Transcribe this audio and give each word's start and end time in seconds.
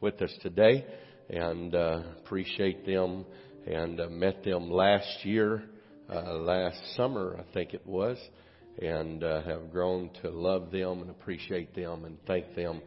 with 0.00 0.20
us 0.22 0.32
today 0.42 0.84
and 1.30 1.74
uh, 1.74 2.02
appreciate 2.18 2.86
them 2.86 3.24
and 3.66 4.00
uh, 4.00 4.08
met 4.08 4.44
them 4.44 4.70
last 4.70 5.24
year, 5.24 5.64
uh, 6.12 6.34
last 6.34 6.78
summer, 6.96 7.36
I 7.38 7.52
think 7.54 7.72
it 7.74 7.86
was, 7.86 8.18
and 8.80 9.24
uh, 9.24 9.42
have 9.42 9.70
grown 9.70 10.10
to 10.22 10.30
love 10.30 10.70
them 10.70 11.00
and 11.00 11.10
appreciate 11.10 11.74
them 11.74 12.04
and 12.04 12.18
thank 12.26 12.54
them. 12.54 12.82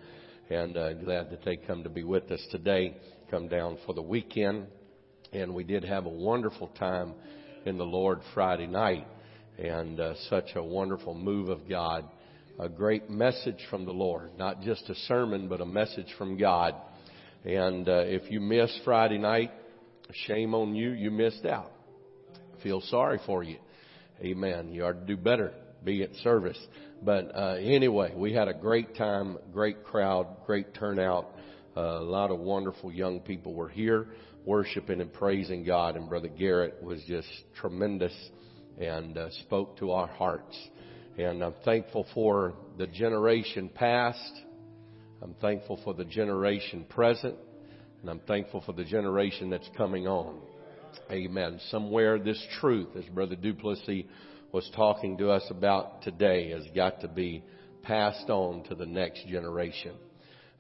And 0.49 0.77
uh, 0.77 0.93
glad 0.93 1.31
that 1.31 1.43
they 1.43 1.57
come 1.57 1.83
to 1.83 1.89
be 1.89 2.03
with 2.03 2.31
us 2.31 2.45
today, 2.51 2.97
come 3.29 3.47
down 3.47 3.77
for 3.85 3.93
the 3.93 4.01
weekend. 4.01 4.67
And 5.33 5.53
we 5.53 5.63
did 5.63 5.83
have 5.83 6.05
a 6.05 6.09
wonderful 6.09 6.67
time 6.79 7.13
in 7.65 7.77
the 7.77 7.83
Lord 7.85 8.21
Friday 8.33 8.67
night 8.67 9.05
and 9.57 9.99
uh, 9.99 10.13
such 10.29 10.51
a 10.55 10.63
wonderful 10.63 11.13
move 11.13 11.49
of 11.49 11.67
God. 11.67 12.05
A 12.59 12.69
great 12.69 13.09
message 13.09 13.59
from 13.69 13.85
the 13.85 13.91
Lord, 13.91 14.31
not 14.37 14.61
just 14.61 14.89
a 14.89 14.95
sermon, 15.07 15.47
but 15.47 15.61
a 15.61 15.65
message 15.65 16.07
from 16.17 16.37
God. 16.37 16.75
And 17.45 17.87
uh, 17.87 18.03
if 18.05 18.31
you 18.31 18.39
missed 18.39 18.81
Friday 18.83 19.17
night, 19.17 19.51
shame 20.25 20.53
on 20.53 20.75
you, 20.75 20.91
you 20.91 21.11
missed 21.11 21.45
out. 21.45 21.71
Feel 22.63 22.81
sorry 22.81 23.19
for 23.25 23.43
you. 23.43 23.57
Amen. 24.21 24.73
You 24.73 24.85
ought 24.85 24.99
to 24.99 25.05
do 25.05 25.17
better. 25.17 25.53
Be 25.83 26.03
at 26.03 26.13
service. 26.15 26.59
But 27.03 27.35
uh, 27.35 27.57
anyway, 27.59 28.13
we 28.15 28.33
had 28.33 28.47
a 28.47 28.53
great 28.53 28.95
time, 28.95 29.37
great 29.53 29.83
crowd, 29.83 30.27
great 30.45 30.73
turnout. 30.73 31.29
Uh, 31.75 31.99
a 31.99 32.03
lot 32.03 32.31
of 32.31 32.39
wonderful 32.39 32.91
young 32.91 33.19
people 33.19 33.53
were 33.53 33.69
here 33.69 34.07
worshiping 34.47 35.01
and 35.01 35.13
praising 35.13 35.63
God. 35.63 35.95
And 35.95 36.09
Brother 36.09 36.29
Garrett 36.29 36.81
was 36.81 37.03
just 37.07 37.27
tremendous 37.59 38.13
and 38.79 39.17
uh, 39.17 39.29
spoke 39.41 39.77
to 39.77 39.91
our 39.91 40.07
hearts. 40.07 40.57
And 41.17 41.43
I'm 41.43 41.53
thankful 41.65 42.07
for 42.13 42.53
the 42.77 42.87
generation 42.87 43.69
past. 43.69 44.31
I'm 45.21 45.33
thankful 45.41 45.79
for 45.83 45.93
the 45.93 46.05
generation 46.05 46.85
present. 46.89 47.35
And 48.01 48.09
I'm 48.09 48.19
thankful 48.19 48.61
for 48.61 48.73
the 48.73 48.83
generation 48.83 49.49
that's 49.49 49.69
coming 49.75 50.07
on. 50.07 50.39
Amen. 51.11 51.59
Somewhere 51.69 52.19
this 52.19 52.41
truth, 52.59 52.89
as 52.95 53.05
Brother 53.05 53.35
Duplessis 53.35 54.05
was 54.51 54.69
talking 54.75 55.17
to 55.17 55.31
us 55.31 55.43
about 55.49 56.03
today, 56.03 56.51
has 56.51 56.63
got 56.75 57.01
to 57.01 57.07
be 57.07 57.43
passed 57.81 58.29
on 58.29 58.63
to 58.65 58.75
the 58.75 58.85
next 58.85 59.27
generation. 59.27 59.93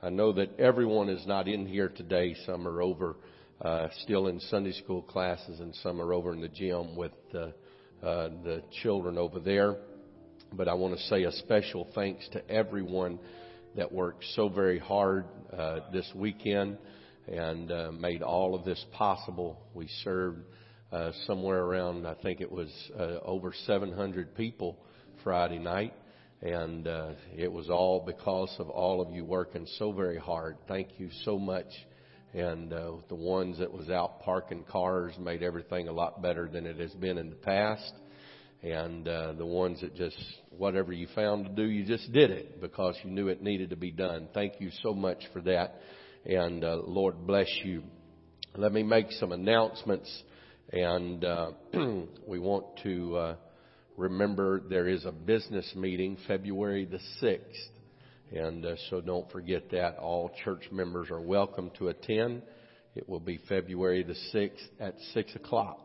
I 0.01 0.09
know 0.09 0.33
that 0.33 0.59
everyone 0.59 1.09
is 1.09 1.25
not 1.27 1.47
in 1.47 1.65
here 1.65 1.89
today. 1.89 2.35
Some 2.45 2.67
are 2.67 2.81
over 2.81 3.15
uh, 3.61 3.87
still 4.03 4.27
in 4.27 4.39
Sunday 4.39 4.73
school 4.73 5.01
classes, 5.01 5.59
and 5.59 5.73
some 5.75 6.01
are 6.01 6.13
over 6.13 6.33
in 6.33 6.41
the 6.41 6.47
gym 6.47 6.95
with 6.95 7.13
uh, 7.33 7.37
uh, 8.05 8.29
the 8.43 8.63
children 8.81 9.17
over 9.17 9.39
there. 9.39 9.77
But 10.53 10.67
I 10.67 10.73
want 10.73 10.97
to 10.97 11.03
say 11.05 11.23
a 11.23 11.31
special 11.31 11.87
thanks 11.93 12.27
to 12.29 12.49
everyone 12.49 13.19
that 13.77 13.91
worked 13.91 14.25
so 14.35 14.49
very 14.49 14.79
hard 14.79 15.25
uh, 15.57 15.79
this 15.93 16.11
weekend 16.13 16.77
and 17.27 17.71
uh, 17.71 17.91
made 17.93 18.21
all 18.21 18.53
of 18.53 18.65
this 18.65 18.83
possible. 18.91 19.57
We 19.73 19.87
served 20.03 20.43
uh, 20.91 21.11
somewhere 21.25 21.63
around, 21.63 22.05
I 22.05 22.15
think 22.15 22.41
it 22.41 22.51
was 22.51 22.69
uh, 22.99 23.19
over 23.23 23.53
700 23.65 24.35
people 24.35 24.77
Friday 25.23 25.59
night. 25.59 25.93
And 26.41 26.87
uh, 26.87 27.11
it 27.35 27.51
was 27.51 27.69
all 27.69 28.03
because 28.05 28.53
of 28.59 28.69
all 28.69 29.01
of 29.01 29.11
you 29.11 29.25
working 29.25 29.65
so 29.77 29.91
very 29.91 30.19
hard. 30.19 30.57
Thank 30.67 30.99
you 30.99 31.09
so 31.23 31.39
much 31.39 31.67
and 32.33 32.73
uh, 32.73 32.91
the 33.09 33.15
ones 33.15 33.57
that 33.57 33.71
was 33.71 33.89
out 33.89 34.21
parking 34.21 34.63
cars 34.69 35.13
made 35.17 35.41
everything 35.41 35.87
a 35.87 35.91
lot 35.91 36.21
better 36.21 36.47
than 36.47 36.65
it 36.65 36.77
has 36.77 36.93
been 36.93 37.17
in 37.17 37.29
the 37.29 37.35
past. 37.35 37.93
And 38.63 39.07
uh, 39.07 39.33
the 39.33 39.45
ones 39.45 39.81
that 39.81 39.95
just 39.95 40.17
whatever 40.49 40.91
you 40.91 41.07
found 41.13 41.45
to 41.45 41.51
do, 41.51 41.63
you 41.63 41.85
just 41.85 42.11
did 42.11 42.31
it 42.31 42.59
because 42.59 42.95
you 43.03 43.11
knew 43.11 43.27
it 43.27 43.41
needed 43.41 43.69
to 43.69 43.75
be 43.75 43.91
done. 43.91 44.27
Thank 44.33 44.59
you 44.59 44.71
so 44.81 44.93
much 44.93 45.19
for 45.31 45.41
that, 45.41 45.75
and 46.25 46.63
uh, 46.63 46.77
Lord 46.83 47.27
bless 47.27 47.49
you. 47.63 47.83
Let 48.55 48.73
me 48.73 48.81
make 48.81 49.11
some 49.11 49.31
announcements, 49.31 50.11
and 50.73 51.23
uh, 51.23 51.51
we 52.27 52.39
want 52.39 52.65
to 52.81 53.15
uh, 53.15 53.35
remember 53.95 54.61
there 54.67 54.87
is 54.87 55.05
a 55.05 55.11
business 55.11 55.71
meeting 55.75 56.17
February 56.27 56.85
the 56.85 56.99
sixth 57.19 57.69
and 58.31 58.65
uh, 58.65 58.75
so 58.89 58.99
don't 58.99 59.29
forget 59.31 59.71
that. 59.71 59.97
All 59.97 60.31
church 60.43 60.63
members 60.71 61.09
are 61.09 61.21
welcome 61.21 61.71
to 61.77 61.87
attend. 61.87 62.41
It 62.95 63.07
will 63.07 63.19
be 63.19 63.39
February 63.47 64.03
the 64.03 64.15
6th 64.33 64.67
at 64.79 64.95
6 65.13 65.35
o'clock. 65.35 65.79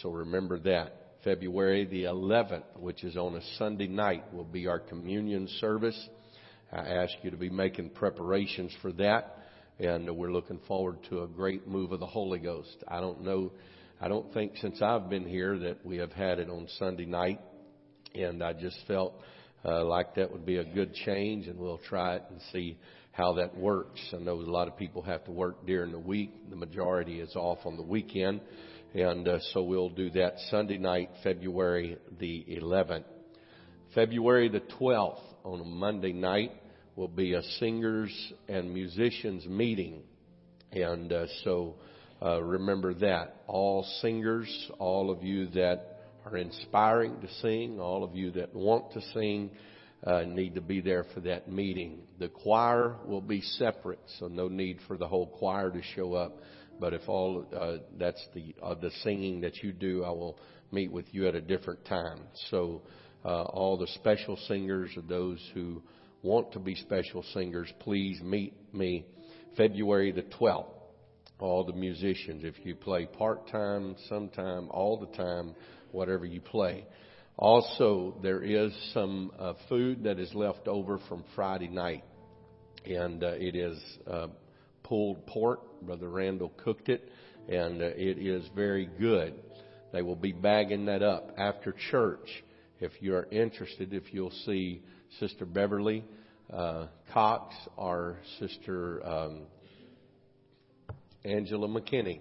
So 0.00 0.10
remember 0.10 0.58
that. 0.60 1.01
February 1.24 1.84
the 1.84 2.04
11th, 2.04 2.64
which 2.78 3.04
is 3.04 3.16
on 3.16 3.36
a 3.36 3.42
Sunday 3.56 3.86
night, 3.86 4.32
will 4.34 4.44
be 4.44 4.66
our 4.66 4.80
communion 4.80 5.46
service. 5.60 6.08
I 6.72 6.78
ask 6.78 7.12
you 7.22 7.30
to 7.30 7.36
be 7.36 7.50
making 7.50 7.90
preparations 7.90 8.74
for 8.82 8.92
that. 8.92 9.38
And 9.78 10.16
we're 10.16 10.32
looking 10.32 10.60
forward 10.66 10.98
to 11.10 11.22
a 11.22 11.28
great 11.28 11.66
move 11.66 11.92
of 11.92 12.00
the 12.00 12.06
Holy 12.06 12.38
Ghost. 12.38 12.76
I 12.88 13.00
don't 13.00 13.22
know, 13.22 13.52
I 14.00 14.08
don't 14.08 14.32
think 14.34 14.56
since 14.60 14.82
I've 14.82 15.08
been 15.08 15.26
here 15.26 15.58
that 15.60 15.84
we 15.84 15.98
have 15.98 16.12
had 16.12 16.38
it 16.38 16.48
on 16.48 16.66
Sunday 16.78 17.06
night. 17.06 17.40
And 18.14 18.42
I 18.42 18.52
just 18.52 18.78
felt 18.86 19.14
uh, 19.64 19.84
like 19.84 20.16
that 20.16 20.32
would 20.32 20.44
be 20.44 20.56
a 20.56 20.64
good 20.64 20.92
change, 20.92 21.46
and 21.46 21.58
we'll 21.58 21.80
try 21.88 22.16
it 22.16 22.24
and 22.30 22.40
see 22.52 22.78
how 23.12 23.34
that 23.34 23.56
works. 23.56 24.00
I 24.12 24.16
know 24.18 24.34
a 24.34 24.42
lot 24.42 24.68
of 24.68 24.76
people 24.76 25.02
have 25.02 25.24
to 25.24 25.30
work 25.30 25.66
during 25.66 25.92
the 25.92 25.98
week. 25.98 26.50
The 26.50 26.56
majority 26.56 27.20
is 27.20 27.36
off 27.36 27.58
on 27.64 27.76
the 27.76 27.82
weekend, 27.82 28.40
and 28.94 29.26
uh, 29.26 29.38
so 29.52 29.62
we'll 29.62 29.88
do 29.88 30.10
that 30.10 30.34
Sunday 30.50 30.78
night, 30.78 31.10
February 31.22 31.96
the 32.18 32.44
11th. 32.48 33.04
February 33.94 34.48
the 34.48 34.62
12th, 34.80 35.20
on 35.44 35.60
a 35.60 35.64
Monday 35.64 36.12
night, 36.12 36.52
will 36.94 37.08
be 37.08 37.34
a 37.34 37.42
singers 37.58 38.32
and 38.48 38.72
musicians 38.72 39.46
meeting, 39.46 40.02
and 40.72 41.12
uh, 41.12 41.26
so 41.42 41.76
uh, 42.22 42.42
remember 42.42 42.92
that 42.94 43.42
all 43.46 43.82
singers, 44.00 44.70
all 44.78 45.10
of 45.10 45.22
you 45.22 45.46
that 45.48 46.00
are 46.26 46.36
inspiring 46.36 47.20
to 47.20 47.28
sing. 47.40 47.80
All 47.80 48.04
of 48.04 48.14
you 48.14 48.30
that 48.32 48.54
want 48.54 48.92
to 48.92 49.00
sing 49.12 49.50
uh, 50.04 50.22
need 50.22 50.54
to 50.54 50.60
be 50.60 50.80
there 50.80 51.04
for 51.14 51.20
that 51.20 51.50
meeting. 51.50 52.00
The 52.18 52.28
choir 52.28 52.96
will 53.06 53.20
be 53.20 53.40
separate, 53.40 54.00
so 54.18 54.28
no 54.28 54.48
need 54.48 54.78
for 54.86 54.96
the 54.96 55.08
whole 55.08 55.26
choir 55.26 55.70
to 55.70 55.82
show 55.94 56.14
up. 56.14 56.38
But 56.80 56.94
if 56.94 57.08
all 57.08 57.46
uh, 57.54 57.84
that's 57.98 58.24
the 58.34 58.54
uh, 58.62 58.74
the 58.74 58.90
singing 59.02 59.40
that 59.42 59.62
you 59.62 59.72
do, 59.72 60.04
I 60.04 60.10
will 60.10 60.38
meet 60.72 60.90
with 60.90 61.06
you 61.12 61.28
at 61.28 61.34
a 61.34 61.40
different 61.40 61.84
time. 61.84 62.20
So 62.50 62.82
uh, 63.24 63.42
all 63.42 63.76
the 63.76 63.86
special 63.88 64.36
singers 64.48 64.90
or 64.96 65.02
those 65.02 65.38
who 65.54 65.82
want 66.22 66.52
to 66.52 66.58
be 66.58 66.74
special 66.74 67.22
singers, 67.34 67.72
please 67.80 68.20
meet 68.22 68.54
me 68.72 69.06
February 69.56 70.12
the 70.12 70.22
12th. 70.22 70.70
All 71.38 71.64
the 71.64 71.72
musicians, 71.72 72.44
if 72.44 72.54
you 72.64 72.76
play 72.76 73.06
part 73.06 73.48
time, 73.48 73.96
sometime, 74.08 74.68
all 74.70 74.96
the 74.98 75.16
time, 75.16 75.54
whatever 75.90 76.24
you 76.24 76.40
play. 76.40 76.86
Also, 77.36 78.16
there 78.22 78.42
is 78.42 78.72
some 78.92 79.32
uh, 79.38 79.54
food 79.68 80.04
that 80.04 80.20
is 80.20 80.32
left 80.34 80.68
over 80.68 81.00
from 81.08 81.24
Friday 81.34 81.68
night, 81.68 82.04
and 82.84 83.24
uh, 83.24 83.32
it 83.32 83.56
is 83.56 83.82
uh, 84.08 84.28
pulled 84.82 85.26
pork. 85.26 85.60
Brother 85.82 86.08
Randall 86.08 86.52
cooked 86.62 86.88
it, 86.88 87.08
and 87.48 87.82
uh, 87.82 87.86
it 87.86 88.18
is 88.18 88.44
very 88.54 88.88
good. 88.98 89.34
They 89.92 90.02
will 90.02 90.16
be 90.16 90.32
bagging 90.32 90.86
that 90.86 91.02
up 91.02 91.32
after 91.36 91.74
church. 91.90 92.28
If 92.80 92.92
you 93.00 93.14
are 93.14 93.26
interested, 93.30 93.92
if 93.92 94.12
you'll 94.12 94.32
see 94.46 94.82
Sister 95.20 95.44
Beverly 95.44 96.04
uh, 96.52 96.86
Cox 97.12 97.54
or 97.76 98.18
Sister 98.38 99.06
um, 99.06 99.42
Angela 101.24 101.68
McKinney. 101.68 102.20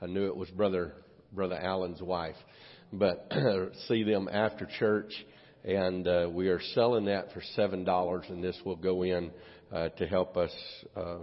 I 0.00 0.06
knew 0.06 0.26
it 0.26 0.36
was 0.36 0.48
Brother 0.50 0.94
Brother 1.32 1.56
Allen's 1.56 2.02
wife 2.02 2.36
but 2.92 3.32
see 3.88 4.02
them 4.02 4.28
after 4.30 4.68
church. 4.78 5.12
And 5.64 6.06
uh, 6.06 6.28
we 6.30 6.48
are 6.48 6.60
selling 6.74 7.06
that 7.06 7.32
for 7.32 7.42
seven 7.54 7.84
dollars, 7.84 8.24
and 8.28 8.42
this 8.42 8.58
will 8.64 8.76
go 8.76 9.02
in 9.02 9.30
uh, 9.72 9.90
to 9.90 10.06
help 10.06 10.36
us 10.36 10.50
uh, 10.96 11.18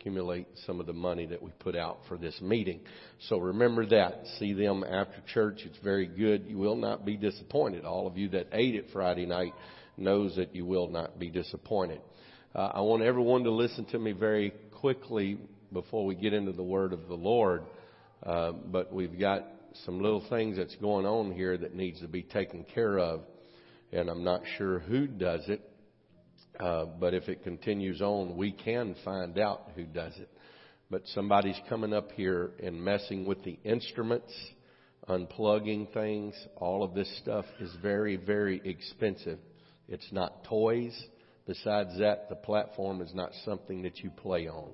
accumulate 0.00 0.46
some 0.66 0.80
of 0.80 0.86
the 0.86 0.92
money 0.94 1.26
that 1.26 1.42
we 1.42 1.50
put 1.58 1.76
out 1.76 1.98
for 2.08 2.16
this 2.16 2.34
meeting. 2.40 2.80
So 3.28 3.38
remember 3.38 3.84
that. 3.86 4.22
See 4.38 4.54
them 4.54 4.82
after 4.82 5.16
church. 5.32 5.60
It's 5.66 5.76
very 5.84 6.06
good. 6.06 6.46
You 6.48 6.56
will 6.56 6.76
not 6.76 7.04
be 7.04 7.18
disappointed. 7.18 7.84
All 7.84 8.06
of 8.06 8.16
you 8.16 8.30
that 8.30 8.46
ate 8.52 8.74
it 8.74 8.86
Friday 8.94 9.26
night 9.26 9.52
knows 9.98 10.36
that 10.36 10.54
you 10.56 10.64
will 10.64 10.88
not 10.88 11.18
be 11.18 11.28
disappointed. 11.28 12.00
Uh, 12.54 12.70
I 12.74 12.80
want 12.80 13.02
everyone 13.02 13.44
to 13.44 13.50
listen 13.50 13.84
to 13.86 13.98
me 13.98 14.12
very 14.12 14.54
quickly 14.80 15.38
before 15.70 16.06
we 16.06 16.14
get 16.14 16.32
into 16.32 16.52
the 16.52 16.62
word 16.62 16.94
of 16.94 17.06
the 17.06 17.14
Lord. 17.14 17.62
Uh, 18.22 18.52
but 18.52 18.92
we've 18.94 19.18
got 19.18 19.46
some 19.84 20.00
little 20.00 20.24
things 20.30 20.56
that's 20.56 20.76
going 20.76 21.04
on 21.04 21.32
here 21.32 21.58
that 21.58 21.74
needs 21.74 22.00
to 22.00 22.08
be 22.08 22.22
taken 22.22 22.64
care 22.74 22.98
of, 22.98 23.20
and 23.92 24.08
I'm 24.08 24.24
not 24.24 24.40
sure 24.56 24.78
who 24.78 25.06
does 25.06 25.42
it. 25.48 25.69
Uh, 26.58 26.86
but 26.98 27.14
if 27.14 27.28
it 27.28 27.42
continues 27.42 28.00
on, 28.02 28.36
we 28.36 28.52
can 28.52 28.94
find 29.04 29.38
out 29.38 29.70
who 29.76 29.84
does 29.84 30.12
it. 30.18 30.28
But 30.90 31.02
somebody's 31.14 31.60
coming 31.68 31.92
up 31.92 32.10
here 32.12 32.50
and 32.62 32.82
messing 32.82 33.24
with 33.24 33.44
the 33.44 33.58
instruments, 33.64 34.32
unplugging 35.08 35.92
things. 35.92 36.34
All 36.56 36.82
of 36.82 36.94
this 36.94 37.08
stuff 37.22 37.44
is 37.60 37.70
very, 37.80 38.16
very 38.16 38.60
expensive. 38.64 39.38
It's 39.88 40.10
not 40.10 40.44
toys. 40.44 40.98
Besides 41.46 41.98
that, 41.98 42.28
the 42.28 42.36
platform 42.36 43.00
is 43.00 43.14
not 43.14 43.30
something 43.44 43.82
that 43.82 43.98
you 43.98 44.10
play 44.10 44.48
on. 44.48 44.70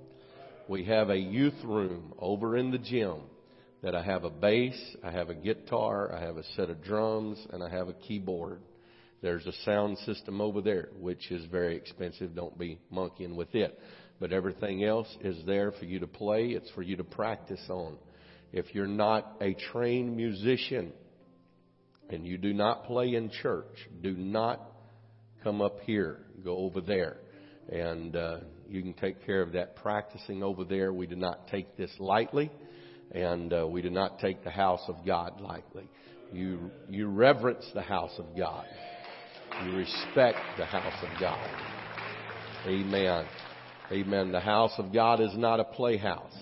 We 0.69 0.85
have 0.85 1.11
a 1.11 1.17
youth 1.17 1.63
room 1.65 2.13
over 2.19 2.57
in 2.57 2.71
the 2.71 2.79
gym 2.79 3.21
that 3.83 3.95
I 3.95 4.03
have 4.03 4.25
a 4.25 4.31
bass, 4.31 4.77
I 5.05 5.11
have 5.11 5.31
a 5.31 5.35
guitar, 5.35 6.13
I 6.13 6.21
have 6.21 6.39
a 6.39 6.45
set 6.57 6.71
of 6.71 6.83
drums, 6.83 7.39
and 7.53 7.63
I 7.63 7.69
have 7.69 7.89
a 7.89 7.93
keyboard. 7.93 8.61
There's 9.23 9.47
a 9.47 9.53
sound 9.65 9.99
system 9.99 10.41
over 10.41 10.61
there, 10.61 10.89
which 10.99 11.31
is 11.31 11.45
very 11.47 11.77
expensive. 11.77 12.35
Don't 12.35 12.59
be 12.59 12.79
monkeying 12.91 13.37
with 13.37 13.55
it. 13.55 13.79
But 14.21 14.33
everything 14.33 14.85
else 14.85 15.09
is 15.21 15.37
there 15.47 15.73
for 15.73 15.85
you 15.85 15.99
to 16.01 16.07
play. 16.07 16.49
It's 16.49 16.71
for 16.71 16.83
you 16.83 16.97
to 16.97 17.05
practice 17.05 17.65
on. 17.69 17.99
If 18.53 18.75
you're 18.75 18.87
not 18.87 19.37
a 19.41 19.55
trained 19.73 20.17
musician 20.17 20.93
and 22.09 22.27
you 22.27 22.39
do 22.39 22.55
not 22.55 22.85
play 22.85 23.15
in 23.15 23.31
church, 23.43 23.89
do 24.03 24.13
not 24.13 24.61
come 25.43 25.61
up 25.61 25.81
here. 25.81 26.19
Go 26.45 26.57
over 26.59 26.81
there. 26.81 27.19
And 27.69 28.15
uh, 28.15 28.39
you 28.69 28.83
can 28.83 28.95
take 28.95 29.25
care 29.27 29.43
of 29.43 29.53
that 29.53 29.77
practicing 29.77 30.43
over 30.43 30.65
there. 30.65 30.93
We 30.93 31.07
do 31.07 31.17
not 31.17 31.49
take 31.49 31.77
this 31.77 31.91
lightly, 31.99 32.51
and 33.13 33.53
uh, 33.53 33.67
we 33.67 33.83
do 33.83 33.91
not 33.91 34.19
take 34.21 34.45
the 34.45 34.51
house 34.51 34.83
of 34.89 35.05
God 35.05 35.41
lightly. 35.41 35.89
You, 36.33 36.71
you 36.89 37.09
reverence 37.09 37.65
the 37.75 37.83
house 37.83 38.13
of 38.19 38.37
God. 38.37 38.67
You 39.65 39.77
respect 39.77 40.39
the 40.59 40.67
house 40.67 41.03
of 41.03 41.21
God. 41.21 41.49
Amen. 42.67 43.27
Amen. 43.91 44.33
The 44.33 44.41
house 44.41 44.73
of 44.79 44.93
God 44.93 45.21
is 45.21 45.37
not 45.37 45.61
a 45.61 45.65
playhouse. 45.65 46.37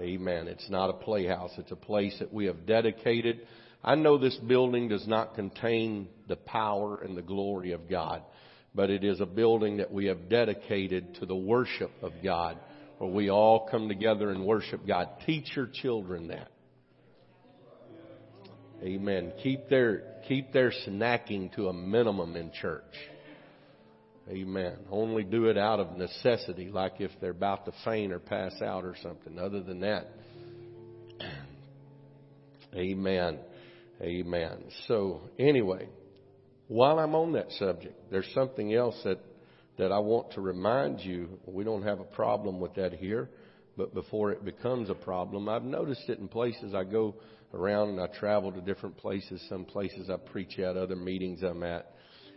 Amen. 0.00 0.48
It's 0.48 0.68
not 0.68 0.90
a 0.90 0.94
playhouse. 0.94 1.52
It's 1.56 1.70
a 1.70 1.76
place 1.76 2.16
that 2.18 2.32
we 2.32 2.46
have 2.46 2.66
dedicated. 2.66 3.46
I 3.84 3.94
know 3.94 4.18
this 4.18 4.36
building 4.36 4.88
does 4.88 5.06
not 5.06 5.36
contain 5.36 6.08
the 6.26 6.36
power 6.36 7.00
and 7.02 7.16
the 7.16 7.22
glory 7.22 7.72
of 7.72 7.88
God, 7.88 8.22
but 8.74 8.90
it 8.90 9.04
is 9.04 9.20
a 9.20 9.26
building 9.26 9.76
that 9.76 9.92
we 9.92 10.06
have 10.06 10.28
dedicated 10.28 11.14
to 11.16 11.26
the 11.26 11.36
worship 11.36 11.92
of 12.02 12.12
God, 12.22 12.58
where 12.98 13.10
we 13.10 13.30
all 13.30 13.68
come 13.70 13.88
together 13.88 14.30
and 14.30 14.44
worship 14.44 14.84
God. 14.86 15.08
Teach 15.24 15.54
your 15.54 15.68
children 15.72 16.28
that. 16.28 16.50
Amen. 18.82 19.32
Keep 19.42 19.68
their, 19.68 20.02
keep 20.28 20.52
their 20.52 20.72
snacking 20.86 21.54
to 21.56 21.68
a 21.68 21.72
minimum 21.72 22.36
in 22.36 22.50
church. 22.52 22.82
Amen. 24.28 24.76
Only 24.90 25.22
do 25.22 25.46
it 25.46 25.58
out 25.58 25.80
of 25.80 25.96
necessity, 25.96 26.70
like 26.70 26.94
if 26.98 27.10
they're 27.20 27.30
about 27.30 27.66
to 27.66 27.72
faint 27.84 28.12
or 28.12 28.18
pass 28.18 28.54
out 28.62 28.84
or 28.84 28.94
something. 29.02 29.38
Other 29.38 29.62
than 29.62 29.80
that, 29.80 30.08
amen. 32.74 33.38
Amen. 34.00 34.64
So, 34.88 35.20
anyway, 35.38 35.88
while 36.68 36.98
I'm 36.98 37.14
on 37.14 37.32
that 37.32 37.50
subject, 37.52 38.10
there's 38.10 38.28
something 38.34 38.74
else 38.74 38.98
that, 39.04 39.18
that 39.78 39.92
I 39.92 39.98
want 39.98 40.32
to 40.32 40.40
remind 40.40 41.00
you. 41.00 41.38
We 41.46 41.64
don't 41.64 41.82
have 41.82 42.00
a 42.00 42.04
problem 42.04 42.60
with 42.60 42.74
that 42.74 42.94
here, 42.94 43.28
but 43.76 43.94
before 43.94 44.32
it 44.32 44.44
becomes 44.44 44.90
a 44.90 44.94
problem, 44.94 45.48
I've 45.48 45.64
noticed 45.64 46.08
it 46.08 46.18
in 46.18 46.28
places 46.28 46.74
I 46.74 46.84
go 46.84 47.14
around 47.52 47.90
and 47.90 48.00
I 48.00 48.06
travel 48.06 48.52
to 48.52 48.60
different 48.60 48.96
places, 48.96 49.44
some 49.48 49.64
places 49.64 50.10
I 50.10 50.16
preach 50.16 50.58
at, 50.58 50.76
other 50.76 50.96
meetings 50.96 51.42
I'm 51.42 51.62
at 51.62 51.94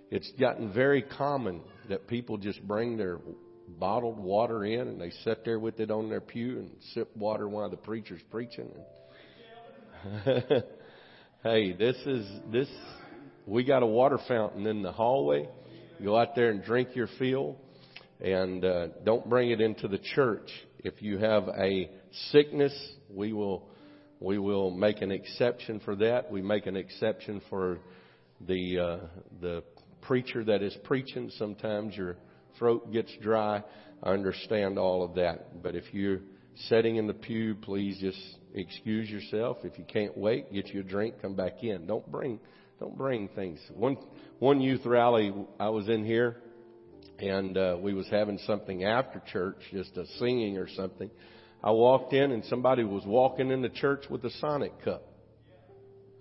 it's 0.09 0.31
gotten 0.39 0.71
very 0.71 1.01
common 1.01 1.61
that 1.89 2.07
people 2.07 2.37
just 2.37 2.65
bring 2.65 2.97
their 2.97 3.19
bottled 3.67 4.17
water 4.17 4.63
in 4.63 4.87
and 4.87 5.01
they 5.01 5.11
sit 5.23 5.43
there 5.43 5.59
with 5.59 5.79
it 5.79 5.91
on 5.91 6.09
their 6.09 6.21
pew 6.21 6.59
and 6.59 6.71
sip 6.93 7.15
water 7.15 7.49
while 7.49 7.69
the 7.69 7.77
preacher's 7.77 8.21
preaching. 8.31 8.71
hey, 11.43 11.73
this 11.73 11.97
is 12.05 12.25
this. 12.51 12.69
We 13.45 13.63
got 13.63 13.83
a 13.83 13.87
water 13.87 14.19
fountain 14.27 14.65
in 14.67 14.81
the 14.81 14.91
hallway. 14.91 15.49
Go 16.01 16.17
out 16.17 16.35
there 16.35 16.51
and 16.51 16.63
drink 16.63 16.89
your 16.95 17.09
fill, 17.17 17.57
and 18.21 18.63
uh, 18.63 18.87
don't 19.03 19.27
bring 19.27 19.51
it 19.51 19.59
into 19.59 19.87
the 19.87 19.97
church. 20.15 20.49
If 20.79 21.01
you 21.01 21.17
have 21.17 21.47
a 21.49 21.89
sickness, 22.31 22.73
we 23.09 23.33
will 23.33 23.67
we 24.19 24.39
will 24.39 24.71
make 24.71 25.01
an 25.01 25.11
exception 25.11 25.79
for 25.79 25.95
that. 25.97 26.31
We 26.31 26.41
make 26.41 26.65
an 26.65 26.75
exception 26.75 27.41
for 27.49 27.79
the 28.41 28.79
uh, 28.79 28.97
the 29.41 29.63
preacher 30.01 30.43
that 30.43 30.61
is 30.61 30.75
preaching. 30.83 31.31
Sometimes 31.37 31.95
your 31.95 32.17
throat 32.57 32.91
gets 32.91 33.11
dry. 33.21 33.63
I 34.03 34.11
understand 34.11 34.77
all 34.77 35.03
of 35.03 35.15
that. 35.15 35.63
But 35.63 35.75
if 35.75 35.93
you're 35.93 36.21
sitting 36.67 36.97
in 36.97 37.07
the 37.07 37.13
pew, 37.13 37.55
please 37.55 37.97
just 37.99 38.19
excuse 38.53 39.09
yourself. 39.09 39.57
If 39.63 39.77
you 39.77 39.85
can't 39.85 40.17
wait, 40.17 40.51
get 40.53 40.67
you 40.69 40.81
a 40.81 40.83
drink, 40.83 41.15
come 41.21 41.35
back 41.35 41.63
in. 41.63 41.87
Don't 41.87 42.09
bring, 42.11 42.39
don't 42.79 42.97
bring 42.97 43.27
things. 43.29 43.59
One, 43.73 43.97
one 44.39 44.61
youth 44.61 44.85
rally, 44.85 45.33
I 45.59 45.69
was 45.69 45.89
in 45.89 46.05
here 46.05 46.37
and, 47.19 47.57
uh, 47.57 47.77
we 47.79 47.93
was 47.93 48.07
having 48.09 48.37
something 48.39 48.83
after 48.83 49.21
church, 49.31 49.57
just 49.71 49.95
a 49.97 50.05
singing 50.19 50.57
or 50.57 50.67
something. 50.69 51.09
I 51.63 51.71
walked 51.71 52.13
in 52.13 52.31
and 52.31 52.45
somebody 52.45 52.83
was 52.83 53.03
walking 53.05 53.51
in 53.51 53.61
the 53.61 53.69
church 53.69 54.05
with 54.09 54.23
a 54.25 54.29
Sonic 54.39 54.73
cup. 54.83 55.03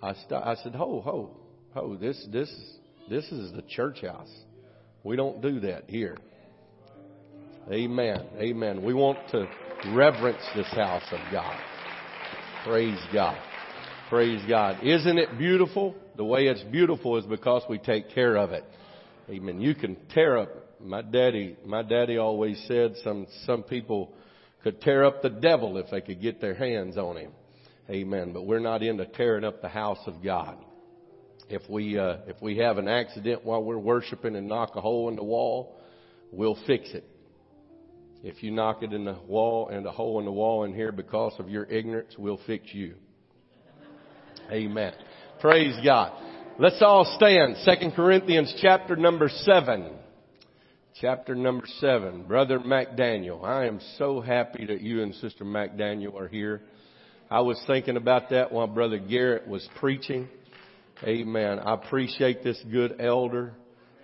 I, 0.02 0.14
st- 0.14 0.32
I 0.32 0.56
said, 0.62 0.74
ho, 0.74 1.00
ho, 1.00 1.36
ho, 1.74 1.96
this, 1.96 2.26
this, 2.32 2.52
this 3.08 3.24
is 3.30 3.52
the 3.52 3.62
church 3.62 4.02
house. 4.02 4.32
We 5.04 5.16
don't 5.16 5.40
do 5.40 5.60
that 5.60 5.84
here. 5.88 6.16
Amen. 7.70 8.26
Amen. 8.38 8.82
We 8.82 8.94
want 8.94 9.18
to 9.30 9.48
reverence 9.94 10.42
this 10.54 10.68
house 10.68 11.04
of 11.12 11.20
God. 11.32 11.60
Praise 12.64 12.98
God. 13.12 13.38
Praise 14.08 14.42
God. 14.48 14.82
Isn't 14.84 15.18
it 15.18 15.36
beautiful? 15.36 15.94
The 16.16 16.24
way 16.24 16.46
it's 16.46 16.62
beautiful 16.62 17.16
is 17.18 17.24
because 17.26 17.62
we 17.68 17.78
take 17.78 18.10
care 18.10 18.36
of 18.36 18.52
it. 18.52 18.64
Amen. 19.28 19.60
You 19.60 19.74
can 19.74 19.96
tear 20.14 20.38
up. 20.38 20.48
My 20.80 21.02
daddy, 21.02 21.56
my 21.64 21.82
daddy 21.82 22.18
always 22.18 22.62
said 22.68 22.94
some, 23.02 23.26
some 23.44 23.62
people 23.62 24.12
could 24.62 24.80
tear 24.80 25.04
up 25.04 25.22
the 25.22 25.30
devil 25.30 25.78
if 25.78 25.90
they 25.90 26.00
could 26.00 26.20
get 26.20 26.40
their 26.40 26.54
hands 26.54 26.96
on 26.96 27.16
him. 27.16 27.32
Amen. 27.88 28.32
But 28.32 28.46
we're 28.46 28.58
not 28.58 28.82
into 28.82 29.06
tearing 29.06 29.44
up 29.44 29.62
the 29.62 29.68
house 29.68 30.00
of 30.06 30.22
God 30.22 30.58
if 31.48 31.62
we 31.68 31.98
uh, 31.98 32.18
if 32.26 32.40
we 32.42 32.58
have 32.58 32.78
an 32.78 32.88
accident 32.88 33.44
while 33.44 33.62
we're 33.62 33.78
worshiping 33.78 34.36
and 34.36 34.48
knock 34.48 34.76
a 34.76 34.80
hole 34.80 35.08
in 35.08 35.16
the 35.16 35.24
wall, 35.24 35.76
we'll 36.32 36.58
fix 36.66 36.90
it. 36.90 37.04
If 38.22 38.42
you 38.42 38.50
knock 38.50 38.82
it 38.82 38.92
in 38.92 39.04
the 39.04 39.18
wall 39.26 39.68
and 39.68 39.86
a 39.86 39.92
hole 39.92 40.18
in 40.18 40.24
the 40.24 40.32
wall 40.32 40.64
in 40.64 40.74
here 40.74 40.90
because 40.90 41.34
of 41.38 41.48
your 41.48 41.64
ignorance, 41.64 42.14
we'll 42.18 42.40
fix 42.46 42.74
you. 42.74 42.94
Amen. 44.50 44.92
Praise 45.40 45.76
God. 45.84 46.12
Let's 46.58 46.80
all 46.80 47.04
stand. 47.16 47.56
Second 47.58 47.92
Corinthians 47.92 48.54
chapter 48.60 48.96
number 48.96 49.28
seven. 49.28 49.90
Chapter 51.02 51.34
number 51.34 51.66
seven. 51.78 52.22
Brother 52.22 52.58
McDaniel. 52.58 53.44
I 53.44 53.66
am 53.66 53.80
so 53.98 54.22
happy 54.22 54.64
that 54.64 54.80
you 54.80 55.02
and 55.02 55.14
Sister 55.16 55.44
McDaniel 55.44 56.18
are 56.18 56.26
here. 56.26 56.62
I 57.30 57.40
was 57.40 57.62
thinking 57.66 57.98
about 57.98 58.30
that 58.30 58.50
while 58.50 58.66
Brother 58.66 58.98
Garrett 58.98 59.46
was 59.46 59.68
preaching. 59.78 60.26
Amen. 61.04 61.58
I 61.58 61.74
appreciate 61.74 62.42
this 62.42 62.58
good 62.72 62.98
elder 62.98 63.52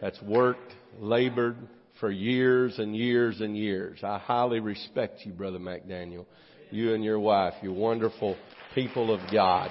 that's 0.03 0.21
worked, 0.21 0.75
labored 1.01 1.57
for 1.99 2.11
years 2.11 2.79
and 2.79 2.95
years 2.95 3.41
and 3.41 3.57
years. 3.57 4.01
I 4.03 4.19
highly 4.19 4.61
respect 4.61 5.21
you, 5.25 5.33
Brother 5.33 5.59
McDaniel. 5.59 6.27
You 6.71 6.93
and 6.93 7.03
your 7.03 7.21
wife. 7.21 7.55
You're 7.63 7.73
wonderful 7.73 8.37
people 8.75 9.15
of 9.15 9.21
God. 9.33 9.71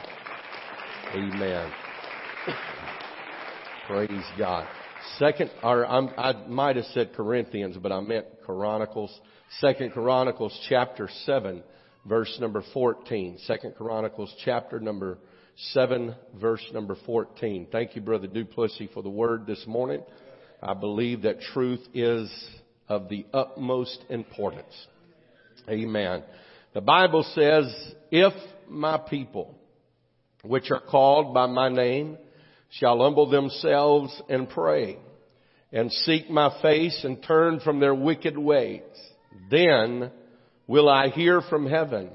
Amen. 1.13 1.71
Praise 3.85 4.25
God. 4.39 4.67
Second, 5.17 5.51
or 5.63 5.85
I'm, 5.85 6.09
i 6.17 6.33
might 6.47 6.75
have 6.75 6.85
said 6.85 7.13
Corinthians, 7.13 7.77
but 7.81 7.91
I 7.91 7.99
meant 8.01 8.25
Chronicles. 8.45 9.17
Second 9.59 9.91
Chronicles 9.91 10.57
chapter 10.69 11.09
7, 11.25 11.63
verse 12.05 12.37
number 12.39 12.63
14. 12.73 13.37
Second 13.45 13.75
Chronicles 13.75 14.33
chapter 14.43 14.79
number 14.79 15.17
7 15.73 16.15
verse 16.39 16.65
number 16.73 16.95
14. 17.05 17.67
Thank 17.71 17.95
you, 17.95 18.01
Brother 18.01 18.27
Duplessis, 18.27 18.89
for 18.93 19.03
the 19.03 19.09
word 19.09 19.45
this 19.45 19.63
morning. 19.67 20.01
I 20.61 20.73
believe 20.73 21.23
that 21.23 21.41
truth 21.41 21.81
is 21.93 22.31
of 22.87 23.09
the 23.09 23.25
utmost 23.33 24.03
importance. 24.09 24.73
Amen. 25.69 26.23
The 26.73 26.81
Bible 26.81 27.23
says, 27.35 27.93
if 28.11 28.33
my 28.69 28.97
people, 28.97 29.55
which 30.43 30.71
are 30.71 30.79
called 30.79 31.33
by 31.33 31.47
my 31.47 31.69
name, 31.69 32.17
shall 32.71 32.99
humble 32.99 33.29
themselves 33.29 34.21
and 34.29 34.49
pray 34.49 34.97
and 35.71 35.91
seek 35.91 36.29
my 36.29 36.61
face 36.61 37.01
and 37.03 37.23
turn 37.23 37.59
from 37.59 37.79
their 37.79 37.95
wicked 37.95 38.37
ways, 38.37 38.81
then 39.49 40.11
will 40.67 40.89
I 40.89 41.09
hear 41.09 41.41
from 41.41 41.67
heaven 41.67 42.09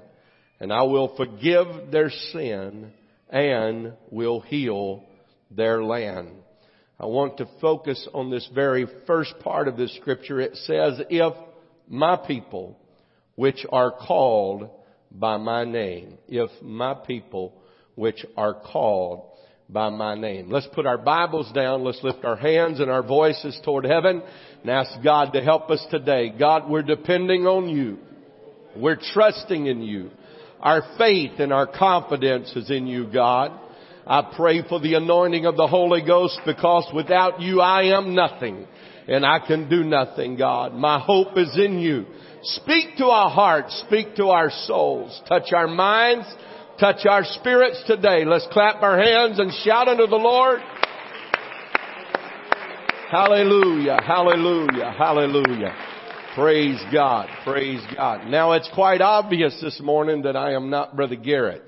and 0.60 0.72
I 0.72 0.82
will 0.82 1.14
forgive 1.16 1.90
their 1.90 2.10
sin 2.10 2.92
and 3.28 3.92
will 4.10 4.40
heal 4.40 5.04
their 5.50 5.82
land. 5.82 6.30
I 6.98 7.06
want 7.06 7.36
to 7.38 7.48
focus 7.60 8.08
on 8.14 8.30
this 8.30 8.48
very 8.54 8.86
first 9.06 9.38
part 9.40 9.68
of 9.68 9.76
this 9.76 9.94
scripture. 9.96 10.40
It 10.40 10.56
says, 10.56 11.00
if 11.10 11.34
my 11.88 12.16
people, 12.16 12.78
which 13.34 13.66
are 13.70 13.90
called 13.90 14.70
by 15.10 15.36
my 15.36 15.64
name, 15.64 16.16
if 16.28 16.50
my 16.62 16.94
people, 16.94 17.52
which 17.94 18.25
are 18.36 18.54
called 18.54 19.36
by 19.68 19.90
my 19.90 20.14
name. 20.14 20.50
Let's 20.50 20.68
put 20.73 20.87
our 20.87 20.99
Bibles 20.99 21.50
down. 21.52 21.82
Let's 21.82 22.02
lift 22.02 22.25
our 22.25 22.37
hands 22.37 22.78
and 22.78 22.90
our 22.90 23.02
voices 23.02 23.58
toward 23.64 23.85
heaven 23.85 24.23
and 24.62 24.70
ask 24.70 25.02
God 25.02 25.32
to 25.32 25.42
help 25.42 25.70
us 25.70 25.85
today. 25.90 26.32
God, 26.38 26.70
we're 26.70 26.82
depending 26.82 27.46
on 27.46 27.68
you. 27.68 27.99
We're 28.76 29.00
trusting 29.12 29.66
in 29.66 29.82
you. 29.82 30.11
Our 30.61 30.82
faith 30.99 31.32
and 31.38 31.52
our 31.52 31.66
confidence 31.66 32.52
is 32.54 32.70
in 32.70 32.87
you, 32.87 33.11
God. 33.12 33.58
I 34.06 34.32
pray 34.37 34.62
for 34.68 34.78
the 34.78 34.94
anointing 34.94 35.46
of 35.46 35.56
the 35.56 35.66
Holy 35.66 36.04
Ghost 36.06 36.38
because 36.46 36.88
without 36.94 37.40
you 37.40 37.61
I 37.61 37.96
am 37.99 38.14
nothing 38.14 38.66
and 39.08 39.26
I 39.26 39.40
can 39.44 39.68
do 39.68 39.82
nothing, 39.82 40.37
God. 40.37 40.75
My 40.75 41.00
hope 41.00 41.37
is 41.37 41.56
in 41.58 41.80
you. 41.80 42.06
Speak 42.42 42.96
to 42.99 43.06
our 43.06 43.30
hearts, 43.30 43.82
speak 43.87 44.14
to 44.16 44.28
our 44.28 44.50
souls, 44.66 45.20
touch 45.28 45.52
our 45.52 45.66
minds, 45.66 46.26
touch 46.78 47.06
our 47.06 47.25
spirits 47.25 47.83
today. 47.87 48.25
Let's 48.25 48.47
clap 48.52 48.83
our 48.83 48.99
hands 48.99 49.38
and 49.38 49.52
shout 49.64 49.88
unto 49.88 50.06
the 50.06 50.16
Lord. 50.16 50.61
Hallelujah, 53.11 53.99
hallelujah, 54.04 54.95
hallelujah. 54.97 55.75
Praise 56.35 56.80
God, 56.92 57.28
praise 57.45 57.80
God. 57.95 58.28
Now 58.28 58.52
it's 58.52 58.68
quite 58.75 59.00
obvious 59.00 59.59
this 59.62 59.80
morning 59.80 60.23
that 60.23 60.37
I 60.37 60.52
am 60.52 60.71
not 60.71 60.97
Brother 60.97 61.16
Garrett. 61.16 61.62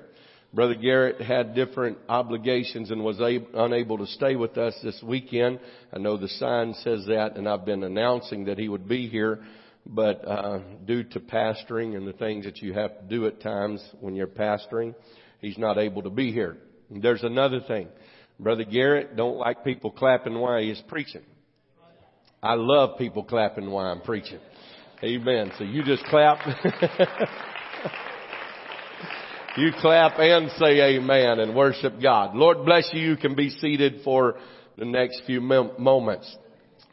Brother 0.53 0.75
Garrett 0.75 1.21
had 1.21 1.55
different 1.55 1.97
obligations 2.07 2.91
and 2.91 3.03
was 3.03 3.21
able, 3.21 3.47
unable 3.53 3.99
to 3.99 4.07
stay 4.07 4.35
with 4.35 4.57
us 4.57 4.75
this 4.83 5.01
weekend. 5.03 5.59
I 5.93 5.99
know 5.99 6.17
the 6.17 6.27
sign 6.27 6.73
says 6.83 7.05
that 7.07 7.35
and 7.35 7.47
I've 7.47 7.65
been 7.65 7.83
announcing 7.83 8.45
that 8.45 8.57
he 8.57 8.67
would 8.67 8.87
be 8.87 9.07
here, 9.07 9.39
but 9.89 10.25
uh, 10.27 10.59
due 10.85 11.03
to 11.03 11.19
pastoring 11.19 11.97
and 11.97 12.07
the 12.07 12.13
things 12.13 12.45
that 12.45 12.61
you 12.61 12.73
have 12.73 12.97
to 12.99 13.05
do 13.09 13.25
at 13.25 13.41
times 13.41 13.83
when 13.99 14.15
you're 14.15 14.27
pastoring, 14.27 14.93
he's 15.39 15.57
not 15.57 15.77
able 15.77 16.03
to 16.03 16.09
be 16.09 16.31
here. 16.31 16.57
There's 16.89 17.23
another 17.23 17.59
thing. 17.59 17.87
Brother 18.39 18.63
Garrett 18.63 19.15
don't 19.15 19.37
like 19.37 19.63
people 19.63 19.91
clapping 19.91 20.39
while 20.39 20.61
he's 20.61 20.81
preaching. 20.87 21.23
I 22.41 22.53
love 22.53 22.97
people 22.97 23.23
clapping 23.23 23.69
while 23.69 23.87
I'm 23.87 24.01
preaching. 24.01 24.39
Amen. 25.03 25.51
So 25.57 25.63
you 25.63 25.83
just 25.83 26.03
clap. 26.05 26.39
You 29.57 29.71
clap 29.81 30.19
and 30.19 30.51
say 30.51 30.95
amen 30.95 31.39
and 31.39 31.53
worship 31.55 32.01
God. 32.01 32.33
Lord 32.33 32.65
bless 32.65 32.89
you. 32.93 33.01
You 33.01 33.17
can 33.17 33.35
be 33.35 33.49
seated 33.49 34.01
for 34.05 34.37
the 34.77 34.85
next 34.85 35.23
few 35.25 35.41
moments. 35.41 36.33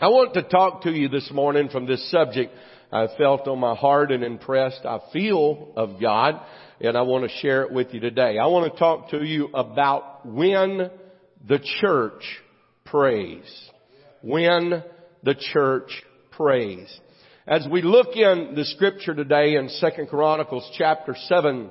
I 0.00 0.08
want 0.08 0.34
to 0.34 0.42
talk 0.42 0.82
to 0.82 0.90
you 0.90 1.08
this 1.08 1.30
morning 1.32 1.68
from 1.68 1.86
this 1.86 2.10
subject 2.10 2.52
I 2.92 3.08
felt 3.18 3.48
on 3.48 3.58
my 3.58 3.74
heart 3.74 4.12
and 4.12 4.22
impressed 4.22 4.84
I 4.84 5.00
feel 5.12 5.72
of 5.76 6.00
God 6.00 6.40
and 6.80 6.96
I 6.96 7.02
want 7.02 7.28
to 7.28 7.36
share 7.38 7.62
it 7.62 7.72
with 7.72 7.92
you 7.92 8.00
today. 8.00 8.38
I 8.38 8.46
want 8.46 8.72
to 8.72 8.78
talk 8.78 9.10
to 9.10 9.24
you 9.24 9.48
about 9.54 10.26
when 10.26 10.90
the 11.46 11.58
church 11.80 12.22
prays. 12.84 13.44
When 14.22 14.82
the 15.22 15.34
church 15.52 15.90
prays. 16.30 17.00
As 17.46 17.66
we 17.70 17.82
look 17.82 18.16
in 18.16 18.54
the 18.54 18.64
scripture 18.64 19.14
today 19.14 19.56
in 19.56 19.68
2 19.68 20.06
Chronicles 20.06 20.68
chapter 20.76 21.14
7 21.28 21.70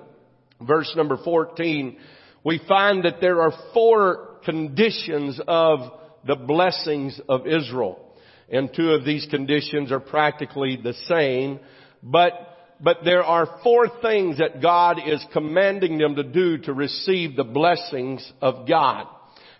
verse 0.61 0.93
number 0.95 1.17
14, 1.23 1.97
we 2.43 2.61
find 2.67 3.03
that 3.03 3.21
there 3.21 3.41
are 3.41 3.51
four 3.73 4.39
conditions 4.45 5.39
of 5.47 5.79
the 6.25 6.35
blessings 6.35 7.19
of 7.27 7.45
Israel. 7.47 8.04
And 8.49 8.69
two 8.73 8.91
of 8.91 9.05
these 9.05 9.27
conditions 9.29 9.91
are 9.91 9.99
practically 9.99 10.79
the 10.81 10.93
same, 11.07 11.59
but, 12.03 12.33
but 12.79 12.97
there 13.03 13.23
are 13.23 13.59
four 13.63 13.87
things 14.01 14.37
that 14.37 14.61
God 14.61 14.99
is 15.05 15.25
commanding 15.33 15.97
them 15.97 16.15
to 16.15 16.23
do 16.23 16.59
to 16.59 16.73
receive 16.73 17.35
the 17.35 17.43
blessings 17.43 18.31
of 18.41 18.67
God. 18.67 19.07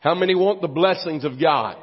How 0.01 0.13
many 0.13 0.35
want 0.35 0.61
the 0.61 0.67
blessings 0.67 1.25
of 1.25 1.41
God? 1.41 1.77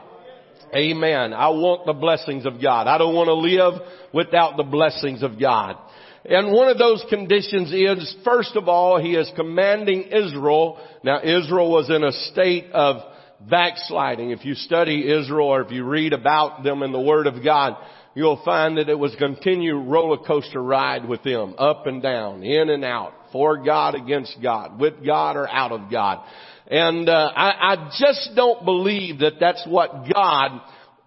Amen. 0.75 1.33
I 1.33 1.49
want 1.49 1.85
the 1.87 1.93
blessings 1.93 2.47
of 2.47 2.63
God. 2.63 2.87
I 2.87 2.97
don't 2.97 3.15
want 3.15 3.27
to 3.27 3.35
live 3.35 3.83
without 4.15 4.57
the 4.57 4.63
blessings 4.63 5.23
of 5.23 5.39
God. 5.39 5.77
And 6.25 6.53
one 6.53 6.69
of 6.69 6.79
those 6.79 7.05
conditions 7.11 7.73
is, 7.73 8.17
first 8.25 8.55
of 8.55 8.69
all, 8.69 9.01
he 9.01 9.17
is 9.17 9.31
commanding 9.35 10.05
Israel. 10.05 10.79
Now 11.03 11.21
Israel 11.21 11.71
was 11.71 11.91
in 11.91 12.05
a 12.05 12.13
state 12.13 12.71
of 12.73 13.12
backsliding. 13.49 14.31
If 14.31 14.45
you 14.45 14.55
study 14.55 15.11
Israel 15.11 15.49
or 15.49 15.63
if 15.63 15.71
you 15.71 15.85
read 15.85 16.13
about 16.13 16.63
them 16.63 16.83
in 16.83 16.93
the 16.93 17.01
Word 17.01 17.27
of 17.27 17.43
God, 17.45 17.77
you'll 18.15 18.43
find 18.45 18.79
that 18.79 18.89
it 18.89 18.99
was 18.99 19.15
a 19.15 19.19
continued 19.19 19.87
roller 19.87 20.19
coaster 20.19 20.63
ride 20.63 21.09
with 21.09 21.23
them, 21.23 21.55
up 21.59 21.87
and 21.87 22.03
down, 22.03 22.43
in 22.43 22.71
and 22.71 22.85
out, 22.85 23.13
for 23.33 23.63
God, 23.65 23.95
against 23.95 24.37
God, 24.43 24.79
with 24.81 25.05
God 25.05 25.37
or 25.37 25.49
out 25.49 25.73
of 25.73 25.91
God. 25.91 26.25
And 26.69 27.09
uh, 27.09 27.33
I, 27.35 27.73
I 27.73 27.91
just 27.99 28.31
don't 28.37 28.65
believe 28.65 29.21
that 29.21 29.35
that's 29.41 29.67
what 29.67 30.13
God 30.13 30.61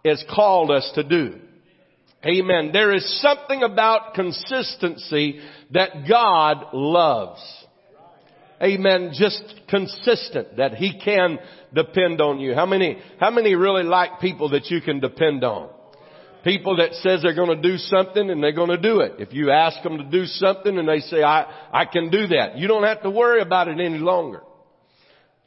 has 0.04 0.24
called 0.34 0.72
us 0.72 0.92
to 0.96 1.04
do. 1.04 1.40
Amen. 2.26 2.72
There 2.74 2.94
is 2.94 3.22
something 3.22 3.62
about 3.62 4.16
consistency 4.16 5.40
that 5.72 6.08
God 6.10 6.74
loves. 6.74 7.42
Amen. 8.62 9.12
Just 9.14 9.44
consistent 9.70 10.58
that 10.58 10.76
He 10.76 11.00
can 11.04 11.40
depend 11.74 12.22
on 12.22 12.40
you. 12.40 12.54
How 12.56 12.66
many, 12.66 12.98
how 13.20 13.32
many 13.32 13.56
really 13.56 13.84
like 13.84 14.20
people 14.20 14.50
that 14.50 14.68
you 14.68 14.82
can 14.82 15.00
depend 15.00 15.44
on? 15.44 15.70
People 16.44 16.78
that 16.78 16.94
says 16.94 17.22
they're 17.24 17.36
going 17.36 17.60
to 17.60 17.62
do 17.62 17.78
something 17.78 18.30
and 18.30 18.42
they're 18.42 18.54
going 18.54 18.70
to 18.70 18.78
do 18.78 19.00
it. 19.00 19.14
If 19.20 19.34
you 19.34 19.50
ask 19.50 19.82
them 19.82 19.98
to 19.98 20.04
do 20.04 20.26
something 20.26 20.78
and 20.78 20.88
they 20.88 21.00
say, 21.00 21.24
I, 21.24 21.52
I 21.74 21.86
can 21.86 22.12
do 22.12 22.28
that, 22.28 22.58
you 22.58 22.68
don't 22.68 22.84
have 22.84 23.02
to 23.02 23.10
worry 23.10 23.42
about 23.42 23.68
it 23.68 23.80
any 23.80 23.98
longer. 23.98 24.42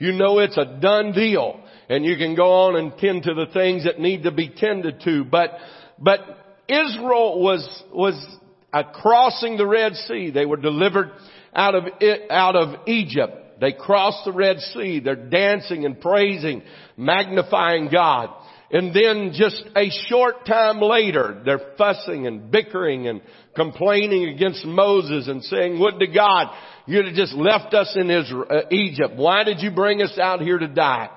You 0.00 0.12
know 0.12 0.40
it's 0.40 0.56
a 0.56 0.78
done 0.80 1.12
deal 1.12 1.60
and 1.88 2.04
you 2.04 2.16
can 2.16 2.34
go 2.34 2.52
on 2.52 2.76
and 2.76 2.96
tend 2.98 3.22
to 3.24 3.34
the 3.34 3.46
things 3.52 3.84
that 3.84 3.98
need 3.98 4.24
to 4.24 4.32
be 4.32 4.48
tended 4.48 5.00
to. 5.04 5.24
But, 5.24 5.50
but 5.98 6.20
Israel 6.68 7.40
was, 7.40 7.82
was 7.92 8.36
uh, 8.72 8.82
crossing 8.82 9.56
the 9.56 9.66
Red 9.66 9.94
Sea. 9.94 10.30
They 10.30 10.46
were 10.46 10.56
delivered 10.56 11.12
out 11.58 11.74
of, 11.74 11.84
out 12.30 12.56
of 12.56 12.88
Egypt. 12.88 13.60
They 13.60 13.72
crossed 13.72 14.24
the 14.24 14.32
Red 14.32 14.60
Sea. 14.60 15.00
They're 15.00 15.16
dancing 15.16 15.84
and 15.84 16.00
praising, 16.00 16.62
magnifying 16.96 17.88
God. 17.92 18.30
And 18.70 18.94
then 18.94 19.32
just 19.34 19.64
a 19.74 19.90
short 20.08 20.46
time 20.46 20.80
later, 20.80 21.42
they're 21.44 21.74
fussing 21.76 22.26
and 22.26 22.50
bickering 22.50 23.08
and 23.08 23.22
complaining 23.56 24.28
against 24.28 24.64
Moses 24.64 25.26
and 25.26 25.42
saying, 25.42 25.80
would 25.80 25.98
to 25.98 26.06
God, 26.06 26.54
you'd 26.86 27.06
have 27.06 27.14
just 27.14 27.34
left 27.34 27.74
us 27.74 27.96
in 27.96 28.10
Israel, 28.10 28.46
uh, 28.48 28.60
Egypt. 28.70 29.16
Why 29.16 29.42
did 29.42 29.60
you 29.60 29.70
bring 29.70 30.02
us 30.02 30.16
out 30.18 30.40
here 30.40 30.58
to 30.58 30.68
die? 30.68 31.08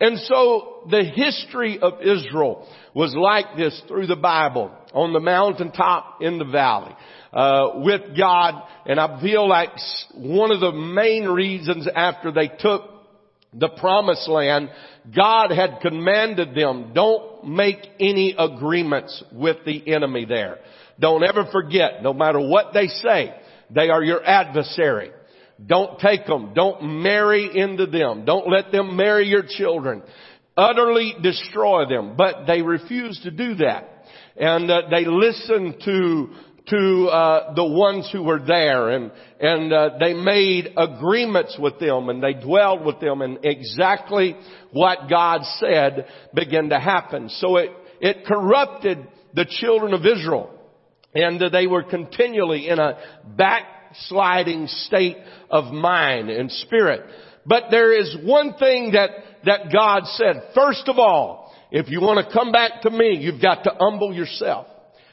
And 0.00 0.18
so 0.20 0.84
the 0.90 1.02
history 1.02 1.78
of 1.80 2.00
Israel 2.02 2.68
was 2.94 3.14
like 3.14 3.56
this 3.56 3.80
through 3.88 4.06
the 4.06 4.16
Bible 4.16 4.70
on 4.94 5.12
the 5.12 5.20
mountaintop 5.20 6.22
in 6.22 6.38
the 6.38 6.44
valley. 6.44 6.94
Uh, 7.32 7.70
with 7.76 8.16
God, 8.16 8.62
and 8.86 8.98
I 8.98 9.20
feel 9.20 9.48
like 9.48 9.70
one 10.14 10.50
of 10.50 10.60
the 10.60 10.72
main 10.72 11.24
reasons 11.24 11.88
after 11.94 12.32
they 12.32 12.48
took 12.48 12.82
the 13.52 13.68
promised 13.68 14.28
land, 14.28 14.70
God 15.14 15.50
had 15.50 15.80
commanded 15.82 16.54
them, 16.54 16.92
don't 16.94 17.48
make 17.48 17.78
any 17.98 18.34
agreements 18.38 19.22
with 19.32 19.56
the 19.64 19.92
enemy 19.94 20.24
there. 20.26 20.58
Don't 21.00 21.24
ever 21.24 21.46
forget, 21.50 22.02
no 22.02 22.12
matter 22.12 22.40
what 22.40 22.72
they 22.72 22.86
say, 22.86 23.34
they 23.70 23.90
are 23.90 24.02
your 24.02 24.24
adversary. 24.24 25.10
Don't 25.64 25.98
take 25.98 26.26
them. 26.26 26.52
Don't 26.54 27.02
marry 27.02 27.50
into 27.52 27.86
them. 27.86 28.24
Don't 28.24 28.48
let 28.48 28.70
them 28.70 28.96
marry 28.96 29.26
your 29.26 29.42
children. 29.46 30.02
Utterly 30.56 31.14
destroy 31.22 31.88
them. 31.88 32.14
But 32.16 32.46
they 32.46 32.62
refused 32.62 33.24
to 33.24 33.30
do 33.30 33.56
that 33.56 33.98
and 34.38 34.70
uh, 34.70 34.82
they 34.90 35.04
listened 35.04 35.76
to 35.84 36.28
to 36.68 37.06
uh, 37.06 37.54
the 37.54 37.64
ones 37.64 38.10
who 38.12 38.22
were 38.22 38.40
there 38.40 38.90
and 38.90 39.10
and 39.40 39.72
uh, 39.72 39.90
they 39.98 40.14
made 40.14 40.72
agreements 40.76 41.56
with 41.58 41.78
them 41.78 42.08
and 42.08 42.22
they 42.22 42.34
dwelled 42.34 42.84
with 42.84 43.00
them 43.00 43.22
and 43.22 43.38
exactly 43.42 44.36
what 44.72 45.08
God 45.08 45.42
said 45.58 46.06
began 46.34 46.68
to 46.68 46.78
happen 46.78 47.28
so 47.28 47.56
it 47.56 47.70
it 48.00 48.26
corrupted 48.26 48.98
the 49.34 49.46
children 49.48 49.92
of 49.92 50.06
Israel 50.06 50.50
and 51.14 51.42
they 51.52 51.66
were 51.66 51.82
continually 51.82 52.68
in 52.68 52.78
a 52.78 52.98
backsliding 53.88 54.66
state 54.66 55.16
of 55.50 55.72
mind 55.72 56.30
and 56.30 56.50
spirit 56.50 57.02
but 57.46 57.64
there 57.70 57.98
is 57.98 58.16
one 58.22 58.54
thing 58.54 58.92
that 58.92 59.10
that 59.44 59.72
God 59.72 60.04
said 60.06 60.50
first 60.54 60.88
of 60.88 60.98
all 60.98 61.48
if 61.70 61.90
you 61.90 62.00
want 62.00 62.26
to 62.26 62.32
come 62.32 62.50
back 62.50 62.82
to 62.82 62.90
me, 62.90 63.18
you've 63.20 63.42
got 63.42 63.64
to 63.64 63.72
humble 63.78 64.14
yourself. 64.14 64.66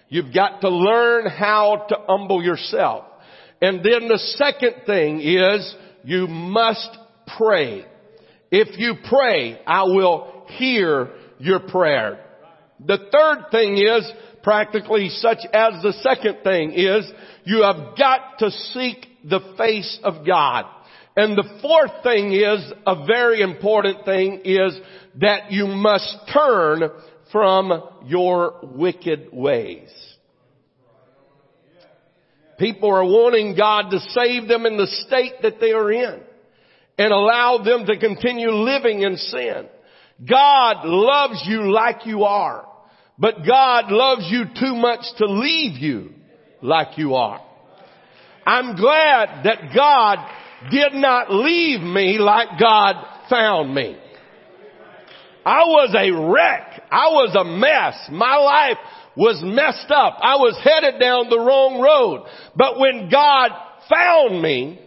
You've 0.08 0.34
got 0.34 0.62
to 0.62 0.70
learn 0.70 1.27
how 1.27 1.86
to 1.89 1.98
humble 2.08 2.41
yourself. 2.44 3.05
And 3.62 3.79
then 3.79 4.08
the 4.08 4.20
second 4.38 4.86
thing 4.86 5.22
is 5.22 5.75
you 6.03 6.27
must 6.27 6.89
pray. 7.38 7.86
If 8.51 8.77
you 8.77 8.96
pray, 9.10 9.60
I 9.65 9.84
will 9.84 10.46
hear 10.50 11.10
your 11.39 11.60
prayer. 11.60 12.24
The 12.86 12.98
third 13.12 13.51
thing 13.51 13.77
is 13.77 14.10
practically 14.45 15.09
such 15.09 15.39
as 15.51 15.81
the 15.81 15.91
second 16.03 16.37
thing 16.43 16.71
is 16.71 17.11
you 17.45 17.63
have 17.63 17.97
got 17.97 18.37
to 18.37 18.51
seek 18.51 19.07
the 19.27 19.39
face 19.57 19.99
of 20.03 20.23
God. 20.23 20.65
And 21.17 21.35
the 21.35 21.59
fourth 21.63 22.03
thing 22.03 22.31
is, 22.31 22.71
a 22.85 23.07
very 23.07 23.41
important 23.41 24.05
thing 24.05 24.41
is 24.45 24.77
that 25.19 25.51
you 25.51 25.65
must 25.65 26.15
turn 26.31 26.83
from 27.31 27.71
your 28.05 28.59
wicked 28.61 29.29
ways. 29.33 29.89
People 32.59 32.93
are 32.93 33.03
wanting 33.03 33.55
God 33.57 33.89
to 33.89 33.99
save 33.99 34.47
them 34.47 34.67
in 34.67 34.77
the 34.77 34.87
state 35.07 35.41
that 35.41 35.59
they 35.59 35.71
are 35.71 35.91
in 35.91 36.21
and 36.99 37.11
allow 37.11 37.63
them 37.63 37.87
to 37.87 37.97
continue 37.97 38.51
living 38.51 39.01
in 39.01 39.17
sin. 39.17 39.65
God 40.29 40.85
loves 40.85 41.43
you 41.47 41.73
like 41.73 42.05
you 42.05 42.25
are, 42.25 42.67
but 43.17 43.45
God 43.45 43.91
loves 43.91 44.27
you 44.29 44.45
too 44.45 44.75
much 44.75 45.05
to 45.17 45.25
leave 45.25 45.77
you 45.77 46.12
like 46.62 46.98
you 46.98 47.15
are. 47.15 47.41
I'm 48.45 48.75
glad 48.75 49.43
that 49.45 49.74
God 49.75 50.17
did 50.69 50.93
not 50.93 51.31
leave 51.31 51.81
me 51.81 52.17
like 52.19 52.60
God 52.60 52.95
found 53.29 53.74
me. 53.74 53.98
I 55.45 55.60
was 55.60 55.95
a 55.95 56.12
wreck. 56.12 56.84
I 56.91 57.07
was 57.10 57.36
a 57.36 57.43
mess. 57.43 58.10
My 58.12 58.36
life 58.38 58.77
was 59.15 59.41
messed 59.43 59.91
up. 59.91 60.17
I 60.22 60.36
was 60.36 60.60
headed 60.63 61.00
down 61.00 61.29
the 61.29 61.39
wrong 61.39 61.79
road. 61.79 62.27
But 62.55 62.79
when 62.79 63.10
God 63.10 63.51
found 63.89 64.41
me, 64.41 64.79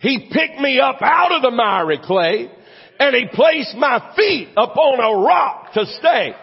He 0.00 0.28
picked 0.32 0.60
me 0.60 0.80
up 0.80 0.96
out 1.00 1.32
of 1.32 1.42
the 1.42 1.50
miry 1.52 1.98
clay 2.02 2.50
and 2.98 3.14
He 3.14 3.26
placed 3.32 3.76
my 3.76 4.12
feet 4.16 4.48
upon 4.56 5.00
a 5.00 5.24
rock 5.24 5.72
to 5.74 5.86
stay. 5.86 6.34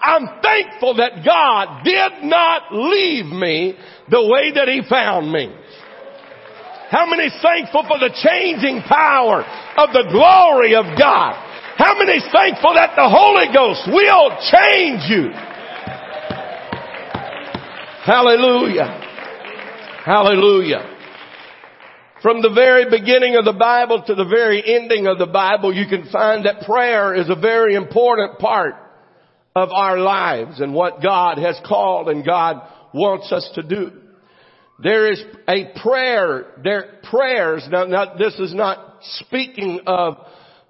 I'm 0.00 0.40
thankful 0.42 0.96
that 0.96 1.24
God 1.24 1.84
did 1.84 2.24
not 2.24 2.72
leave 2.72 3.26
me 3.26 3.74
the 4.10 4.22
way 4.24 4.52
that 4.54 4.68
He 4.68 4.82
found 4.88 5.30
me. 5.32 5.54
How 6.90 7.04
many 7.06 7.28
thankful 7.42 7.84
for 7.86 7.98
the 7.98 8.14
changing 8.14 8.82
power 8.88 9.44
of 9.76 9.92
the 9.92 10.08
glory 10.10 10.74
of 10.74 10.86
God? 10.98 11.34
How 11.76 11.98
many 11.98 12.18
thankful 12.32 12.74
that 12.74 12.96
the 12.96 13.08
Holy 13.08 13.52
Ghost 13.52 13.86
will 13.86 14.30
change 14.50 15.04
you? 15.10 15.30
Hallelujah. 18.04 19.04
Hallelujah. 20.04 20.96
From 22.22 22.40
the 22.40 22.50
very 22.50 22.88
beginning 22.88 23.36
of 23.36 23.44
the 23.44 23.52
Bible 23.52 24.02
to 24.06 24.14
the 24.14 24.24
very 24.24 24.62
ending 24.64 25.06
of 25.06 25.18
the 25.18 25.26
Bible, 25.26 25.72
you 25.74 25.86
can 25.86 26.08
find 26.10 26.46
that 26.46 26.62
prayer 26.62 27.14
is 27.14 27.28
a 27.28 27.36
very 27.36 27.74
important 27.74 28.38
part 28.38 28.74
of 29.58 29.70
our 29.70 29.98
lives 29.98 30.60
and 30.60 30.72
what 30.72 31.02
God 31.02 31.38
has 31.38 31.60
called 31.66 32.08
and 32.08 32.24
God 32.24 32.62
wants 32.94 33.32
us 33.32 33.50
to 33.56 33.62
do. 33.62 33.92
There 34.80 35.10
is 35.10 35.20
a 35.48 35.72
prayer, 35.82 36.52
there, 36.62 37.00
prayers, 37.10 37.66
now, 37.68 37.84
now 37.84 38.14
this 38.16 38.34
is 38.38 38.54
not 38.54 39.00
speaking 39.02 39.80
of 39.86 40.18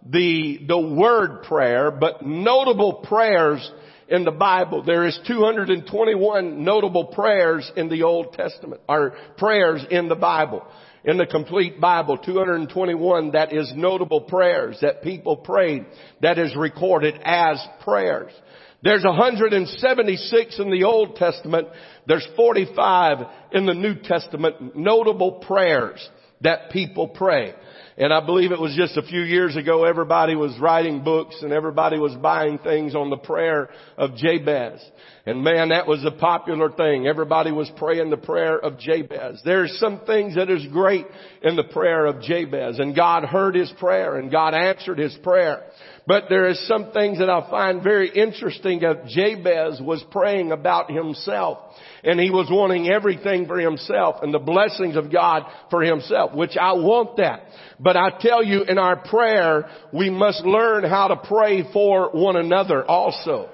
the, 0.09 0.61
the 0.66 0.78
word 0.78 1.42
prayer, 1.42 1.90
but 1.90 2.25
notable 2.25 3.04
prayers 3.07 3.71
in 4.09 4.25
the 4.25 4.30
Bible. 4.30 4.83
There 4.83 5.07
is 5.07 5.18
221 5.26 6.64
notable 6.64 7.07
prayers 7.07 7.71
in 7.76 7.90
the 7.90 8.04
Old 8.04 8.33
Testament, 8.33 8.80
or 8.88 9.14
prayers 9.37 9.85
in 9.90 10.09
the 10.09 10.16
Bible. 10.16 10.64
In 11.04 11.16
the 11.16 11.26
complete 11.26 11.80
Bible, 11.80 12.18
221 12.18 13.33
that 13.33 13.52
is 13.52 13.73
notable 13.76 14.23
prayers 14.23 14.78
that 14.83 15.02
people 15.02 15.37
prayed 15.37 15.87
that 16.21 16.38
is 16.38 16.57
recorded 16.57 17.14
as 17.25 17.64
prayers. 17.83 18.33
There's 18.82 19.04
176 19.04 20.58
in 20.58 20.70
the 20.70 20.85
Old 20.85 21.16
Testament. 21.16 21.68
There's 22.06 22.26
45 22.37 23.26
in 23.52 23.66
the 23.66 23.75
New 23.75 23.97
Testament 23.97 24.76
notable 24.76 25.32
prayers 25.47 26.08
that 26.42 26.70
people 26.70 27.08
pray. 27.08 27.54
And 27.97 28.12
I 28.12 28.25
believe 28.25 28.52
it 28.52 28.61
was 28.61 28.76
just 28.76 28.97
a 28.97 29.02
few 29.02 29.23
years 29.23 29.56
ago 29.56 29.85
everybody 29.85 30.37
was 30.37 30.56
writing 30.61 31.02
books 31.02 31.37
and 31.42 31.52
everybody 31.52 31.99
was 31.99 32.14
buying 32.14 32.58
things 32.58 32.94
on 32.94 33.11
the 33.11 33.16
prayer 33.16 33.70
of 33.97 34.14
Jabez. 34.14 34.80
And 35.26 35.42
man, 35.42 35.70
that 35.70 35.88
was 35.88 36.04
a 36.04 36.12
popular 36.12 36.70
thing. 36.70 37.08
Everybody 37.08 37.50
was 37.50 37.68
praying 37.76 38.11
the 38.11 38.16
prayer 38.16 38.56
of 38.56 38.78
Jabez. 38.78 39.42
There's 39.44 39.76
some 39.80 40.02
things 40.06 40.37
that 40.37 40.49
is 40.49 40.64
great 40.66 41.06
in 41.42 41.56
the 41.56 41.64
prayer 41.64 42.06
of 42.06 42.23
Jabez 42.23 42.78
and 42.78 42.94
God 42.94 43.24
heard 43.24 43.57
his 43.57 43.72
prayer 43.81 44.16
and 44.16 44.31
God 44.31 44.55
answered 44.55 44.98
his 44.98 45.16
prayer. 45.24 45.64
But 46.09 46.31
there 46.31 46.49
is 46.49 46.66
some 46.66 46.90
things 46.92 47.18
that 47.18 47.29
I 47.29 47.51
find 47.51 47.83
very 47.83 48.09
interesting 48.09 48.83
of 48.83 49.09
Jabez 49.09 49.79
was 49.79 50.03
praying 50.11 50.53
about 50.53 50.90
himself 50.90 51.59
and 52.03 52.18
he 52.18 52.31
was 52.31 52.49
wanting 52.51 52.88
everything 52.88 53.47
for 53.47 53.59
himself 53.59 54.16
and 54.23 54.33
the 54.33 54.38
blessings 54.38 54.97
of 54.97 55.12
God 55.12 55.42
for 55.71 55.83
himself, 55.83 56.35
which 56.35 56.57
I 56.59 56.73
want 56.73 57.18
that. 57.18 57.42
But 57.79 57.99
I 57.99 58.09
tell 58.21 58.42
you 58.42 58.62
in 58.62 58.79
our 58.79 58.97
prayer, 58.97 59.68
we 59.92 60.09
must 60.09 60.47
learn 60.47 60.83
how 60.85 61.09
to 61.09 61.16
pray 61.16 61.71
for 61.75 62.09
one 62.12 62.37
another 62.37 62.83
also. 62.87 63.51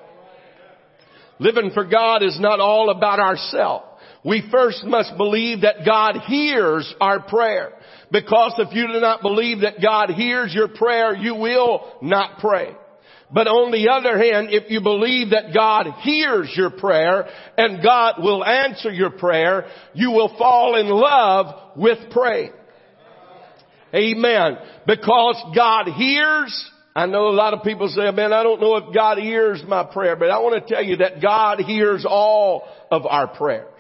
Living 1.41 1.73
for 1.75 1.85
God 1.85 2.23
is 2.23 2.39
not 2.39 2.61
all 2.61 2.91
about 2.91 3.19
ourselves. 3.19 3.87
We 4.25 4.49
first 4.53 4.85
must 4.85 5.17
believe 5.17 5.63
that 5.63 5.85
God 5.85 6.21
hears 6.29 6.95
our 7.01 7.21
prayer. 7.21 7.73
Because 8.15 8.55
if 8.59 8.73
you 8.73 8.87
do 8.87 9.01
not 9.01 9.23
believe 9.23 9.63
that 9.63 9.83
God 9.83 10.11
hears 10.11 10.55
your 10.55 10.69
prayer, 10.69 11.17
you 11.17 11.35
will 11.35 11.99
not 12.01 12.39
pray. 12.39 12.69
But 13.33 13.49
on 13.49 13.73
the 13.73 13.89
other 13.91 14.17
hand, 14.17 14.51
if 14.53 14.71
you 14.71 14.81
believe 14.81 15.31
that 15.31 15.53
God 15.53 15.89
hears 16.03 16.49
your 16.55 16.71
prayer 16.71 17.27
and 17.59 17.83
God 17.83 18.23
will 18.23 18.45
answer 18.45 18.93
your 18.93 19.11
prayer, 19.11 19.67
you 19.95 20.13
will 20.13 20.33
fall 20.39 20.77
in 20.77 20.87
love 20.87 21.77
with 21.77 21.99
praying. 22.13 22.53
Amen. 23.93 24.59
Because 24.87 25.43
God 25.53 25.89
hears, 25.89 26.71
I 26.95 27.07
know 27.07 27.31
a 27.31 27.35
lot 27.35 27.53
of 27.53 27.65
people 27.65 27.89
say, 27.89 28.09
man, 28.13 28.33
I 28.33 28.45
don't 28.45 28.61
know 28.61 28.77
if 28.77 28.95
God 28.95 29.19
hears 29.19 29.61
my 29.67 29.83
prayer, 29.83 30.15
but 30.15 30.31
I 30.31 30.39
want 30.39 30.65
to 30.65 30.73
tell 30.73 30.85
you 30.85 30.99
that 30.99 31.21
God 31.21 31.59
hears 31.59 32.07
all 32.09 32.69
of 32.93 33.07
our 33.07 33.27
prayers. 33.27 33.74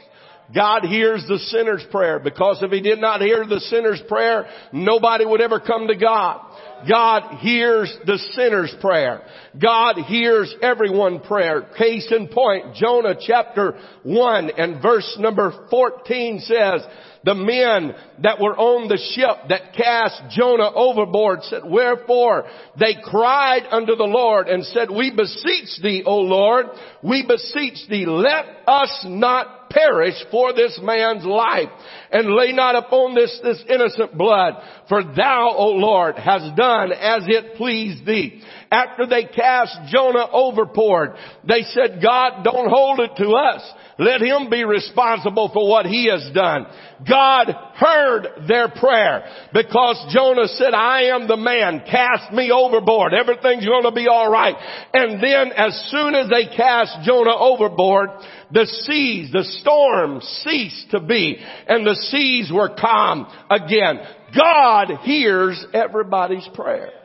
God 0.52 0.84
hears 0.84 1.24
the 1.26 1.38
sinner's 1.38 1.84
prayer 1.90 2.18
because 2.18 2.62
if 2.62 2.70
He 2.70 2.80
did 2.80 3.00
not 3.00 3.20
hear 3.20 3.46
the 3.46 3.60
sinner's 3.60 4.02
prayer, 4.08 4.46
nobody 4.72 5.24
would 5.24 5.40
ever 5.40 5.60
come 5.60 5.86
to 5.88 5.96
God. 5.96 6.40
God 6.88 7.38
hears 7.38 7.94
the 8.04 8.18
sinner's 8.32 8.74
prayer. 8.80 9.22
God 9.60 9.96
hears 9.96 10.54
everyone 10.60 11.20
prayer. 11.20 11.62
Case 11.78 12.12
in 12.14 12.28
point, 12.28 12.74
Jonah 12.74 13.14
chapter 13.18 13.78
1 14.02 14.50
and 14.58 14.82
verse 14.82 15.16
number 15.18 15.66
14 15.70 16.40
says, 16.40 16.82
the 17.24 17.34
men 17.34 17.94
that 18.22 18.38
were 18.38 18.56
on 18.56 18.88
the 18.88 19.00
ship 19.14 19.48
that 19.48 19.72
cast 19.74 20.36
Jonah 20.36 20.70
overboard 20.74 21.42
said, 21.44 21.62
wherefore 21.64 22.44
they 22.78 22.96
cried 23.02 23.62
unto 23.70 23.96
the 23.96 24.04
Lord 24.04 24.48
and 24.48 24.64
said, 24.66 24.90
we 24.90 25.10
beseech 25.10 25.80
thee, 25.82 26.02
O 26.04 26.18
Lord, 26.18 26.66
we 27.02 27.26
beseech 27.26 27.88
thee, 27.88 28.04
let 28.04 28.44
us 28.66 29.06
not 29.08 29.63
perish 29.74 30.14
for 30.30 30.54
this 30.54 30.78
man's 30.82 31.24
life 31.24 31.68
and 32.10 32.30
lay 32.30 32.52
not 32.52 32.76
upon 32.76 33.14
this, 33.14 33.38
this 33.42 33.62
innocent 33.68 34.16
blood. 34.16 34.54
For 34.88 35.02
thou, 35.02 35.54
O 35.56 35.70
Lord, 35.70 36.16
hast 36.16 36.56
done 36.56 36.92
as 36.92 37.24
it 37.26 37.56
pleased 37.56 38.06
thee. 38.06 38.42
After 38.74 39.06
they 39.06 39.24
cast 39.24 39.78
Jonah 39.86 40.26
overboard, 40.32 41.10
they 41.46 41.62
said, 41.62 42.02
God, 42.02 42.42
don't 42.42 42.68
hold 42.68 42.98
it 42.98 43.12
to 43.18 43.30
us. 43.30 43.62
Let 44.00 44.20
him 44.20 44.50
be 44.50 44.64
responsible 44.64 45.48
for 45.54 45.68
what 45.68 45.86
he 45.86 46.10
has 46.10 46.28
done. 46.34 46.66
God 47.08 47.54
heard 47.76 48.48
their 48.48 48.68
prayer 48.68 49.26
because 49.52 50.12
Jonah 50.12 50.48
said, 50.48 50.74
I 50.74 51.14
am 51.14 51.28
the 51.28 51.36
man. 51.36 51.84
Cast 51.88 52.32
me 52.32 52.50
overboard. 52.50 53.14
Everything's 53.14 53.64
going 53.64 53.84
to 53.84 53.92
be 53.92 54.08
alright. 54.08 54.56
And 54.92 55.22
then 55.22 55.52
as 55.56 55.88
soon 55.92 56.16
as 56.16 56.28
they 56.28 56.56
cast 56.56 57.06
Jonah 57.06 57.36
overboard, 57.36 58.10
the 58.50 58.66
seas, 58.66 59.30
the 59.30 59.44
storm 59.60 60.20
ceased 60.42 60.90
to 60.90 61.00
be 61.00 61.38
and 61.68 61.86
the 61.86 61.94
seas 61.94 62.50
were 62.52 62.74
calm 62.74 63.28
again. 63.48 64.00
God 64.36 64.98
hears 65.04 65.64
everybody's 65.72 66.48
prayer. 66.54 67.03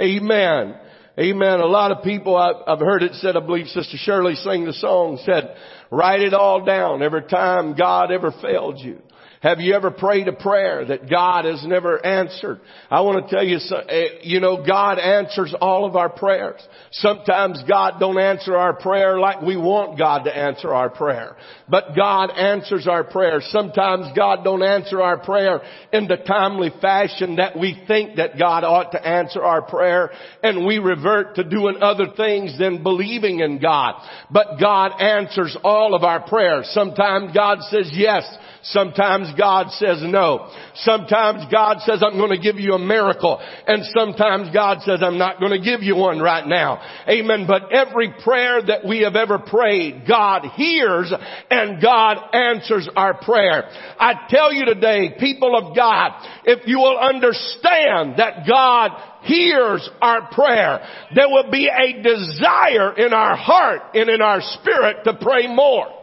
Amen. 0.00 0.76
Amen. 1.18 1.60
A 1.60 1.66
lot 1.66 1.90
of 1.90 2.04
people, 2.04 2.36
I've 2.36 2.78
heard 2.78 3.02
it 3.02 3.14
said, 3.14 3.36
I 3.36 3.40
believe 3.40 3.66
Sister 3.66 3.96
Shirley 3.96 4.36
sang 4.36 4.64
the 4.64 4.72
song, 4.72 5.18
said, 5.24 5.56
write 5.90 6.20
it 6.20 6.32
all 6.32 6.64
down 6.64 7.02
every 7.02 7.22
time 7.22 7.74
God 7.74 8.12
ever 8.12 8.32
failed 8.40 8.78
you. 8.78 9.02
Have 9.40 9.60
you 9.60 9.74
ever 9.74 9.92
prayed 9.92 10.26
a 10.26 10.32
prayer 10.32 10.84
that 10.84 11.08
God 11.08 11.44
has 11.44 11.64
never 11.64 12.04
answered? 12.04 12.60
I 12.90 13.02
want 13.02 13.24
to 13.24 13.34
tell 13.34 13.44
you, 13.44 13.58
eh, 13.88 14.18
you 14.22 14.40
know, 14.40 14.64
God 14.66 14.98
answers 14.98 15.54
all 15.60 15.84
of 15.84 15.94
our 15.94 16.08
prayers. 16.08 16.60
Sometimes 16.90 17.62
God 17.68 18.00
don't 18.00 18.18
answer 18.18 18.56
our 18.56 18.74
prayer 18.74 19.20
like 19.20 19.40
we 19.42 19.56
want 19.56 19.96
God 19.96 20.24
to 20.24 20.36
answer 20.36 20.74
our 20.74 20.90
prayer. 20.90 21.36
But 21.68 21.94
God 21.94 22.30
answers 22.30 22.88
our 22.88 23.04
prayer. 23.04 23.40
Sometimes 23.40 24.06
God 24.16 24.42
don't 24.42 24.64
answer 24.64 25.00
our 25.00 25.18
prayer 25.18 25.60
in 25.92 26.08
the 26.08 26.16
timely 26.16 26.72
fashion 26.80 27.36
that 27.36 27.56
we 27.56 27.80
think 27.86 28.16
that 28.16 28.38
God 28.38 28.64
ought 28.64 28.90
to 28.90 29.06
answer 29.06 29.40
our 29.42 29.62
prayer 29.62 30.10
and 30.42 30.66
we 30.66 30.78
revert 30.78 31.36
to 31.36 31.44
doing 31.44 31.76
other 31.80 32.06
things 32.16 32.58
than 32.58 32.82
believing 32.82 33.38
in 33.38 33.60
God. 33.60 34.02
But 34.32 34.58
God 34.60 35.00
answers 35.00 35.56
all 35.62 35.94
of 35.94 36.02
our 36.02 36.26
prayers. 36.26 36.68
Sometimes 36.72 37.32
God 37.32 37.58
says 37.70 37.90
yes 37.92 38.24
Sometimes 38.70 39.28
God 39.38 39.70
says 39.70 40.02
no. 40.02 40.52
Sometimes 40.74 41.50
God 41.50 41.78
says, 41.80 42.02
I'm 42.02 42.18
going 42.18 42.30
to 42.30 42.42
give 42.42 42.56
you 42.56 42.74
a 42.74 42.78
miracle. 42.78 43.40
And 43.66 43.82
sometimes 43.96 44.52
God 44.52 44.82
says, 44.82 45.00
I'm 45.02 45.16
not 45.16 45.40
going 45.40 45.52
to 45.52 45.64
give 45.64 45.82
you 45.82 45.96
one 45.96 46.18
right 46.18 46.46
now. 46.46 46.82
Amen. 47.08 47.46
But 47.46 47.72
every 47.72 48.12
prayer 48.22 48.60
that 48.60 48.86
we 48.86 49.00
have 49.00 49.16
ever 49.16 49.38
prayed, 49.38 50.04
God 50.06 50.44
hears 50.54 51.12
and 51.50 51.80
God 51.80 52.18
answers 52.34 52.88
our 52.94 53.14
prayer. 53.22 53.70
I 53.98 54.26
tell 54.28 54.52
you 54.52 54.66
today, 54.66 55.16
people 55.18 55.56
of 55.56 55.74
God, 55.74 56.12
if 56.44 56.66
you 56.66 56.78
will 56.78 56.98
understand 56.98 58.18
that 58.18 58.46
God 58.46 58.90
hears 59.22 59.88
our 60.02 60.28
prayer, 60.30 60.86
there 61.14 61.28
will 61.28 61.50
be 61.50 61.68
a 61.68 62.02
desire 62.02 62.96
in 62.96 63.12
our 63.14 63.36
heart 63.36 63.94
and 63.94 64.10
in 64.10 64.20
our 64.20 64.40
spirit 64.42 65.04
to 65.04 65.14
pray 65.20 65.46
more. 65.46 65.97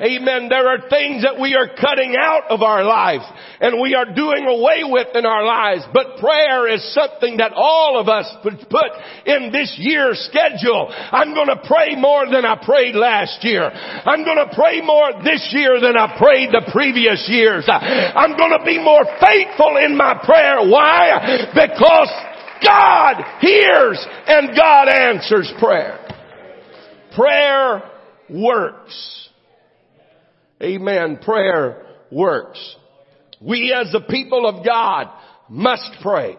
Amen. 0.00 0.48
There 0.48 0.66
are 0.66 0.88
things 0.88 1.24
that 1.28 1.38
we 1.38 1.54
are 1.54 1.68
cutting 1.76 2.16
out 2.18 2.44
of 2.48 2.62
our 2.62 2.82
lives 2.82 3.24
and 3.60 3.82
we 3.82 3.94
are 3.94 4.06
doing 4.06 4.46
away 4.48 4.80
with 4.82 5.08
in 5.14 5.26
our 5.26 5.44
lives. 5.44 5.84
But 5.92 6.16
prayer 6.16 6.72
is 6.72 6.80
something 6.94 7.36
that 7.36 7.52
all 7.54 8.00
of 8.00 8.08
us 8.08 8.24
put 8.42 8.90
in 9.26 9.52
this 9.52 9.74
year's 9.76 10.18
schedule. 10.30 10.88
I'm 10.88 11.34
going 11.34 11.48
to 11.48 11.60
pray 11.68 11.96
more 12.00 12.24
than 12.24 12.46
I 12.46 12.56
prayed 12.64 12.94
last 12.94 13.44
year. 13.44 13.68
I'm 13.68 14.24
going 14.24 14.40
to 14.40 14.54
pray 14.54 14.80
more 14.80 15.22
this 15.22 15.46
year 15.52 15.78
than 15.80 15.98
I 15.98 16.16
prayed 16.16 16.48
the 16.48 16.70
previous 16.72 17.28
years. 17.28 17.68
I'm 17.68 18.38
going 18.38 18.56
to 18.58 18.64
be 18.64 18.82
more 18.82 19.04
faithful 19.20 19.76
in 19.84 19.98
my 19.98 20.16
prayer. 20.24 20.64
Why? 20.64 21.50
Because 21.52 22.08
God 22.64 23.16
hears 23.40 24.00
and 24.26 24.56
God 24.56 24.88
answers 24.88 25.52
prayer. 25.58 25.98
Prayer 27.14 27.82
works. 28.30 29.29
Amen. 30.62 31.18
Prayer 31.22 31.86
works. 32.10 32.76
We 33.40 33.74
as 33.74 33.92
the 33.92 34.02
people 34.02 34.46
of 34.46 34.64
God 34.64 35.08
must 35.48 35.90
pray. 36.02 36.36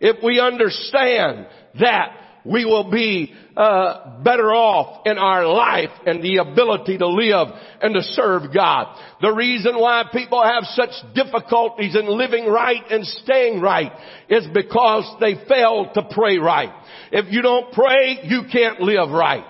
If 0.00 0.22
we 0.22 0.40
understand 0.40 1.46
that, 1.80 2.16
we 2.44 2.64
will 2.64 2.90
be 2.90 3.32
uh, 3.56 4.20
better 4.22 4.52
off 4.52 5.06
in 5.06 5.16
our 5.16 5.46
life 5.46 5.90
and 6.06 6.22
the 6.22 6.38
ability 6.38 6.98
to 6.98 7.06
live 7.06 7.48
and 7.80 7.94
to 7.94 8.02
serve 8.02 8.52
God. 8.52 8.98
The 9.20 9.30
reason 9.30 9.78
why 9.78 10.04
people 10.12 10.42
have 10.42 10.64
such 10.64 10.90
difficulties 11.14 11.94
in 11.94 12.06
living 12.06 12.46
right 12.46 12.82
and 12.90 13.06
staying 13.06 13.60
right 13.60 13.92
is 14.28 14.46
because 14.52 15.16
they 15.20 15.36
fail 15.48 15.90
to 15.94 16.02
pray 16.10 16.38
right. 16.38 16.72
If 17.12 17.32
you 17.32 17.42
don't 17.42 17.72
pray, 17.72 18.18
you 18.24 18.42
can't 18.50 18.80
live 18.80 19.10
right. 19.10 19.44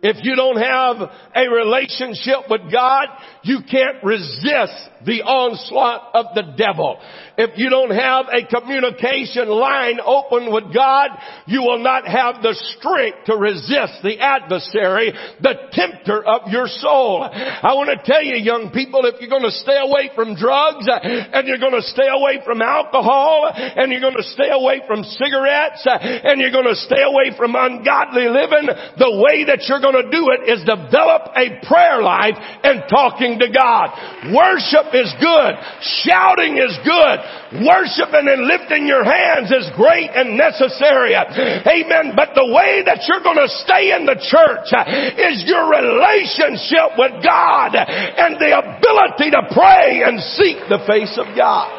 If 0.00 0.24
you 0.24 0.36
don't 0.36 0.58
have 0.58 1.10
a 1.34 1.48
relationship 1.50 2.48
with 2.48 2.72
God, 2.72 3.08
you 3.42 3.58
can't 3.68 4.02
resist 4.04 4.90
the 5.04 5.22
onslaught 5.22 6.14
of 6.14 6.26
the 6.34 6.54
devil. 6.56 7.00
If 7.38 7.54
you 7.54 7.70
don't 7.70 7.94
have 7.94 8.26
a 8.34 8.42
communication 8.50 9.46
line 9.46 10.02
open 10.02 10.50
with 10.50 10.74
God, 10.74 11.10
you 11.46 11.62
will 11.62 11.78
not 11.78 12.02
have 12.02 12.42
the 12.42 12.50
strength 12.74 13.30
to 13.30 13.38
resist 13.38 14.02
the 14.02 14.18
adversary, 14.18 15.14
the 15.38 15.54
tempter 15.70 16.18
of 16.18 16.50
your 16.50 16.66
soul. 16.66 17.22
I 17.22 17.78
want 17.78 17.94
to 17.94 18.02
tell 18.02 18.26
you 18.26 18.34
young 18.42 18.74
people, 18.74 19.06
if 19.06 19.22
you're 19.22 19.30
going 19.30 19.46
to 19.46 19.54
stay 19.54 19.78
away 19.78 20.10
from 20.18 20.34
drugs 20.34 20.90
and 20.90 21.46
you're 21.46 21.62
going 21.62 21.78
to 21.78 21.86
stay 21.94 22.10
away 22.10 22.42
from 22.42 22.58
alcohol 22.58 23.46
and 23.54 23.94
you're 23.94 24.02
going 24.02 24.18
to 24.18 24.26
stay 24.34 24.50
away 24.50 24.82
from 24.90 25.06
cigarettes 25.06 25.86
and 25.86 26.42
you're 26.42 26.50
going 26.50 26.66
to 26.66 26.80
stay 26.90 27.06
away 27.06 27.38
from 27.38 27.54
ungodly 27.54 28.26
living, 28.26 28.66
the 28.98 29.14
way 29.14 29.46
that 29.46 29.62
you're 29.70 29.78
going 29.78 29.94
to 29.94 30.10
do 30.10 30.34
it 30.34 30.50
is 30.50 30.66
develop 30.66 31.30
a 31.38 31.62
prayer 31.70 32.02
life 32.02 32.34
and 32.66 32.82
talking 32.90 33.38
to 33.38 33.46
God. 33.54 33.94
Worship 34.34 34.90
is 34.90 35.14
good. 35.22 35.54
Shouting 36.02 36.58
is 36.58 36.74
good. 36.82 37.27
Worshiping 37.48 38.28
and 38.28 38.44
lifting 38.44 38.86
your 38.86 39.04
hands 39.04 39.48
is 39.50 39.72
great 39.74 40.10
and 40.12 40.36
necessary. 40.36 41.16
Amen. 41.16 42.12
But 42.14 42.36
the 42.36 42.44
way 42.44 42.84
that 42.84 43.08
you're 43.08 43.24
going 43.24 43.40
to 43.40 43.48
stay 43.64 43.96
in 43.96 44.04
the 44.04 44.20
church 44.20 44.68
uh, 44.68 44.84
is 45.16 45.48
your 45.48 45.64
relationship 45.72 46.92
with 47.00 47.24
God 47.24 47.72
and 47.72 48.36
the 48.36 48.52
ability 48.52 49.32
to 49.32 49.42
pray 49.56 50.04
and 50.04 50.20
seek 50.36 50.60
the 50.68 50.84
face 50.86 51.16
of 51.16 51.34
God. 51.36 51.72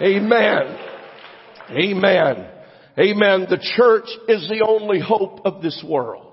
Amen. 0.00 0.78
Amen. 1.70 2.46
Amen. 2.98 3.46
The 3.50 3.58
church 3.76 4.08
is 4.28 4.48
the 4.48 4.64
only 4.66 5.00
hope 5.00 5.44
of 5.44 5.60
this 5.60 5.82
world. 5.86 6.25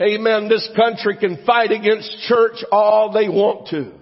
Amen. 0.00 0.48
This 0.48 0.68
country 0.74 1.16
can 1.18 1.44
fight 1.44 1.72
against 1.72 2.20
church 2.26 2.64
all 2.72 3.12
they 3.12 3.28
want 3.28 3.68
to. 3.68 3.92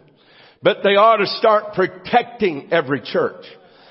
But 0.63 0.79
they 0.85 0.91
ought 0.91 1.17
to 1.17 1.27
start 1.27 1.75
protecting 1.75 2.69
every 2.71 3.01
church. 3.01 3.45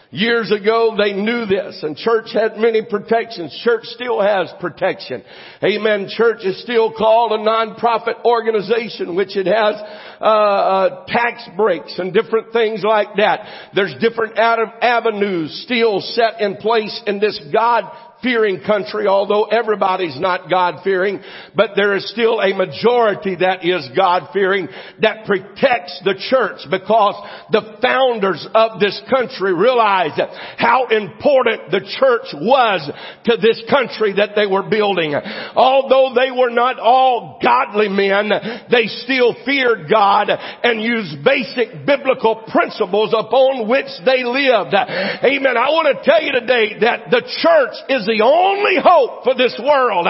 Years 0.09 0.53
ago, 0.53 0.95
they 0.97 1.11
knew 1.11 1.45
this, 1.45 1.83
and 1.83 1.97
church 1.97 2.27
had 2.31 2.55
many 2.55 2.81
protections. 2.81 3.59
Church 3.61 3.83
still 3.87 4.21
has 4.21 4.49
protection. 4.61 5.21
Amen. 5.61 6.07
Church 6.09 6.45
is 6.45 6.61
still 6.63 6.93
called 6.93 7.37
a 7.37 7.43
non-profit 7.43 8.15
organization, 8.23 9.17
which 9.17 9.35
it 9.35 9.47
has 9.47 9.75
uh, 10.21 10.23
uh, 10.23 11.05
tax 11.07 11.43
breaks 11.57 11.99
and 11.99 12.13
different 12.13 12.53
things 12.53 12.83
like 12.87 13.17
that. 13.17 13.71
There's 13.75 13.95
different 13.99 14.37
avenues 14.37 15.61
still 15.65 15.99
set 15.99 16.39
in 16.39 16.55
place 16.55 17.01
in 17.05 17.19
this 17.19 17.41
God 17.51 17.91
fearing 18.27 18.59
country, 18.59 19.07
although 19.07 19.45
everybody's 19.45 20.19
not 20.19 20.49
God 20.49 20.83
fearing, 20.83 21.21
but 21.55 21.71
there 21.77 21.95
is 21.95 22.11
still 22.11 22.41
a 22.41 22.53
majority 22.53 23.37
that 23.39 23.63
is 23.63 23.87
God 23.95 24.31
fearing 24.33 24.67
that 24.99 25.25
protects 25.25 26.01
the 26.03 26.19
church 26.29 26.59
because 26.69 27.15
the 27.53 27.77
founders 27.81 28.45
of 28.53 28.81
this 28.81 28.99
country 29.09 29.53
realized 29.53 30.19
how 30.57 30.87
important 30.87 31.71
the 31.71 31.79
church 31.79 32.35
was 32.35 32.83
to 33.23 33.37
this 33.39 33.63
country 33.69 34.11
that 34.19 34.35
they 34.35 34.45
were 34.45 34.67
building. 34.67 35.15
Although 35.55 36.11
they 36.11 36.29
were 36.29 36.51
not 36.51 36.79
all 36.79 37.39
godly 37.41 37.87
men, 37.87 38.27
they 38.69 38.87
still 39.07 39.37
feared 39.45 39.89
God 39.89 40.27
and 40.27 40.81
used 40.81 41.23
basic 41.23 41.85
biblical 41.85 42.43
principles 42.51 43.15
upon 43.17 43.69
which 43.69 43.87
they 44.03 44.27
lived. 44.27 44.75
Amen. 44.75 45.55
I 45.55 45.71
want 45.71 45.95
to 45.95 46.03
tell 46.03 46.21
you 46.21 46.33
today 46.33 46.75
that 46.81 47.07
the 47.09 47.23
church 47.23 47.75
is 47.87 48.05
the 48.05 48.16
only 48.21 48.77
hope 48.81 49.23
for 49.23 49.35
this 49.35 49.59
world. 49.59 50.07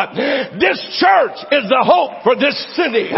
This 0.60 0.80
church 1.00 1.38
is 1.52 1.66
the 1.70 1.84
hope 1.84 2.24
for 2.24 2.36
this 2.36 2.56
city. 2.76 3.10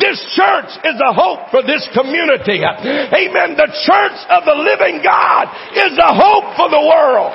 This 0.00 0.18
church 0.36 0.70
is 0.84 0.96
the 0.96 1.12
hope 1.12 1.50
for 1.50 1.62
this 1.62 1.86
community. 1.92 2.62
Amen. 2.64 3.56
The 3.56 3.70
church 3.84 4.18
of 4.30 4.44
the 4.44 4.56
living 4.56 5.02
God 5.02 5.48
is 5.74 5.96
the 5.96 6.12
hope 6.12 6.56
for 6.56 6.68
the 6.68 6.80
world. 6.80 7.34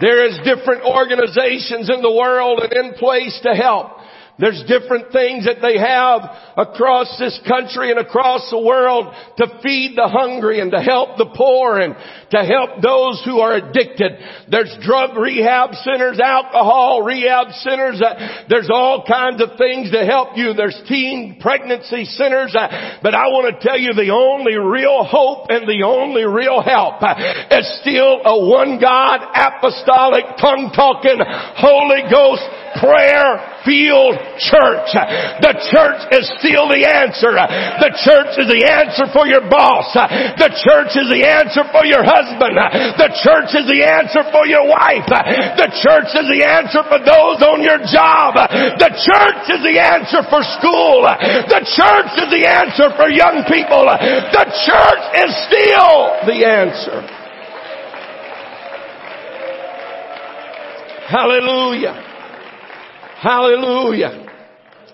There 0.00 0.26
is 0.26 0.38
different 0.44 0.82
organizations 0.82 1.88
in 1.88 2.02
the 2.02 2.10
world 2.10 2.60
and 2.60 2.72
in 2.72 2.94
place 2.94 3.38
to 3.44 3.54
help. 3.54 3.92
There's 4.36 4.64
different 4.66 5.12
things 5.12 5.46
that 5.46 5.62
they 5.62 5.78
have 5.78 6.26
across 6.58 7.06
this 7.22 7.38
country 7.46 7.94
and 7.94 8.00
across 8.00 8.50
the 8.50 8.58
world 8.58 9.14
to 9.38 9.46
feed 9.62 9.94
the 9.94 10.10
hungry 10.10 10.58
and 10.58 10.72
to 10.72 10.82
help 10.82 11.18
the 11.18 11.30
poor 11.30 11.78
and 11.78 11.94
to 12.34 12.42
help 12.42 12.82
those 12.82 13.22
who 13.22 13.38
are 13.38 13.54
addicted. 13.54 14.18
There's 14.50 14.74
drug 14.82 15.16
rehab 15.16 15.74
centers, 15.86 16.18
alcohol 16.18 17.02
rehab 17.06 17.54
centers. 17.62 18.02
Uh, 18.02 18.44
there's 18.50 18.70
all 18.74 19.06
kinds 19.06 19.40
of 19.40 19.54
things 19.56 19.92
to 19.92 20.02
help 20.02 20.34
you. 20.34 20.52
There's 20.52 20.82
teen 20.88 21.38
pregnancy 21.38 22.04
centers. 22.04 22.58
Uh, 22.58 22.98
but 23.06 23.14
I 23.14 23.30
want 23.30 23.54
to 23.54 23.62
tell 23.62 23.78
you 23.78 23.94
the 23.94 24.10
only 24.10 24.58
real 24.58 25.04
hope 25.06 25.46
and 25.48 25.62
the 25.62 25.86
only 25.86 26.26
real 26.26 26.58
help 26.58 26.98
uh, 26.98 27.54
is 27.54 27.70
still 27.86 28.18
a 28.26 28.34
one 28.50 28.82
God 28.82 29.22
apostolic 29.30 30.42
tongue 30.42 30.74
talking 30.74 31.22
Holy 31.22 32.02
Ghost 32.10 32.63
prayer 32.80 33.54
field 33.64 34.14
church. 34.38 34.90
The 35.40 35.54
church 35.72 36.00
is 36.12 36.24
still 36.38 36.68
the 36.68 36.84
answer. 36.84 37.32
The 37.32 37.92
church 38.04 38.36
is 38.38 38.48
the 38.48 38.62
answer 38.68 39.08
for 39.10 39.26
your 39.26 39.46
boss. 39.48 39.92
The 39.94 40.52
church 40.52 40.92
is 40.94 41.08
the 41.08 41.24
answer 41.24 41.64
for 41.72 41.88
your 41.88 42.04
husband. 42.04 42.54
The 43.00 43.10
church 43.24 43.50
is 43.56 43.66
the 43.66 43.82
answer 43.82 44.22
for 44.30 44.44
your 44.44 44.68
wife. 44.68 45.08
The 45.08 45.70
church 45.80 46.12
is 46.12 46.26
the 46.28 46.42
answer 46.44 46.84
for 46.86 47.00
those 47.00 47.40
on 47.40 47.64
your 47.64 47.80
job. 47.88 48.36
The 48.78 48.92
church 48.92 49.42
is 49.48 49.60
the 49.64 49.76
answer 49.80 50.20
for 50.28 50.44
school. 50.60 51.08
The 51.08 51.62
church 51.64 52.12
is 52.20 52.28
the 52.30 52.44
answer 52.44 52.92
for 52.94 53.08
young 53.08 53.48
people. 53.48 53.88
The 53.88 54.46
church 54.68 55.04
is 55.24 55.30
still 55.48 56.20
the 56.28 56.38
answer. 56.44 57.00
Hallelujah. 61.08 62.13
Hallelujah. 63.24 64.26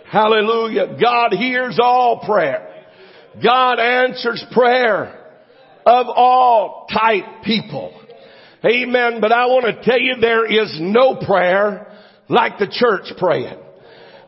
Hallelujah. 0.08 0.96
God 1.02 1.32
hears 1.32 1.80
all 1.82 2.22
prayer. 2.24 2.84
God 3.42 3.80
answers 3.80 4.44
prayer 4.52 5.32
of 5.84 6.06
all 6.06 6.86
type 6.88 7.42
people. 7.44 7.92
Amen. 8.64 9.20
But 9.20 9.32
I 9.32 9.46
want 9.46 9.66
to 9.66 9.82
tell 9.82 9.98
you 9.98 10.14
there 10.20 10.46
is 10.46 10.78
no 10.80 11.16
prayer 11.16 11.92
like 12.28 12.58
the 12.60 12.68
church 12.70 13.12
praying. 13.18 13.58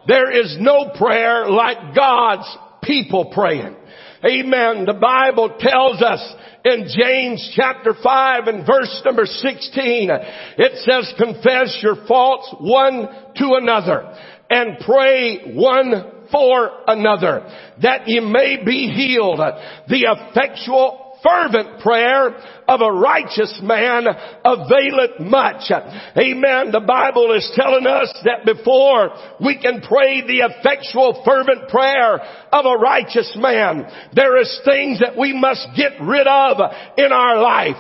There 0.09 0.37
is 0.37 0.57
no 0.59 0.91
prayer 0.99 1.49
like 1.49 1.95
God's 1.95 2.57
people 2.83 3.31
praying. 3.33 3.77
Amen. 4.25 4.85
The 4.85 4.99
Bible 5.01 5.57
tells 5.59 6.01
us 6.01 6.35
in 6.65 6.87
James 6.97 7.53
chapter 7.57 7.93
5 8.01 8.47
and 8.47 8.67
verse 8.67 9.03
number 9.05 9.27
16, 9.27 10.11
it 10.59 10.79
says, 10.85 11.13
confess 11.19 11.77
your 11.83 12.07
faults 12.07 12.55
one 12.61 13.09
to 13.37 13.55
another 13.61 14.17
and 14.49 14.79
pray 14.79 15.55
one 15.55 16.27
for 16.31 16.71
another 16.87 17.51
that 17.83 18.07
ye 18.07 18.21
may 18.21 18.63
be 18.65 18.93
healed. 18.95 19.39
The 19.39 20.07
effectual 20.07 21.19
fervent 21.23 21.81
prayer 21.81 22.31
of 22.73 22.81
a 22.81 22.91
righteous 22.91 23.61
man 23.63 24.07
availeth 24.45 25.21
much. 25.21 25.71
Amen. 26.17 26.73
The 26.73 26.85
Bible 26.87 27.37
is 27.37 27.51
telling 27.55 27.87
us 27.87 28.09
that 28.25 28.47
before 28.47 29.13
we 29.45 29.61
can 29.61 29.83
pray 29.83 30.25
the 30.25 30.49
effectual 30.49 31.23
fervent 31.25 31.69
prayer 31.69 32.17
of 32.53 32.65
a 32.65 32.79
righteous 32.81 33.37
man, 33.37 33.85
there 34.15 34.41
is 34.41 34.49
things 34.65 35.01
that 35.01 35.19
we 35.19 35.33
must 35.37 35.69
get 35.77 36.01
rid 36.01 36.27
of 36.27 36.57
in 36.97 37.13
our 37.13 37.41
life. 37.43 37.77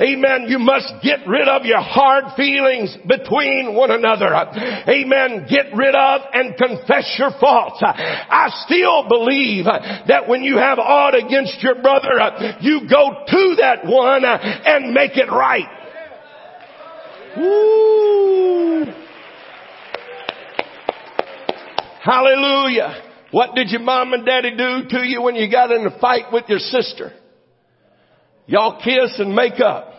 Amen. 0.00 0.46
You 0.46 0.58
must 0.58 1.02
get 1.02 1.26
rid 1.26 1.48
of 1.48 1.64
your 1.64 1.82
hard 1.82 2.36
feelings 2.36 2.96
between 3.06 3.74
one 3.74 3.90
another. 3.90 4.30
Amen. 4.30 5.46
Get 5.50 5.74
rid 5.74 5.94
of 5.94 6.20
and 6.32 6.56
confess 6.56 7.16
your 7.18 7.32
faults. 7.40 7.82
I 7.82 8.50
still 8.66 9.08
believe 9.08 9.64
that 9.66 10.28
when 10.28 10.42
you 10.42 10.58
have 10.58 10.78
aught 10.78 11.14
against 11.14 11.62
your 11.62 11.82
brother, 11.82 12.14
you 12.60 12.88
go 12.88 13.24
to 13.26 13.56
that 13.58 13.84
one 13.84 14.22
and 14.42 14.92
make 14.92 15.16
it 15.16 15.30
right. 15.30 15.66
Hallelujah. 22.02 23.02
What 23.32 23.54
did 23.54 23.70
your 23.70 23.80
mom 23.80 24.12
and 24.12 24.24
daddy 24.24 24.56
do 24.56 24.88
to 24.90 25.06
you 25.06 25.22
when 25.22 25.34
you 25.34 25.50
got 25.50 25.70
in 25.72 25.86
a 25.86 25.98
fight 25.98 26.32
with 26.32 26.44
your 26.48 26.60
sister? 26.60 27.12
Y'all 28.46 28.80
kiss 28.82 29.18
and 29.18 29.34
make 29.34 29.60
up. 29.60 29.92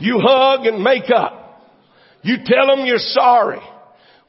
You 0.00 0.20
hug 0.22 0.64
and 0.64 0.82
make 0.82 1.10
up. 1.14 1.70
You 2.22 2.36
tell 2.44 2.68
them 2.68 2.86
you're 2.86 2.98
sorry. 2.98 3.60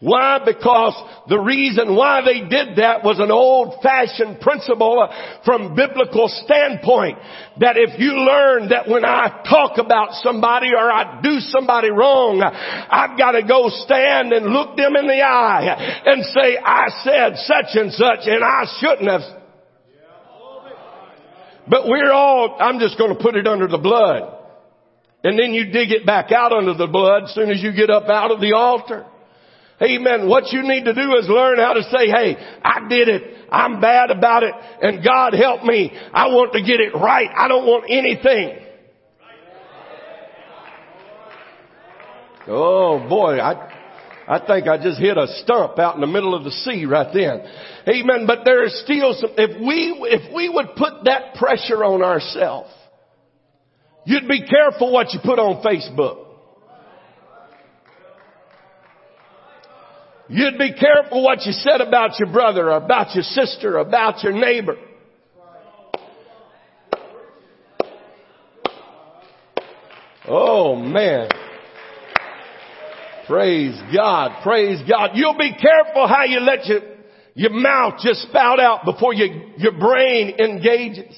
Why? 0.04 0.42
Because 0.44 1.02
the 1.30 1.39
reason 1.39 1.96
why 1.96 2.20
they 2.26 2.42
did 2.42 2.76
that 2.76 3.06
was 3.06 3.20
an 3.20 3.32
old 3.32 3.82
fashioned 3.82 4.42
principle 4.42 5.00
uh, 5.00 5.39
from 5.46 5.76
biblical 5.76 6.28
standpoint. 6.44 7.20
That 7.62 7.78
if 7.78 7.98
you 7.98 8.12
learn 8.12 8.68
that 8.76 8.89
when 8.89 9.06
I 9.06 9.48
talk 9.48 9.78
about 9.78 10.12
somebody 10.20 10.72
or 10.76 10.92
I 10.92 11.22
do 11.24 11.39
somebody 11.39 11.89
wrong, 11.89 12.44
uh, 12.44 12.52
I've 12.52 13.18
got 13.18 13.32
to 13.32 13.48
go 13.48 13.70
stand 13.72 14.34
and 14.34 14.52
look 14.52 14.76
them 14.76 14.98
in 14.98 15.08
the 15.08 15.24
eye 15.24 16.04
and 16.06 16.26
say, 16.36 16.58
I 16.60 16.88
said 17.08 17.39
such 17.39 17.72
and 17.80 17.94
such 17.94 18.28
and 18.28 18.44
I 18.44 18.66
shouldn't 18.82 19.08
have. 19.08 19.22
But 21.66 21.88
we're 21.88 22.12
all, 22.12 22.58
I'm 22.60 22.80
just 22.80 22.98
going 22.98 23.16
to 23.16 23.24
put 23.24 23.38
it 23.38 23.48
under 23.48 23.70
the 23.70 23.78
blood. 23.78 24.36
And 25.24 25.39
then 25.39 25.54
you 25.54 25.72
dig 25.72 25.92
it 25.92 26.06
back 26.06 26.34
out 26.34 26.52
under 26.52 26.74
the 26.74 26.88
blood 26.88 27.24
as 27.24 27.34
soon 27.34 27.52
as 27.52 27.63
you 27.63 27.72
get 27.72 27.89
up 27.89 28.10
out 28.10 28.32
of 28.32 28.42
the 28.42 28.52
altar. 28.52 29.06
Amen. 29.84 30.30
What 30.30 30.52
you 30.52 30.63
need 30.63 30.86
to 30.86 30.93
do 30.93 31.15
is 31.17 31.28
learn 31.28 31.58
how 31.58 31.74
to 31.74 31.84
say, 31.84 32.08
hey, 32.08 32.38
I 32.63 32.88
did 32.88 33.10
it. 33.10 33.48
I'm 33.52 33.82
bad 33.82 34.12
about 34.12 34.43
it. 34.43 34.54
And 34.82 35.04
God 35.04 35.34
help 35.34 35.63
me. 35.63 35.91
I 36.13 36.28
want 36.28 36.54
to 36.54 36.62
get 36.62 36.80
it 36.80 36.93
right. 36.96 37.30
I 37.36 37.48
don't 37.48 37.65
want 37.65 37.86
anything. 37.89 38.60
Oh 42.46 43.08
boy, 43.08 43.39
I, 43.39 43.72
I 44.28 44.46
think 44.46 44.67
I 44.67 44.82
just 44.82 45.00
hit 45.00 45.17
a 45.17 45.28
stump 45.43 45.80
out 45.80 45.96
in 45.96 46.02
the 46.02 46.08
middle 46.08 46.36
of 46.36 46.43
the 46.43 46.52
sea 46.52 46.86
right 46.86 47.08
then. 47.13 47.46
Amen. 47.88 48.26
But 48.28 48.39
there 48.43 48.65
is 48.65 48.82
still 48.84 49.13
some, 49.13 49.32
if 49.38 49.62
we, 49.62 49.96
if 50.10 50.34
we 50.34 50.50
would 50.50 50.76
put 50.76 51.06
that 51.06 51.36
pressure 51.36 51.84
on 51.84 52.02
ourselves, 52.02 52.69
you'd 54.06 54.28
be 54.28 54.46
careful 54.46 54.91
what 54.91 55.13
you 55.13 55.19
put 55.24 55.39
on 55.39 55.63
Facebook. 55.63 56.23
You'd 60.34 60.58
be 60.58 60.74
careful 60.74 61.24
what 61.24 61.46
you 61.46 61.52
said 61.52 61.80
about 61.80 62.17
your 62.17 62.32
brother 62.32 62.72
or 62.72 62.78
about 62.78 63.13
your 63.13 63.24
sister 63.24 63.78
or 63.78 63.82
about 63.82 64.24
your 64.24 64.34
neighbor. 64.34 64.78
Oh 70.28 70.76
man. 70.76 71.30
Praise 73.28 73.80
God. 73.96 74.41
Praise 74.41 74.80
God. 74.89 75.12
You'll 75.13 75.38
be 75.38 75.52
careful 75.54 76.08
how 76.08 76.24
you 76.24 76.39
let 76.39 76.65
your, 76.65 76.80
your 77.36 77.52
mouth 77.52 78.00
just 78.04 78.24
spout 78.24 78.60
out 78.60 78.86
before 78.86 79.13
you, 79.13 79.52
your 79.58 79.74
brain 79.74 80.39
engages. 80.39 81.15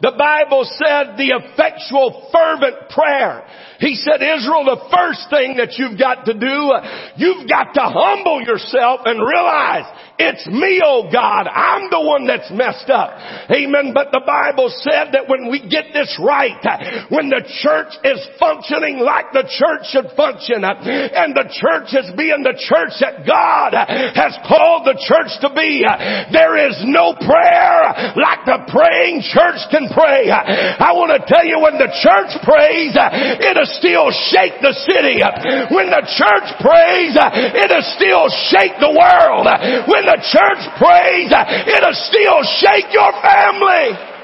The 0.00 0.12
Bible 0.18 0.64
said 0.64 1.16
the 1.16 1.38
effectual 1.38 2.28
fervent 2.32 2.90
prayer. 2.90 3.46
He 3.78 3.94
said, 3.94 4.22
Israel, 4.22 4.64
the 4.64 4.88
first 4.90 5.30
thing 5.30 5.56
that 5.56 5.78
you've 5.78 5.98
got 5.98 6.26
to 6.26 6.34
do, 6.34 6.72
you've 7.16 7.48
got 7.48 7.74
to 7.74 7.82
humble 7.82 8.42
yourself 8.42 9.00
and 9.04 9.20
realize 9.20 9.86
it's 10.18 10.46
me, 10.46 10.82
oh 10.84 11.08
God. 11.10 11.48
I'm 11.48 11.88
the 11.90 12.04
one 12.04 12.28
that's 12.28 12.50
messed 12.52 12.90
up. 12.92 13.16
Amen. 13.50 13.96
But 13.96 14.12
the 14.12 14.20
Bible 14.20 14.68
said 14.84 15.16
that 15.16 15.26
when 15.26 15.48
we 15.50 15.64
get 15.64 15.96
this 15.96 16.12
right, 16.20 16.60
when 17.08 17.32
the 17.32 17.40
church 17.64 17.96
is 18.04 18.20
functioning 18.38 19.00
like 19.00 19.32
the 19.32 19.48
church 19.48 19.88
should 19.88 20.12
function, 20.12 20.60
and 20.62 21.32
the 21.32 21.48
church 21.48 21.96
is 21.96 22.12
being 22.14 22.44
the 22.44 22.54
church 22.60 23.00
that 23.00 23.24
God 23.24 23.72
has 23.72 24.36
called 24.44 24.84
the 24.84 25.00
church 25.00 25.32
to 25.40 25.50
be, 25.56 25.82
there 26.30 26.60
is 26.60 26.76
no 26.84 27.16
prayer 27.16 28.12
like 28.14 28.44
the 28.44 28.60
praying 28.68 29.24
church 29.24 29.64
can 29.72 29.88
pray. 29.88 30.28
I 30.28 30.92
want 30.92 31.16
to 31.16 31.24
tell 31.24 31.48
you 31.48 31.58
when 31.64 31.80
the 31.80 31.90
church 32.04 32.38
prays, 32.44 32.92
it 32.94 33.54
it'll 33.54 33.70
still 33.78 34.10
shake 34.34 34.58
the 34.58 34.74
city. 34.74 35.22
When 35.70 35.94
the 35.94 36.02
church 36.02 36.48
prays, 36.58 37.14
it'll 37.14 37.88
still 37.94 38.26
shake 38.50 38.74
the 38.82 38.90
world. 38.90 39.46
When 39.86 40.03
the 40.06 40.18
church 40.20 40.62
prays, 40.78 41.32
it'll 41.32 41.98
still 42.08 42.40
shake 42.60 42.92
your 42.92 43.12
family. 43.22 44.14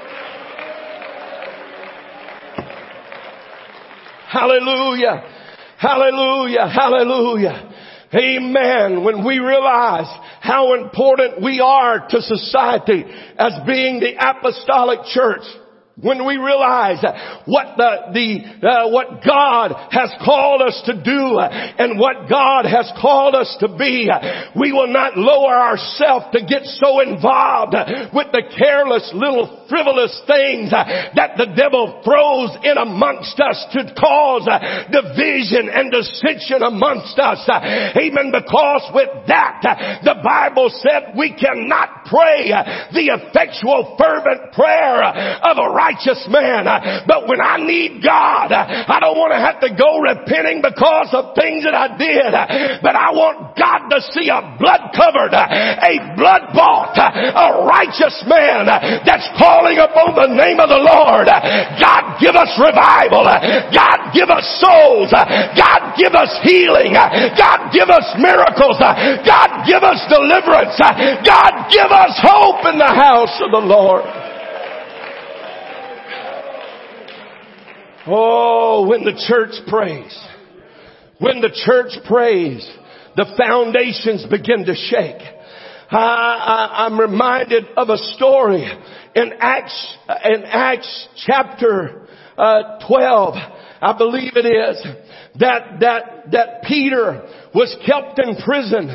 Hallelujah. 4.31 5.25
Hallelujah. 5.79 6.69
Hallelujah. 6.69 7.73
Amen. 8.15 9.05
When 9.05 9.25
we 9.25 9.39
realize 9.39 10.07
how 10.41 10.75
important 10.75 11.43
we 11.43 11.61
are 11.61 12.07
to 12.09 12.23
society 12.23 13.05
as 13.39 13.53
being 13.67 14.01
the 14.01 14.15
apostolic 14.19 15.01
church. 15.13 15.43
When 16.01 16.25
we 16.25 16.37
realize 16.37 17.05
what 17.45 17.77
the, 17.77 17.93
the 18.13 18.29
uh, 18.67 18.89
what 18.89 19.21
God 19.25 19.73
has 19.93 20.11
called 20.25 20.63
us 20.63 20.81
to 20.87 20.95
do 20.97 21.39
and 21.41 21.99
what 21.99 22.29
God 22.29 22.65
has 22.65 22.91
called 23.01 23.35
us 23.35 23.55
to 23.61 23.69
be, 23.69 24.09
we 24.59 24.73
will 24.73 24.89
not 24.89 25.17
lower 25.17 25.53
ourselves 25.53 26.27
to 26.33 26.41
get 26.41 26.65
so 26.65 27.01
involved 27.01 27.77
with 28.15 28.33
the 28.33 28.43
careless 28.57 29.11
little 29.15 29.67
frivolous 29.69 30.15
things 30.27 30.71
that 30.71 31.37
the 31.37 31.53
devil 31.55 32.01
throws 32.05 32.57
in 32.65 32.77
amongst 32.77 33.39
us 33.41 33.61
to 33.73 33.93
cause 33.95 34.49
division 34.89 35.69
and 35.69 35.93
dissension 35.93 36.63
amongst 36.63 37.19
us. 37.19 37.45
Amen. 37.47 38.33
Because 38.33 38.89
with 38.95 39.29
that, 39.29 40.01
the 40.03 40.17
Bible 40.25 40.73
said 40.81 41.15
we 41.17 41.37
cannot 41.37 42.00
pray 42.11 42.51
the 42.91 43.07
effectual 43.15 43.95
fervent 43.95 44.51
prayer 44.53 44.99
of 45.47 45.55
a 45.55 45.71
righteous 45.71 46.27
man. 46.27 46.67
But 47.07 47.31
when 47.31 47.39
I 47.39 47.63
need 47.63 48.03
God, 48.03 48.51
I 48.51 48.99
don't 48.99 49.15
want 49.15 49.31
to 49.31 49.41
have 49.41 49.63
to 49.63 49.71
go 49.71 50.03
repenting 50.03 50.59
because 50.59 51.15
of 51.15 51.39
things 51.39 51.63
that 51.63 51.79
I 51.79 51.95
did. 51.95 52.35
But 52.83 52.99
I 52.99 53.15
want 53.15 53.55
God 53.55 53.87
to 53.95 54.03
see 54.11 54.27
a 54.27 54.43
blood 54.59 54.91
covered, 54.99 55.31
a 55.31 55.95
blood 56.19 56.51
bought, 56.51 56.99
a 56.99 57.63
righteous 57.63 58.19
man 58.27 58.67
that's 59.07 59.31
calling 59.39 59.79
upon 59.79 60.19
the 60.19 60.35
name 60.35 60.59
of 60.59 60.67
the 60.67 60.83
Lord. 60.83 61.31
God 61.31 62.19
give 62.19 62.35
us 62.35 62.51
revival. 62.59 63.23
God 63.71 64.11
give 64.11 64.27
us 64.33 64.43
souls. 64.59 65.15
God 65.15 65.95
give 65.95 66.19
us 66.19 66.33
healing. 66.43 66.97
God 67.39 67.71
give 67.71 67.87
us 67.87 68.07
miracles. 68.19 68.83
God 69.23 69.51
give 69.63 69.87
us 69.87 70.01
deliverance. 70.11 70.75
God 71.23 71.53
give 71.71 71.87
us 71.87 71.99
hope 72.23 72.65
in 72.73 72.79
the 72.79 72.87
house 72.87 73.41
of 73.45 73.51
the 73.51 73.59
Lord. 73.59 74.05
Oh, 78.07 78.87
when 78.89 79.05
the 79.05 79.23
church 79.29 79.55
prays, 79.69 80.19
when 81.19 81.41
the 81.41 81.51
church 81.67 81.93
prays, 82.07 82.69
the 83.17 83.27
foundations 83.37 84.25
begin 84.31 84.65
to 84.65 84.75
shake. 84.75 85.21
I, 85.91 86.87
am 86.87 86.99
reminded 86.99 87.65
of 87.77 87.89
a 87.89 87.99
story 87.99 88.65
in 89.15 89.33
Acts, 89.41 89.97
in 90.25 90.45
Acts 90.45 91.09
chapter 91.27 92.07
uh, 92.39 92.87
12. 92.87 93.35
I 93.81 93.97
believe 93.97 94.33
it 94.37 94.47
is, 94.47 94.85
that, 95.39 95.81
that, 95.81 96.31
that 96.33 96.63
Peter 96.65 97.27
was 97.55 97.75
kept 97.83 98.21
in 98.21 98.37
prison 98.45 98.87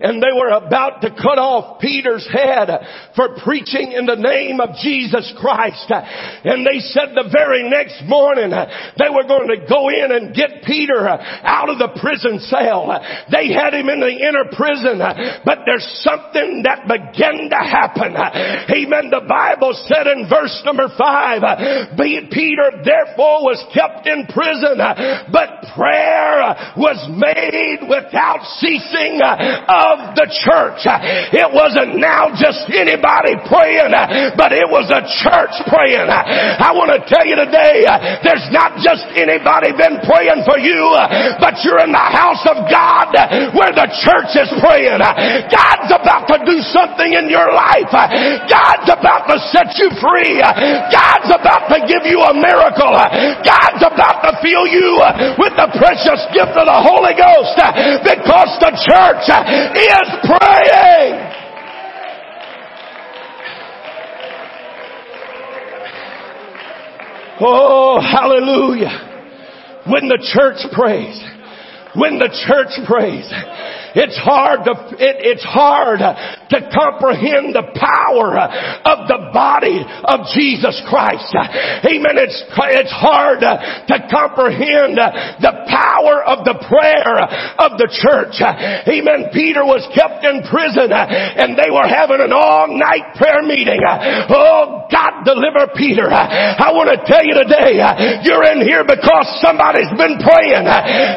and 0.00 0.18
they 0.18 0.34
were 0.34 0.50
about 0.56 1.02
to 1.02 1.10
cut 1.10 1.38
off 1.38 1.78
Peter's 1.80 2.26
head 2.26 2.66
for 3.14 3.36
preaching 3.44 3.92
in 3.92 4.06
the 4.06 4.16
name 4.16 4.58
of 4.58 4.74
Jesus 4.82 5.28
Christ. 5.38 5.86
And 5.92 6.66
they 6.66 6.80
said 6.90 7.14
the 7.14 7.28
very 7.30 7.68
next 7.68 8.02
morning 8.08 8.50
they 8.50 9.10
were 9.12 9.28
going 9.28 9.52
to 9.52 9.62
go 9.68 9.92
in 9.92 10.10
and 10.10 10.34
get 10.34 10.64
Peter 10.64 11.06
out 11.06 11.68
of 11.68 11.78
the 11.78 11.92
prison 12.00 12.40
cell. 12.48 12.88
They 13.30 13.52
had 13.52 13.76
him 13.76 13.92
in 13.92 14.00
the 14.00 14.16
inner 14.16 14.48
prison, 14.56 14.98
but 15.44 15.62
there's 15.68 15.86
something 16.00 16.64
that 16.64 16.88
began 16.88 17.52
to 17.52 17.60
happen. 17.60 18.16
Amen. 18.16 19.12
The 19.12 19.26
Bible 19.28 19.76
said 19.86 20.08
in 20.08 20.26
verse 20.26 20.56
number 20.64 20.88
five, 20.96 21.44
Peter 22.32 22.82
therefore 22.82 23.44
was 23.44 23.60
kept 23.74 24.08
in 24.08 24.26
prison, 24.32 24.78
but 25.30 25.48
prayer 25.74 26.74
was 26.76 26.98
made 27.10 27.86
without 27.86 28.42
ceasing 28.58 29.20
of 29.22 30.14
the 30.18 30.26
church. 30.46 30.82
It 31.34 31.50
wasn't 31.52 31.98
now 32.00 32.32
just 32.34 32.66
anybody 32.72 33.38
praying, 33.46 33.92
but 34.36 34.50
it 34.54 34.66
was 34.66 34.90
a 34.90 35.02
church 35.22 35.54
praying. 35.68 36.08
I 36.10 36.70
want 36.74 36.90
to 36.94 37.00
tell 37.06 37.26
you 37.26 37.36
today, 37.38 37.86
there's 38.24 38.48
not 38.50 38.78
just 38.82 39.06
anybody 39.14 39.74
been 39.76 40.02
praying 40.06 40.42
for 40.46 40.58
you, 40.58 40.80
but 41.38 41.60
you're 41.62 41.82
in 41.82 41.92
the 41.92 42.08
house 42.10 42.42
of 42.46 42.66
God 42.70 43.12
where 43.54 43.72
the 43.74 43.88
church 44.02 44.32
is 44.38 44.50
praying. 44.58 45.02
God's 45.50 45.90
about 45.90 46.26
to 46.30 46.38
do 46.46 46.58
something 46.72 47.14
in 47.14 47.30
your 47.30 47.50
life. 47.52 47.90
God's 47.90 48.88
about 48.90 49.26
to 49.30 49.36
set 49.50 49.74
you 49.78 49.90
free. 49.98 50.38
God's 50.90 51.30
about 51.30 51.70
to 51.70 51.78
give 51.86 52.04
you 52.06 52.20
a 52.20 52.34
miracle. 52.34 52.94
God's 53.42 53.82
about 53.82 54.19
to 54.24 54.30
fill 54.42 54.66
you 54.68 55.00
with 55.38 55.54
the 55.56 55.68
precious 55.76 56.20
gift 56.32 56.54
of 56.56 56.66
the 56.68 56.80
Holy 56.80 57.16
Ghost 57.16 57.56
because 58.04 58.50
the 58.60 58.72
church 58.76 59.26
is 59.76 60.08
praying. 60.28 61.30
Oh, 67.42 68.00
hallelujah. 68.00 69.08
When 69.88 70.08
the 70.08 70.20
church 70.34 70.60
prays, 70.72 71.16
when 71.96 72.18
the 72.18 72.28
church 72.46 72.76
prays, 72.86 73.24
it's 73.94 74.18
hard 74.18 74.64
to, 74.64 74.72
it, 74.98 75.16
it's 75.24 75.44
hard 75.44 76.00
to 76.00 76.58
comprehend 76.70 77.54
the 77.54 77.66
power 77.74 78.38
of 78.38 79.08
the 79.08 79.30
body 79.32 79.82
of 79.82 80.26
Jesus 80.34 80.76
Christ. 80.86 81.30
Amen. 81.34 82.18
It's, 82.18 82.38
it's 82.46 82.94
hard 82.94 83.40
to 83.40 83.96
comprehend 84.10 84.98
the 84.98 85.54
power 85.66 86.22
of 86.26 86.44
the 86.44 86.58
prayer 86.66 87.16
of 87.58 87.78
the 87.78 87.88
church. 87.90 88.38
Amen. 88.42 89.30
Peter 89.32 89.64
was 89.64 89.82
kept 89.94 90.22
in 90.26 90.42
prison 90.46 90.90
and 90.92 91.56
they 91.56 91.70
were 91.70 91.86
having 91.86 92.20
an 92.20 92.32
all 92.34 92.68
night 92.68 93.16
prayer 93.16 93.42
meeting. 93.42 93.80
Oh, 93.80 94.86
God 94.90 95.24
deliver 95.24 95.72
Peter. 95.74 96.10
I 96.10 96.70
want 96.74 96.90
to 96.92 96.98
tell 97.06 97.22
you 97.22 97.34
today, 97.40 97.78
you're 98.26 98.44
in 98.50 98.60
here 98.66 98.84
because 98.84 99.26
somebody's 99.40 99.90
been 99.96 100.18
praying. 100.20 100.66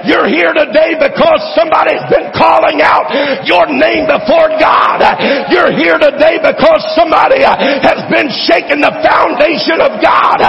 You're 0.07 0.29
here 0.29 0.53
today 0.53 0.95
because 0.95 1.41
somebody's 1.57 2.05
been 2.07 2.31
calling 2.31 2.62
calling 2.63 2.80
out 2.80 3.12
your 3.43 3.67
name 3.67 4.08
before 4.08 4.47
God. 4.56 5.04
You're 5.52 5.76
here 5.76 5.99
today 5.99 6.39
because 6.39 6.80
somebody 6.95 7.43
has 7.43 7.99
been 8.08 8.32
shaking 8.47 8.80
the 8.80 8.95
foundation 9.04 9.84
of 9.84 9.99
God, 9.99 10.39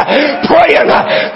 praying. 0.47 0.87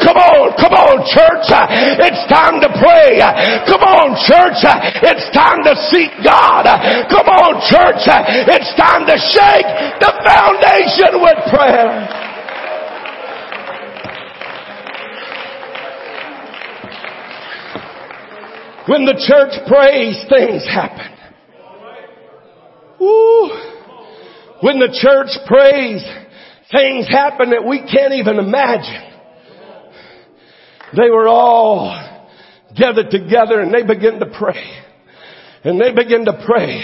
Come 0.07 0.19
on, 0.19 0.55
come 0.55 0.75
on, 0.79 1.03
church. 1.03 1.51
It's 1.99 2.23
time 2.31 2.62
to 2.62 2.71
pray. 2.79 3.19
Come 3.67 3.83
on, 3.83 4.14
church. 4.23 4.62
It's 5.03 5.27
time 5.35 5.67
to 5.67 5.75
seek 5.91 6.14
God. 6.23 6.71
Come 7.11 7.27
on, 7.27 7.59
church. 7.67 8.07
It's 8.47 8.71
time 8.79 9.03
to 9.11 9.17
shake 9.19 9.67
the 9.99 10.12
foundation 10.23 11.19
with 11.19 11.38
prayer. 11.51 12.28
When 18.88 19.05
the 19.05 19.20
church 19.20 19.53
prays, 19.68 20.16
things 20.31 20.64
happen. 20.64 21.12
When 24.61 24.79
the 24.79 24.88
church 24.90 25.29
prays, 25.46 26.03
things 26.72 27.07
happen 27.07 27.51
that 27.51 27.66
we 27.66 27.81
can't 27.81 28.14
even 28.14 28.38
imagine. 28.38 29.12
They 30.96 31.11
were 31.11 31.29
all 31.29 31.92
gathered 32.74 33.11
together 33.11 33.61
and 33.61 33.74
they 33.74 33.83
began 33.83 34.20
to 34.20 34.27
pray. 34.27 34.64
And 35.64 35.79
they 35.79 35.92
began 35.92 36.24
to 36.24 36.42
pray. 36.46 36.81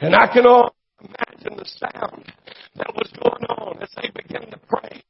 And 0.00 0.14
I 0.14 0.32
can 0.32 0.46
all 0.46 0.72
imagine 1.00 1.56
the 1.56 1.66
sound 1.66 2.24
that 2.76 2.94
was 2.94 3.10
going 3.20 3.44
on 3.46 3.82
as 3.82 3.88
they 4.00 4.10
began 4.14 4.48
to 4.48 4.58
pray 4.68 5.02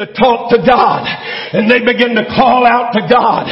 to 0.00 0.08
talk 0.16 0.48
to 0.48 0.56
God 0.64 1.04
and 1.52 1.68
they 1.68 1.84
begin 1.84 2.16
to 2.16 2.24
call 2.32 2.64
out 2.64 2.96
to 2.96 3.04
God. 3.04 3.44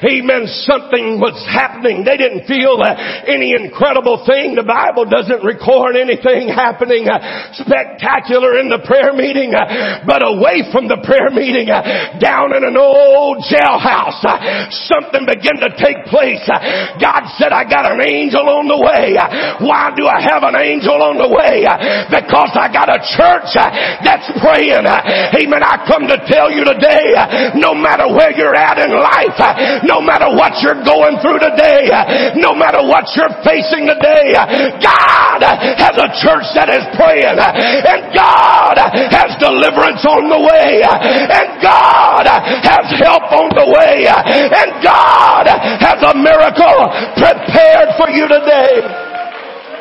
Amen. 0.00 0.48
Something 0.64 1.20
was 1.20 1.36
happening. 1.44 2.08
They 2.08 2.16
didn't 2.16 2.48
feel 2.48 2.80
uh, 2.80 2.96
any 3.28 3.52
incredible 3.52 4.24
thing. 4.24 4.56
The 4.56 4.64
Bible 4.64 5.04
doesn't 5.04 5.44
record 5.44 6.00
anything 6.00 6.48
happening 6.48 7.04
uh, 7.04 7.20
spectacular 7.52 8.56
in 8.56 8.72
the 8.72 8.80
prayer 8.88 9.12
meeting, 9.12 9.52
uh, 9.52 10.00
but 10.08 10.24
away 10.24 10.72
from 10.72 10.88
the 10.88 11.04
prayer 11.04 11.28
meeting, 11.36 11.68
uh, 11.68 12.16
down 12.16 12.56
in 12.56 12.64
an 12.64 12.80
old 12.80 13.44
jailhouse, 13.44 14.24
uh, 14.24 14.72
something 14.88 15.28
began 15.28 15.60
to 15.60 15.68
take 15.76 16.08
place. 16.08 16.40
Uh, 16.48 16.96
God 16.96 17.28
said, 17.36 17.52
I 17.52 17.68
got 17.68 17.84
an 17.84 18.00
angel 18.00 18.46
on 18.48 18.72
the 18.72 18.80
way. 18.80 19.20
Why 19.60 19.92
do 19.92 20.08
I 20.08 20.24
have 20.24 20.48
an 20.48 20.56
angel 20.56 20.96
on 20.96 21.20
the 21.20 21.28
way? 21.28 21.68
Because 22.08 22.56
I 22.56 22.72
got 22.72 22.88
a 22.88 23.04
church 23.04 23.52
that's 24.00 24.32
praying. 24.40 24.86
Amen. 24.86 25.60
I 25.60 25.89
come 25.90 26.06
to 26.06 26.14
tell 26.30 26.46
you 26.54 26.62
today, 26.62 27.18
no 27.58 27.74
matter 27.74 28.06
where 28.06 28.30
you're 28.30 28.54
at 28.54 28.78
in 28.78 28.94
life, 28.94 29.34
no 29.82 29.98
matter 29.98 30.30
what 30.30 30.54
you're 30.62 30.78
going 30.86 31.18
through 31.18 31.42
today, 31.42 31.90
no 32.38 32.54
matter 32.54 32.78
what 32.86 33.10
you're 33.18 33.34
facing 33.42 33.90
today, 33.90 34.38
God 34.78 35.42
has 35.42 35.94
a 35.98 36.08
church 36.22 36.46
that 36.54 36.70
is 36.70 36.86
praying 36.94 37.34
and 37.34 38.00
God 38.14 38.78
has 38.78 39.34
deliverance 39.42 40.06
on 40.06 40.30
the 40.30 40.38
way 40.38 40.86
and 40.86 41.58
God 41.58 42.30
has 42.30 42.86
help 43.02 43.26
on 43.34 43.50
the 43.58 43.66
way 43.66 44.06
and 44.06 44.70
God 44.86 45.50
has 45.50 45.98
a 46.06 46.14
miracle 46.14 46.78
prepared 47.18 47.98
for 47.98 48.06
you 48.14 48.30
today. 48.30 48.78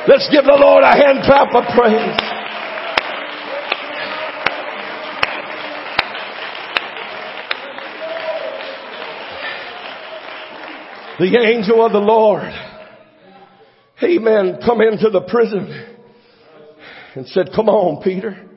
Let's 0.09 0.25
give 0.33 0.41
the 0.41 0.57
Lord 0.57 0.81
a 0.81 0.97
hand 0.97 1.21
clap 1.21 1.53
of 1.53 1.69
praise. 1.77 2.38
The 11.19 11.37
angel 11.37 11.85
of 11.85 11.91
the 11.91 11.99
Lord, 11.99 12.49
amen, 14.01 14.59
come 14.65 14.81
into 14.81 15.09
the 15.09 15.21
prison 15.21 15.97
and 17.15 17.27
said, 17.27 17.49
come 17.53 17.67
on, 17.67 18.01
Peter. 18.01 18.47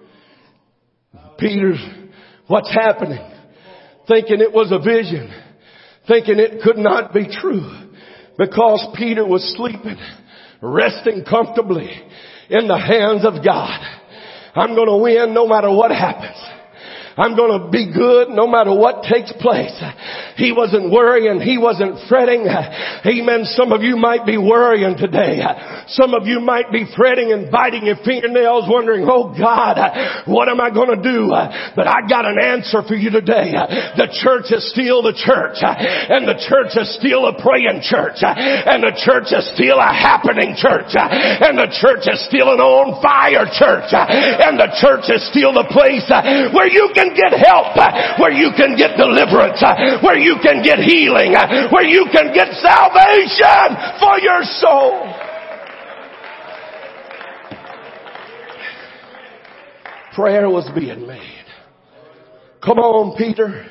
Peter's, 1.38 1.84
what's 2.46 2.72
happening? 2.72 3.18
Thinking 4.06 4.40
it 4.40 4.52
was 4.52 4.70
a 4.70 4.78
vision, 4.78 5.32
thinking 6.06 6.38
it 6.38 6.62
could 6.62 6.78
not 6.78 7.12
be 7.12 7.26
true 7.26 7.90
because 8.38 8.86
Peter 8.96 9.26
was 9.26 9.54
sleeping, 9.56 9.98
resting 10.60 11.24
comfortably 11.28 11.90
in 12.48 12.68
the 12.68 12.78
hands 12.78 13.24
of 13.24 13.44
God. 13.44 13.80
I'm 14.54 14.74
going 14.76 14.88
to 14.88 14.98
win 14.98 15.34
no 15.34 15.48
matter 15.48 15.70
what 15.70 15.90
happens. 15.90 16.36
I'm 17.16 17.36
to 17.36 17.70
be 17.70 17.92
good 17.92 18.28
no 18.30 18.46
matter 18.46 18.74
what 18.74 19.04
takes 19.04 19.32
place. 19.32 19.74
He 20.36 20.52
wasn't 20.52 20.90
worrying. 20.90 21.40
He 21.40 21.58
wasn't 21.58 22.08
fretting. 22.08 22.46
Amen. 22.48 23.44
Some 23.56 23.72
of 23.72 23.82
you 23.82 23.96
might 23.96 24.24
be 24.24 24.38
worrying 24.38 24.96
today. 24.96 25.40
Some 25.88 26.14
of 26.14 26.26
you 26.26 26.40
might 26.40 26.70
be 26.72 26.86
fretting 26.96 27.32
and 27.32 27.50
biting 27.50 27.86
your 27.86 27.96
fingernails 28.04 28.64
wondering, 28.68 29.06
oh 29.08 29.34
God, 29.36 29.76
what 30.26 30.48
am 30.48 30.60
I 30.60 30.70
to 30.70 31.02
do? 31.02 31.28
But 31.76 31.86
I 31.86 32.06
got 32.08 32.24
an 32.24 32.38
answer 32.40 32.82
for 32.86 32.94
you 32.94 33.10
today. 33.10 33.52
The 33.96 34.08
church 34.22 34.52
is 34.52 34.64
still 34.70 35.02
the 35.02 35.16
church 35.16 35.60
and 35.60 36.24
the 36.28 36.38
church 36.48 36.76
is 36.78 36.88
still 36.96 37.26
a 37.26 37.34
praying 37.36 37.82
church 37.82 38.22
and 38.22 38.82
the 38.82 38.94
church 38.96 39.34
is 39.34 39.44
still 39.52 39.78
a 39.78 39.92
happening 39.92 40.54
church 40.56 40.94
and 40.94 41.58
the 41.58 41.68
church 41.76 42.06
is 42.06 42.20
still 42.28 42.52
an 42.52 42.60
on 42.60 43.02
fire 43.02 43.48
church 43.50 43.90
and 43.92 44.56
the 44.56 44.70
church 44.78 45.08
is 45.10 45.20
still 45.28 45.52
the 45.52 45.66
place 45.68 46.06
where 46.54 46.70
you 46.70 46.90
can 46.94 47.01
can 47.02 47.14
get 47.14 47.32
help, 47.38 47.74
uh, 47.74 48.16
where 48.18 48.30
you 48.30 48.50
can 48.56 48.76
get 48.76 48.96
deliverance, 48.96 49.62
uh, 49.62 49.98
where 50.02 50.18
you 50.18 50.36
can 50.42 50.62
get 50.62 50.78
healing, 50.78 51.34
uh, 51.34 51.68
where 51.70 51.84
you 51.84 52.06
can 52.12 52.32
get 52.32 52.48
salvation 52.62 53.98
for 53.98 54.18
your 54.20 54.42
soul. 54.62 55.10
Prayer 60.14 60.48
was 60.48 60.70
being 60.74 61.06
made. 61.06 61.46
Come 62.62 62.78
on, 62.78 63.16
Peter. 63.16 63.66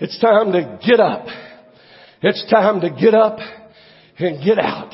It's 0.00 0.18
time 0.18 0.52
to 0.52 0.78
get 0.86 1.00
up. 1.00 1.26
It's 2.22 2.44
time 2.50 2.80
to 2.80 2.90
get 2.90 3.14
up 3.14 3.38
and 4.18 4.44
get 4.44 4.58
out. 4.58 4.92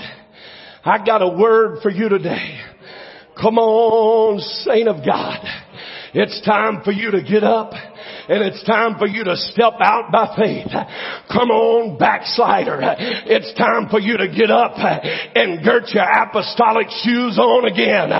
I 0.85 1.05
got 1.05 1.23
a 1.23 1.29
word 1.29 1.79
for 1.83 1.91
you 1.91 2.09
today. 2.09 2.61
Come 3.41 3.59
on, 3.59 4.39
saint 4.39 4.89
of 4.89 5.05
God. 5.05 5.45
It's 6.19 6.41
time 6.47 6.81
for 6.83 6.93
you 6.93 7.11
to 7.11 7.23
get 7.23 7.45
up 7.45 7.75
and 8.29 8.43
it's 8.43 8.62
time 8.64 8.99
for 8.99 9.07
you 9.07 9.24
to 9.24 9.37
step 9.37 9.74
out 9.81 10.11
by 10.11 10.35
faith. 10.37 10.72
Come 11.31 11.51
on, 11.51 11.99
backslider. 11.99 12.79
It's 13.27 13.53
time 13.55 13.89
for 13.89 14.01
you 14.01 14.16
to 14.18 14.27
get 14.27 14.51
up 14.51 14.74
and 14.77 15.62
girt 15.62 15.95
your 15.95 16.07
apostolic 16.07 16.91
shoes 17.07 17.39
on 17.39 17.70
again. 17.70 18.11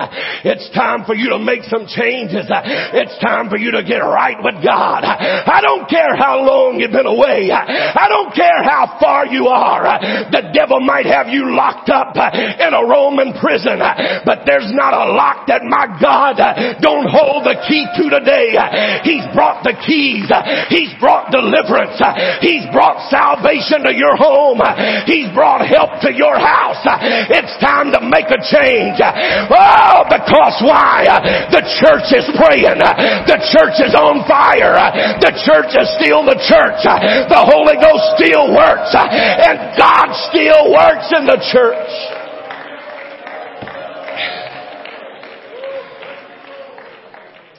It's 0.47 0.69
time 0.71 1.03
for 1.03 1.15
you 1.15 1.29
to 1.35 1.39
make 1.39 1.63
some 1.67 1.87
changes. 1.91 2.47
It's 2.47 3.17
time 3.19 3.49
for 3.49 3.57
you 3.57 3.71
to 3.75 3.83
get 3.83 3.99
right 3.99 4.39
with 4.39 4.63
God. 4.63 5.03
I 5.03 5.59
don't 5.59 5.89
care 5.89 6.15
how 6.15 6.39
long 6.39 6.79
you've 6.79 6.95
been 6.95 7.09
away. 7.09 7.51
I 7.51 8.07
don't 8.07 8.31
care 8.31 8.63
how 8.63 8.95
far 8.99 9.27
you 9.27 9.47
are. 9.47 9.99
The 10.31 10.55
devil 10.55 10.79
might 10.79 11.05
have 11.05 11.27
you 11.27 11.51
locked 11.51 11.89
up 11.91 12.15
in 12.15 12.71
a 12.71 12.83
Roman 12.87 13.35
prison, 13.39 13.79
but 14.23 14.47
there's 14.47 14.71
not 14.71 14.95
a 14.95 15.11
lock 15.11 15.47
that 15.51 15.67
my 15.67 15.99
God 15.99 16.39
don't 16.79 17.07
hold 17.11 17.43
the 17.43 17.59
key 17.67 17.83
to 17.99 18.03
today. 18.07 18.55
He's 19.03 19.27
brought 19.35 19.63
the 19.67 19.75
key 19.83 19.96
keys. 19.97 20.29
He's 20.69 20.93
brought 21.01 21.33
deliverance. 21.33 21.97
He's 22.45 22.69
brought 22.69 23.01
salvation 23.09 23.81
to 23.89 23.93
your 23.97 24.13
home. 24.13 24.61
He's 25.09 25.33
brought 25.33 25.65
help 25.65 25.97
to 26.05 26.13
your 26.13 26.37
house. 26.37 26.85
It's 27.33 27.57
time 27.57 27.89
to 27.97 28.01
make 28.05 28.29
a 28.29 28.37
change. 28.45 29.01
Oh, 29.01 30.05
because 30.05 30.61
why? 30.61 31.09
The 31.49 31.65
church 31.81 32.13
is 32.13 32.29
praying. 32.37 32.77
The 33.25 33.39
church 33.49 33.81
is 33.81 33.97
on 33.97 34.21
fire. 34.29 34.77
The 35.17 35.33
church 35.41 35.73
is 35.73 35.89
still 35.97 36.21
the 36.21 36.37
church. 36.45 36.85
The 36.85 37.41
Holy 37.41 37.81
Ghost 37.81 38.21
still 38.21 38.53
works. 38.53 38.93
And 38.93 39.57
God 39.73 40.13
still 40.29 40.71
works 40.71 41.09
in 41.17 41.25
the 41.25 41.41
church. 41.49 41.89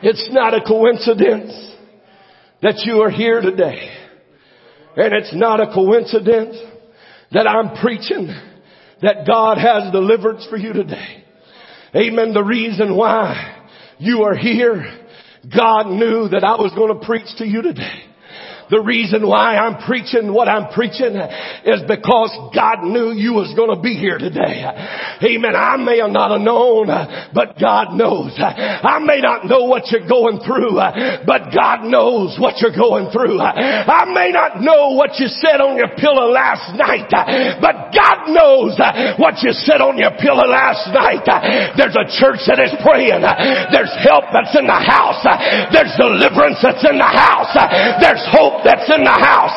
It's 0.01 0.29
not 0.31 0.55
a 0.55 0.61
coincidence 0.61 1.68
that 2.63 2.83
you 2.85 3.03
are 3.03 3.11
here 3.11 3.41
today. 3.41 3.91
And 4.97 5.15
it's 5.15 5.35
not 5.35 5.61
a 5.61 5.73
coincidence 5.73 6.57
that 7.33 7.47
I'm 7.47 7.81
preaching 7.81 8.35
that 9.03 9.27
God 9.27 9.59
has 9.59 9.93
deliverance 9.93 10.47
for 10.51 10.57
you 10.57 10.73
today. 10.73 11.25
Amen. 11.95 12.35
The 12.35 12.43
reason 12.43 12.97
why 12.97 13.67
you 13.99 14.23
are 14.23 14.37
here, 14.37 14.85
God 15.55 15.87
knew 15.89 16.29
that 16.29 16.45
I 16.45 16.61
was 16.61 16.73
going 16.75 16.99
to 16.99 17.07
preach 17.07 17.27
to 17.39 17.47
you 17.47 17.63
today. 17.63 18.08
The 18.71 18.81
reason 18.85 19.27
why 19.27 19.57
I'm 19.57 19.81
preaching 19.85 20.33
what 20.33 20.49
I'm 20.49 20.69
preaching 20.73 21.17
is 21.65 21.81
because 21.89 22.31
God 22.53 22.85
knew 22.85 23.17
you 23.17 23.33
was 23.33 23.49
going 23.57 23.73
to 23.73 23.81
be 23.81 23.97
here 23.97 24.21
today. 24.21 24.61
Amen. 25.25 25.57
I 25.57 25.81
may 25.81 26.05
have 26.05 26.13
not 26.13 26.37
have 26.37 26.45
known, 26.45 26.93
but 27.33 27.57
God 27.57 27.97
knows. 27.97 28.37
I 28.37 29.01
may 29.01 29.25
not 29.25 29.49
know 29.49 29.65
what 29.65 29.89
you're 29.89 30.05
going 30.05 30.45
through, 30.45 30.77
but 31.25 31.49
God 31.49 31.89
knows 31.89 32.37
what 32.37 32.61
you're 32.61 32.77
going 32.77 33.09
through. 33.09 33.41
I 33.41 34.05
may 34.13 34.37
not 34.37 34.61
know 34.61 34.93
what 35.01 35.17
you 35.17 35.33
said 35.33 35.65
on 35.65 35.81
your 35.81 35.97
pillow 35.97 36.29
last 36.29 36.77
night, 36.77 37.09
but 37.65 37.89
God 37.97 38.29
knows 38.29 38.77
what 39.17 39.41
you 39.41 39.57
said 39.65 39.81
on 39.81 39.97
your 39.97 40.13
pillow 40.21 40.45
last 40.45 40.93
night. 40.93 41.25
There's 41.77 41.97
a 41.97 42.05
church 42.21 42.45
that 42.53 42.61
is 42.61 42.77
praying. 42.85 43.25
There's 43.73 43.95
help 44.05 44.29
that's 44.29 44.53
in 44.53 44.69
the 44.69 44.77
house. 44.77 45.25
There's 45.73 45.97
deliverance 45.97 46.61
that's 46.61 46.85
in 46.85 47.01
the 47.01 47.09
house. 47.09 47.57
There's 48.05 48.25
hope 48.29 48.58
that's 48.65 48.89
in 48.91 49.05
the 49.05 49.11
house. 49.11 49.57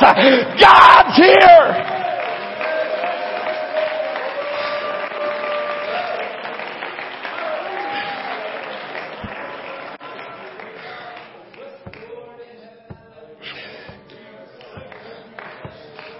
God's 0.59 1.17
here. 1.17 1.91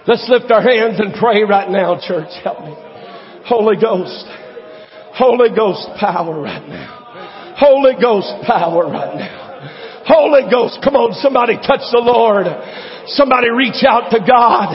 Let's 0.04 0.28
lift 0.28 0.50
our 0.50 0.60
hands 0.60 0.98
and 0.98 1.14
pray 1.14 1.44
right 1.44 1.70
now, 1.70 1.98
church. 2.00 2.28
Help 2.42 2.60
me. 2.60 2.74
Holy 3.46 3.76
Ghost. 3.80 4.26
Holy 5.14 5.54
Ghost 5.54 5.88
power 6.00 6.40
right 6.40 6.68
now. 6.68 7.54
Holy 7.56 7.92
Ghost 8.00 8.32
power 8.44 8.90
right 8.90 9.14
now. 9.16 9.51
Holy 10.06 10.50
Ghost, 10.50 10.78
come 10.82 10.96
on, 10.96 11.14
somebody 11.14 11.56
touch 11.56 11.82
the 11.92 12.02
Lord. 12.02 12.46
Somebody 13.06 13.50
reach 13.50 13.82
out 13.82 14.14
to 14.14 14.20
God. 14.22 14.70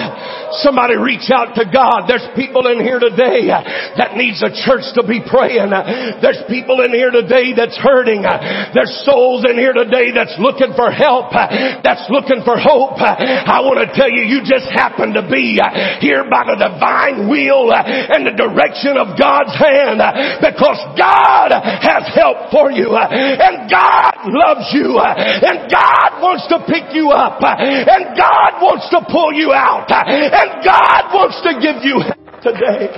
Somebody 0.64 1.00
reach 1.00 1.32
out 1.32 1.56
to 1.56 1.64
God. 1.68 2.08
There's 2.08 2.28
people 2.36 2.68
in 2.68 2.84
here 2.84 3.00
today 3.00 3.48
that 3.48 4.20
needs 4.20 4.44
a 4.44 4.52
church 4.52 4.84
to 5.00 5.04
be 5.08 5.24
praying. 5.24 5.72
There's 6.20 6.44
people 6.52 6.84
in 6.84 6.92
here 6.92 7.12
today 7.12 7.56
that's 7.56 7.78
hurting. 7.80 8.28
There's 8.76 8.92
souls 9.08 9.48
in 9.48 9.56
here 9.56 9.72
today 9.72 10.12
that's 10.12 10.36
looking 10.40 10.76
for 10.76 10.92
help, 10.92 11.32
that's 11.32 12.04
looking 12.12 12.44
for 12.44 12.60
hope. 12.60 13.00
I 13.00 13.64
want 13.64 13.80
to 13.86 13.90
tell 13.96 14.12
you, 14.12 14.28
you 14.28 14.44
just 14.44 14.68
happen 14.72 15.16
to 15.16 15.24
be 15.24 15.56
here 16.04 16.28
by 16.28 16.44
the 16.52 16.58
divine 16.60 17.32
will 17.32 17.72
and 17.72 18.28
the 18.28 18.36
direction 18.36 19.00
of 19.00 19.16
God's 19.16 19.56
hand 19.56 20.04
because 20.44 20.80
God 21.00 21.56
has 21.56 22.04
help 22.12 22.52
for 22.52 22.72
you 22.74 22.92
and 22.92 23.72
God 23.72 24.12
loves 24.28 24.68
you 24.76 25.00
and 25.00 25.72
God 25.72 26.10
wants 26.20 26.48
to 26.52 26.60
pick 26.68 26.92
you 26.92 27.16
up 27.16 27.40
and 27.40 28.17
God 28.18 28.62
wants 28.62 28.90
to 28.90 29.06
pull 29.10 29.32
you 29.34 29.54
out. 29.54 29.86
And 29.90 30.66
God 30.66 31.14
wants 31.14 31.40
to 31.44 31.54
give 31.62 31.84
you 31.86 32.02
today. 32.42 32.90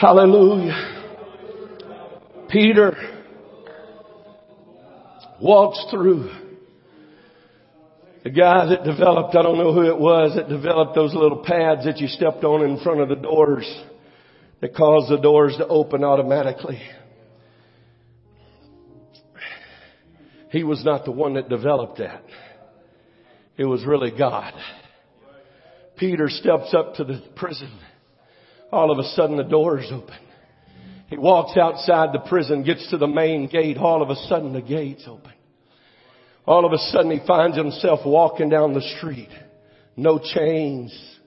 Hallelujah. 0.00 0.94
Peter 2.48 2.96
walks 5.40 5.84
through. 5.90 6.30
The 8.24 8.30
guy 8.30 8.66
that 8.66 8.84
developed, 8.84 9.34
I 9.36 9.42
don't 9.42 9.58
know 9.58 9.72
who 9.72 9.82
it 9.82 9.98
was, 9.98 10.36
that 10.36 10.48
developed 10.48 10.94
those 10.94 11.14
little 11.14 11.42
pads 11.44 11.84
that 11.84 11.98
you 11.98 12.08
stepped 12.08 12.44
on 12.44 12.64
in 12.68 12.78
front 12.80 13.00
of 13.00 13.08
the 13.08 13.16
doors 13.16 13.64
that 14.60 14.74
caused 14.74 15.10
the 15.10 15.18
doors 15.18 15.56
to 15.58 15.66
open 15.66 16.04
automatically. 16.04 16.80
He 20.50 20.64
was 20.64 20.84
not 20.84 21.04
the 21.04 21.12
one 21.12 21.34
that 21.34 21.48
developed 21.48 21.98
that. 21.98 22.24
It 23.56 23.64
was 23.64 23.84
really 23.84 24.10
God. 24.16 24.54
Peter 25.98 26.28
steps 26.28 26.74
up 26.74 26.94
to 26.94 27.04
the 27.04 27.22
prison. 27.36 27.70
All 28.70 28.90
of 28.90 28.98
a 28.98 29.08
sudden 29.10 29.36
the 29.36 29.42
doors 29.42 29.86
open. 29.92 30.16
He 31.08 31.16
walks 31.16 31.56
outside 31.56 32.10
the 32.12 32.28
prison, 32.28 32.62
gets 32.62 32.88
to 32.90 32.98
the 32.98 33.06
main 33.06 33.48
gate. 33.48 33.78
All 33.78 34.02
of 34.02 34.10
a 34.10 34.16
sudden 34.28 34.52
the 34.52 34.62
gates 34.62 35.04
open. 35.08 35.32
All 36.46 36.64
of 36.64 36.72
a 36.72 36.78
sudden 36.78 37.10
he 37.10 37.26
finds 37.26 37.56
himself 37.56 38.00
walking 38.06 38.48
down 38.48 38.74
the 38.74 38.94
street. 38.96 39.30
No 39.96 40.18
chains. 40.18 41.17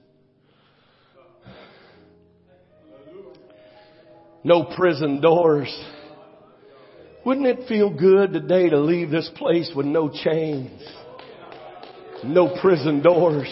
No 4.44 4.64
prison 4.76 5.20
doors. 5.20 5.72
Wouldn't 7.24 7.46
it 7.46 7.68
feel 7.68 7.90
good 7.90 8.32
today 8.32 8.68
to 8.68 8.80
leave 8.80 9.10
this 9.10 9.30
place 9.36 9.70
with 9.74 9.86
no 9.86 10.08
chains, 10.08 10.82
no 12.24 12.56
prison 12.60 13.02
doors, 13.02 13.48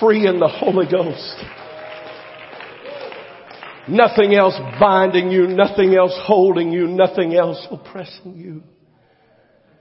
free 0.00 0.26
in 0.26 0.40
the 0.40 0.48
Holy 0.48 0.86
Ghost? 0.90 1.36
Nothing 3.88 4.34
else 4.34 4.54
binding 4.78 5.30
you, 5.30 5.48
nothing 5.48 5.94
else 5.94 6.16
holding 6.24 6.72
you, 6.72 6.86
nothing 6.86 7.34
else 7.34 7.66
oppressing 7.70 8.36
you. 8.36 8.62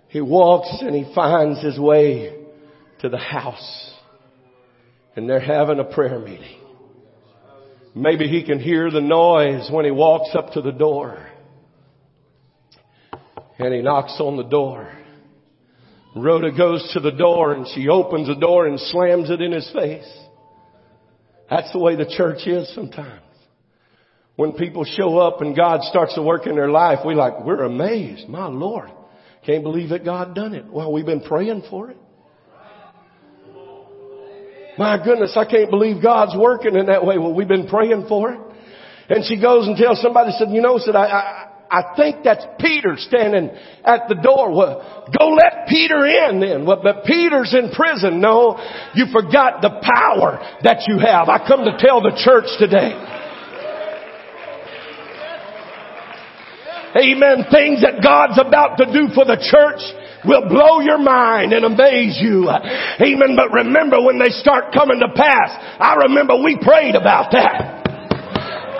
He 0.07 0.21
walks 0.21 0.81
and 0.81 0.95
he 0.95 1.13
finds 1.13 1.63
his 1.63 1.79
way 1.79 2.35
to 2.99 3.09
the 3.09 3.17
house 3.17 3.93
and 5.15 5.29
they're 5.29 5.39
having 5.39 5.79
a 5.79 5.83
prayer 5.83 6.19
meeting. 6.19 6.60
Maybe 7.93 8.27
he 8.27 8.43
can 8.43 8.59
hear 8.59 8.89
the 8.89 9.01
noise 9.01 9.69
when 9.71 9.85
he 9.85 9.91
walks 9.91 10.33
up 10.33 10.53
to 10.53 10.61
the 10.61 10.71
door. 10.71 11.27
And 13.59 13.73
he 13.73 13.81
knocks 13.81 14.15
on 14.19 14.37
the 14.37 14.43
door. 14.43 14.91
Rhoda 16.15 16.51
goes 16.51 16.89
to 16.93 16.99
the 16.99 17.11
door 17.11 17.53
and 17.53 17.67
she 17.73 17.87
opens 17.87 18.27
the 18.27 18.35
door 18.35 18.65
and 18.67 18.79
slams 18.79 19.29
it 19.29 19.41
in 19.41 19.51
his 19.51 19.69
face. 19.73 20.09
That's 21.49 21.71
the 21.71 21.79
way 21.79 21.95
the 21.95 22.05
church 22.17 22.47
is 22.47 22.73
sometimes. 22.73 23.21
When 24.35 24.53
people 24.53 24.85
show 24.85 25.17
up 25.17 25.41
and 25.41 25.55
God 25.55 25.81
starts 25.83 26.15
to 26.15 26.21
work 26.21 26.47
in 26.47 26.55
their 26.55 26.69
life, 26.69 26.99
we 27.05 27.13
like, 27.13 27.43
we're 27.43 27.63
amazed. 27.63 28.27
My 28.29 28.47
Lord. 28.47 28.89
Can't 29.45 29.63
believe 29.63 29.89
that 29.89 30.05
God 30.05 30.33
done 30.33 30.53
it. 30.53 30.65
Well, 30.65 30.91
we've 30.91 31.05
been 31.05 31.21
praying 31.21 31.63
for 31.69 31.91
it. 31.91 31.97
My 34.81 34.97
goodness, 34.97 35.37
I 35.37 35.45
can't 35.45 35.69
believe 35.69 36.01
God's 36.01 36.35
working 36.35 36.75
in 36.75 36.87
that 36.87 37.05
way. 37.05 37.19
Well, 37.19 37.35
we've 37.35 37.47
been 37.47 37.67
praying 37.67 38.07
for 38.09 38.33
it. 38.33 38.39
And 39.09 39.23
she 39.23 39.39
goes 39.39 39.67
and 39.67 39.77
tells 39.77 40.01
somebody, 40.01 40.31
said, 40.31 40.49
you 40.49 40.59
know, 40.59 40.79
said, 40.79 40.95
I, 40.95 41.05
I, 41.05 41.47
I 41.69 41.95
think 41.95 42.23
that's 42.23 42.43
Peter 42.59 42.95
standing 42.97 43.51
at 43.85 44.09
the 44.09 44.15
door. 44.15 44.51
Well, 44.51 45.05
go 45.15 45.37
let 45.37 45.67
Peter 45.67 46.03
in 46.07 46.39
then. 46.39 46.65
Well, 46.65 46.81
but 46.81 47.05
Peter's 47.05 47.53
in 47.53 47.69
prison. 47.69 48.21
No, 48.21 48.57
you 48.95 49.05
forgot 49.13 49.61
the 49.61 49.69
power 49.69 50.41
that 50.63 50.85
you 50.87 50.97
have. 50.97 51.29
I 51.29 51.45
come 51.47 51.63
to 51.63 51.77
tell 51.77 52.01
the 52.01 52.17
church 52.17 52.49
today. 52.57 52.97
Amen. 56.97 57.45
Things 57.51 57.83
that 57.83 58.01
God's 58.01 58.41
about 58.43 58.77
to 58.77 58.85
do 58.85 59.13
for 59.13 59.25
the 59.25 59.37
church 59.37 60.00
will 60.25 60.47
blow 60.47 60.79
your 60.79 60.99
mind 60.99 61.53
and 61.53 61.65
amaze 61.65 62.19
you. 62.21 62.49
Amen. 62.49 63.35
But 63.35 63.51
remember 63.51 64.01
when 64.01 64.19
they 64.19 64.29
start 64.29 64.73
coming 64.73 64.99
to 64.99 65.09
pass, 65.15 65.49
I 65.79 65.95
remember 66.07 66.41
we 66.41 66.57
prayed 66.61 66.95
about 66.95 67.31
that. 67.31 67.80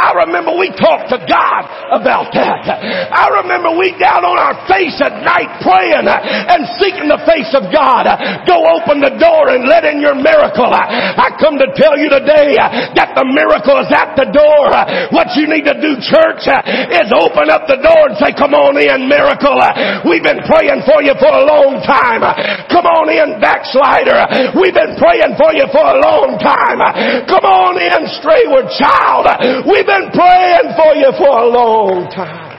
I 0.01 0.25
remember 0.25 0.57
we 0.57 0.73
talked 0.73 1.13
to 1.13 1.19
God 1.21 1.61
about 1.93 2.33
that. 2.33 2.65
I 3.13 3.29
remember 3.45 3.77
we 3.77 3.93
down 4.01 4.25
on 4.25 4.35
our 4.41 4.57
face 4.65 4.97
at 4.97 5.21
night 5.21 5.61
praying 5.61 6.09
and 6.09 6.65
seeking 6.81 7.05
the 7.05 7.21
face 7.29 7.53
of 7.53 7.69
God. 7.69 8.09
Go 8.49 8.57
open 8.65 8.97
the 8.97 9.13
door 9.21 9.53
and 9.53 9.69
let 9.69 9.85
in 9.85 10.01
your 10.01 10.17
miracle. 10.17 10.73
I 10.73 11.29
come 11.37 11.61
to 11.61 11.69
tell 11.77 11.95
you 12.01 12.09
today 12.09 12.57
that 12.97 13.13
the 13.13 13.25
miracle 13.29 13.77
is 13.77 13.91
at 13.93 14.17
the 14.17 14.27
door. 14.33 14.73
What 15.13 15.37
you 15.37 15.45
need 15.45 15.69
to 15.69 15.77
do, 15.77 16.01
church, 16.01 16.49
is 16.49 17.09
open 17.13 17.53
up 17.53 17.69
the 17.69 17.77
door 17.77 18.09
and 18.09 18.17
say, 18.17 18.33
come 18.33 18.57
on 18.57 18.81
in, 18.81 19.05
miracle. 19.05 19.61
We've 20.09 20.25
been 20.25 20.41
praying 20.49 20.81
for 20.89 21.05
you 21.05 21.13
for 21.21 21.29
a 21.29 21.45
long 21.45 21.77
time. 21.85 22.25
Come 22.73 22.89
on 22.89 23.05
in, 23.13 23.37
backslider. 23.37 24.57
We've 24.57 24.73
been 24.73 24.97
praying 24.97 25.37
for 25.37 25.53
you 25.53 25.69
for 25.69 25.85
a 25.85 25.97
long 26.01 26.41
time. 26.41 26.81
Come 27.29 27.45
on 27.45 27.77
in, 27.77 28.01
strayward 28.17 28.71
child. 28.81 29.29
We've 29.69 29.85
been 29.91 30.11
praying 30.11 30.71
for 30.79 30.95
you 30.95 31.11
for 31.17 31.27
a 31.27 31.47
long 31.47 32.09
time. 32.15 32.49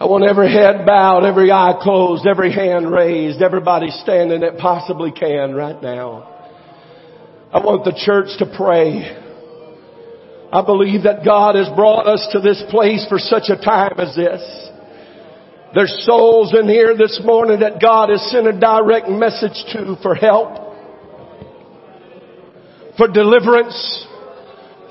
I 0.00 0.06
want 0.06 0.24
every 0.24 0.50
head 0.50 0.86
bowed, 0.86 1.24
every 1.24 1.52
eye 1.52 1.74
closed, 1.80 2.26
every 2.26 2.50
hand 2.52 2.90
raised, 2.90 3.42
everybody 3.42 3.90
standing 3.90 4.40
that 4.40 4.58
possibly 4.58 5.12
can 5.12 5.54
right 5.54 5.80
now. 5.80 6.26
I 7.52 7.58
want 7.58 7.84
the 7.84 7.92
church 7.92 8.28
to 8.38 8.46
pray. 8.56 9.06
I 10.52 10.64
believe 10.64 11.04
that 11.04 11.24
God 11.24 11.54
has 11.54 11.68
brought 11.76 12.08
us 12.08 12.26
to 12.32 12.40
this 12.40 12.62
place 12.70 13.06
for 13.08 13.18
such 13.18 13.50
a 13.50 13.62
time 13.62 14.00
as 14.00 14.16
this. 14.16 14.42
There's 15.74 15.94
souls 16.06 16.54
in 16.58 16.66
here 16.66 16.96
this 16.96 17.20
morning 17.22 17.60
that 17.60 17.80
God 17.80 18.08
has 18.08 18.22
sent 18.32 18.48
a 18.48 18.58
direct 18.58 19.08
message 19.08 19.62
to 19.74 19.96
for 20.02 20.16
help 20.16 20.69
for 23.00 23.08
deliverance, 23.08 24.04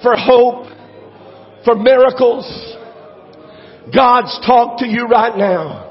for 0.02 0.18
hope, 0.18 0.66
for 1.64 1.76
miracles. 1.76 2.42
God's 3.94 4.34
talked 4.48 4.80
to 4.80 4.88
you 4.88 5.06
right 5.06 5.38
now. 5.38 5.86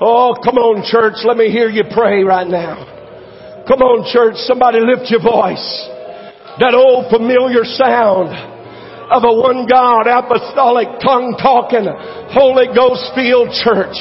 Oh, 0.00 0.38
come 0.44 0.54
on 0.62 0.86
church. 0.86 1.26
Let 1.26 1.36
me 1.36 1.50
hear 1.50 1.68
you 1.68 1.82
pray 1.90 2.22
right 2.22 2.46
now. 2.46 3.66
Come 3.66 3.82
on 3.82 4.06
church. 4.14 4.38
Somebody 4.46 4.78
lift 4.78 5.10
your 5.10 5.18
voice. 5.18 5.66
That 6.62 6.78
old 6.78 7.10
familiar 7.10 7.66
sound 7.66 8.30
of 9.10 9.26
a 9.26 9.34
one 9.42 9.66
God 9.66 10.06
apostolic 10.06 11.02
tongue 11.02 11.34
talking 11.42 11.82
Holy 12.30 12.70
Ghost 12.70 13.10
filled 13.18 13.50
church. 13.58 13.98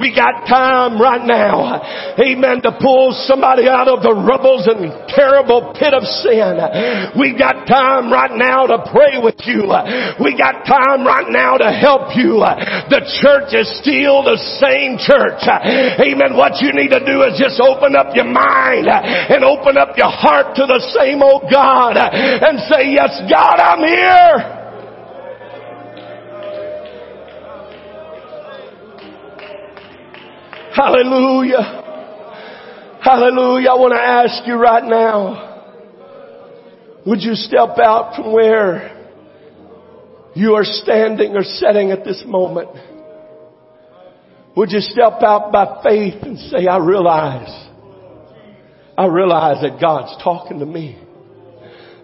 We 0.00 0.08
got 0.16 0.48
time 0.48 0.96
right 0.96 1.20
now, 1.20 1.84
amen, 2.16 2.64
to 2.64 2.72
pull 2.80 3.12
somebody 3.28 3.68
out 3.68 3.92
of 3.92 4.00
the 4.00 4.16
rubbles 4.16 4.64
and 4.64 4.88
terrible 5.12 5.76
pit 5.76 5.92
of 5.92 6.00
sin. 6.24 6.56
We 7.20 7.36
got 7.36 7.68
time 7.68 8.08
right 8.08 8.32
now 8.32 8.64
to 8.72 8.88
pray 8.88 9.20
with 9.20 9.36
you. 9.44 9.68
We 10.16 10.32
got 10.32 10.64
time 10.64 11.04
right 11.04 11.28
now 11.28 11.60
to 11.60 11.68
help 11.68 12.16
you. 12.16 12.40
The 12.88 13.04
church 13.20 13.52
is 13.52 13.68
still 13.84 14.24
the 14.24 14.40
same 14.64 14.96
church. 14.96 15.44
Amen. 16.00 16.40
What 16.40 16.64
you 16.64 16.72
need 16.72 16.96
to 16.96 17.04
do 17.04 17.28
is 17.28 17.36
just 17.36 17.60
open 17.60 17.92
up 17.92 18.16
your 18.16 18.32
mind 18.32 18.88
and 18.88 19.44
open 19.44 19.76
up 19.76 19.92
your 20.00 20.10
heart 20.10 20.56
to 20.56 20.64
the 20.64 20.80
same 20.96 21.20
old 21.20 21.52
God 21.52 22.00
and 22.00 22.58
say, 22.64 22.96
yes, 22.96 23.12
God, 23.28 23.60
I'm 23.60 23.84
here. 23.84 24.61
Hallelujah. 30.74 31.82
Hallelujah. 33.02 33.68
I 33.68 33.74
want 33.74 33.92
to 33.92 34.00
ask 34.00 34.46
you 34.46 34.54
right 34.54 34.84
now, 34.84 35.50
would 37.04 37.20
you 37.20 37.34
step 37.34 37.76
out 37.84 38.14
from 38.16 38.32
where 38.32 38.90
you 40.34 40.54
are 40.54 40.64
standing 40.64 41.36
or 41.36 41.42
sitting 41.42 41.90
at 41.90 42.04
this 42.04 42.22
moment? 42.26 42.70
Would 44.56 44.70
you 44.70 44.80
step 44.80 45.22
out 45.22 45.52
by 45.52 45.82
faith 45.82 46.22
and 46.22 46.38
say, 46.38 46.66
I 46.66 46.78
realize, 46.78 47.68
I 48.96 49.06
realize 49.06 49.62
that 49.62 49.78
God's 49.80 50.22
talking 50.22 50.58
to 50.60 50.66
me. 50.66 50.98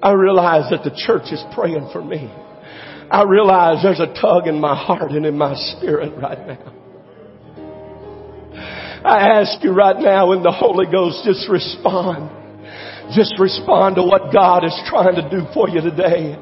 I 0.02 0.12
realize 0.12 0.70
that 0.70 0.84
the 0.84 0.94
church 1.06 1.32
is 1.32 1.42
praying 1.54 1.88
for 1.92 2.02
me. 2.02 2.30
I 3.10 3.22
realize 3.22 3.82
there's 3.82 4.00
a 4.00 4.12
tug 4.20 4.46
in 4.46 4.60
my 4.60 4.76
heart 4.76 5.10
and 5.12 5.24
in 5.24 5.38
my 5.38 5.54
spirit 5.54 6.12
right 6.20 6.46
now. 6.46 6.87
I 9.04 9.40
ask 9.40 9.62
you 9.62 9.72
right 9.72 9.98
now 9.98 10.32
in 10.32 10.42
the 10.42 10.50
Holy 10.50 10.86
Ghost, 10.86 11.24
just 11.24 11.48
respond. 11.48 12.37
Just 13.14 13.38
respond 13.40 13.96
to 13.96 14.04
what 14.04 14.32
God 14.32 14.64
is 14.64 14.76
trying 14.84 15.16
to 15.16 15.24
do 15.28 15.48
for 15.54 15.68
you 15.68 15.80
today. 15.80 16.36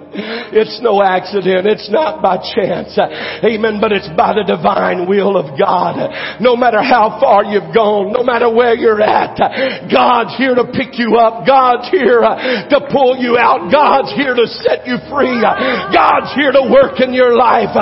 It's 0.51 0.81
no 0.83 1.03
accident. 1.03 1.67
It's 1.67 1.91
not 1.91 2.23
by 2.23 2.39
chance. 2.43 2.97
Amen. 2.99 3.79
But 3.79 3.93
it's 3.93 4.09
by 4.17 4.35
the 4.35 4.43
divine 4.43 5.07
will 5.07 5.37
of 5.39 5.55
God. 5.55 5.99
No 6.41 6.57
matter 6.57 6.83
how 6.83 7.19
far 7.23 7.45
you've 7.47 7.71
gone, 7.71 8.11
no 8.11 8.27
matter 8.27 8.51
where 8.51 8.75
you're 8.75 9.03
at, 9.03 9.39
God's 9.93 10.35
here 10.35 10.55
to 10.59 10.67
pick 10.73 10.99
you 10.99 11.17
up. 11.17 11.47
God's 11.47 11.87
here 11.93 12.25
to 12.25 12.79
pull 12.91 13.15
you 13.21 13.39
out. 13.39 13.71
God's 13.71 14.11
here 14.19 14.35
to 14.35 14.47
set 14.67 14.87
you 14.89 14.99
free. 15.07 15.39
God's 15.39 16.35
here 16.35 16.51
to 16.51 16.67
work 16.67 16.99
in 16.99 17.13
your 17.13 17.37
life. 17.37 17.75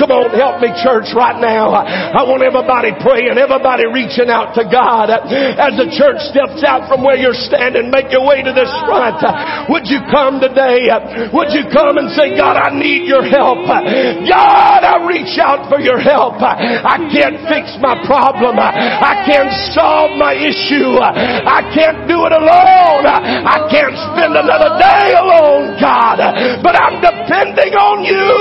Come 0.00 0.10
on, 0.10 0.34
help 0.34 0.58
me 0.64 0.72
church 0.82 1.14
right 1.14 1.38
now. 1.38 1.70
I 1.76 2.24
want 2.24 2.42
everybody 2.42 2.90
praying, 2.98 3.38
everybody 3.38 3.86
reaching 3.86 4.32
out 4.32 4.56
to 4.56 4.64
God. 4.66 5.12
As 5.12 5.76
the 5.76 5.92
church 5.94 6.18
steps 6.32 6.64
out 6.66 6.88
from 6.88 7.04
where 7.04 7.20
you're 7.20 7.36
standing, 7.36 7.92
make 7.92 8.10
your 8.10 8.24
way 8.24 8.31
way 8.32 8.40
to 8.40 8.52
this 8.56 8.72
front. 8.88 9.20
Would 9.68 9.84
you 9.92 10.00
come 10.08 10.40
today? 10.40 10.88
Would 11.36 11.52
you 11.52 11.68
come 11.68 12.00
and 12.00 12.08
say, 12.16 12.32
God, 12.32 12.56
I 12.56 12.72
need 12.72 13.04
your 13.04 13.20
help. 13.20 13.60
God, 13.68 14.80
I 14.80 15.04
reach 15.04 15.36
out 15.36 15.68
for 15.68 15.76
your 15.76 16.00
help. 16.00 16.40
I 16.40 16.96
can't 17.12 17.36
fix 17.52 17.76
my 17.84 18.00
problem. 18.08 18.56
I 18.56 19.28
can't 19.28 19.52
solve 19.76 20.16
my 20.16 20.32
issue. 20.32 20.96
I 20.96 21.60
can't 21.76 22.08
do 22.08 22.24
it 22.24 22.32
alone. 22.32 23.04
I 23.04 23.68
can't 23.68 23.96
spend 24.16 24.32
another 24.32 24.80
day 24.80 25.12
alone, 25.12 25.76
God. 25.76 26.16
But 26.64 26.80
I'm 26.80 27.04
depending 27.04 27.76
on 27.76 28.00
you. 28.08 28.32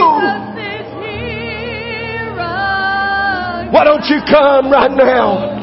Why 3.71 3.83
don't 3.83 4.03
you 4.07 4.19
come 4.27 4.71
right 4.71 4.91
now? 4.91 5.60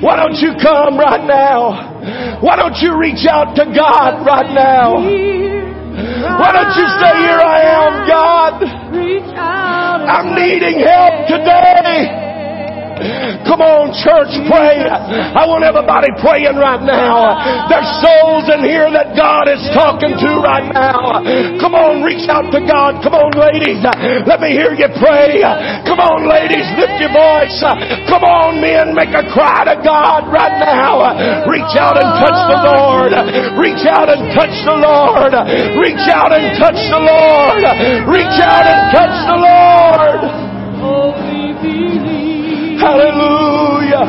Why 0.00 0.16
don't 0.16 0.36
you 0.40 0.52
come 0.62 0.98
right 0.98 1.24
now? 1.26 2.40
Why 2.40 2.56
don't 2.56 2.76
you 2.80 2.96
reach 2.98 3.26
out 3.28 3.54
to 3.56 3.64
God 3.68 4.24
right 4.24 4.48
now? 4.54 4.96
Why 6.40 6.50
don't 6.52 6.72
you 6.76 6.86
say, 7.00 7.12
Here 7.20 7.40
I 7.40 7.60
am, 7.68 7.92
God. 8.08 8.54
I'm 10.08 10.34
needing 10.34 10.80
help 10.80 11.28
today. 11.28 12.29
Come 13.48 13.60
on, 13.64 13.92
church, 14.04 14.30
pray. 14.46 14.84
I 14.86 15.42
want 15.48 15.64
everybody 15.64 16.08
praying 16.20 16.56
right 16.60 16.82
now. 16.82 17.34
There's 17.70 17.88
souls 18.04 18.46
in 18.52 18.60
here 18.66 18.88
that 18.92 19.16
God 19.16 19.48
is 19.48 19.60
talking 19.72 20.12
to 20.14 20.30
right 20.44 20.68
now. 20.70 21.22
Come 21.60 21.74
on, 21.74 22.02
reach 22.04 22.28
out 22.28 22.48
to 22.52 22.60
God. 22.62 23.00
Come 23.02 23.14
on, 23.16 23.32
ladies. 23.36 23.80
Let 24.26 24.40
me 24.40 24.52
hear 24.52 24.72
you 24.76 24.88
pray. 25.00 25.40
Come 25.88 26.00
on, 26.00 26.28
ladies, 26.28 26.66
lift 26.76 26.96
your 27.00 27.12
voice. 27.12 27.56
Come 28.08 28.24
on, 28.24 28.60
men, 28.60 28.92
make 28.94 29.12
a 29.16 29.24
cry 29.32 29.64
to 29.68 29.76
God 29.80 30.28
right 30.30 30.56
now. 30.60 31.14
Reach 31.48 31.74
out 31.80 31.96
and 31.96 32.10
touch 32.20 32.40
the 32.52 32.58
Lord. 32.68 33.12
Reach 33.58 33.84
out 33.88 34.08
and 34.12 34.22
touch 34.36 34.54
the 34.64 34.76
Lord. 34.76 35.32
Reach 35.80 36.06
out 36.12 36.32
and 36.32 36.56
touch 36.60 36.80
the 36.90 37.00
Lord. 37.00 37.62
Reach 38.08 38.38
out 38.40 38.64
and 38.68 38.80
touch 38.92 39.16
the 39.26 39.38
Lord. 39.40 40.20
Hallelujah. 42.80 44.08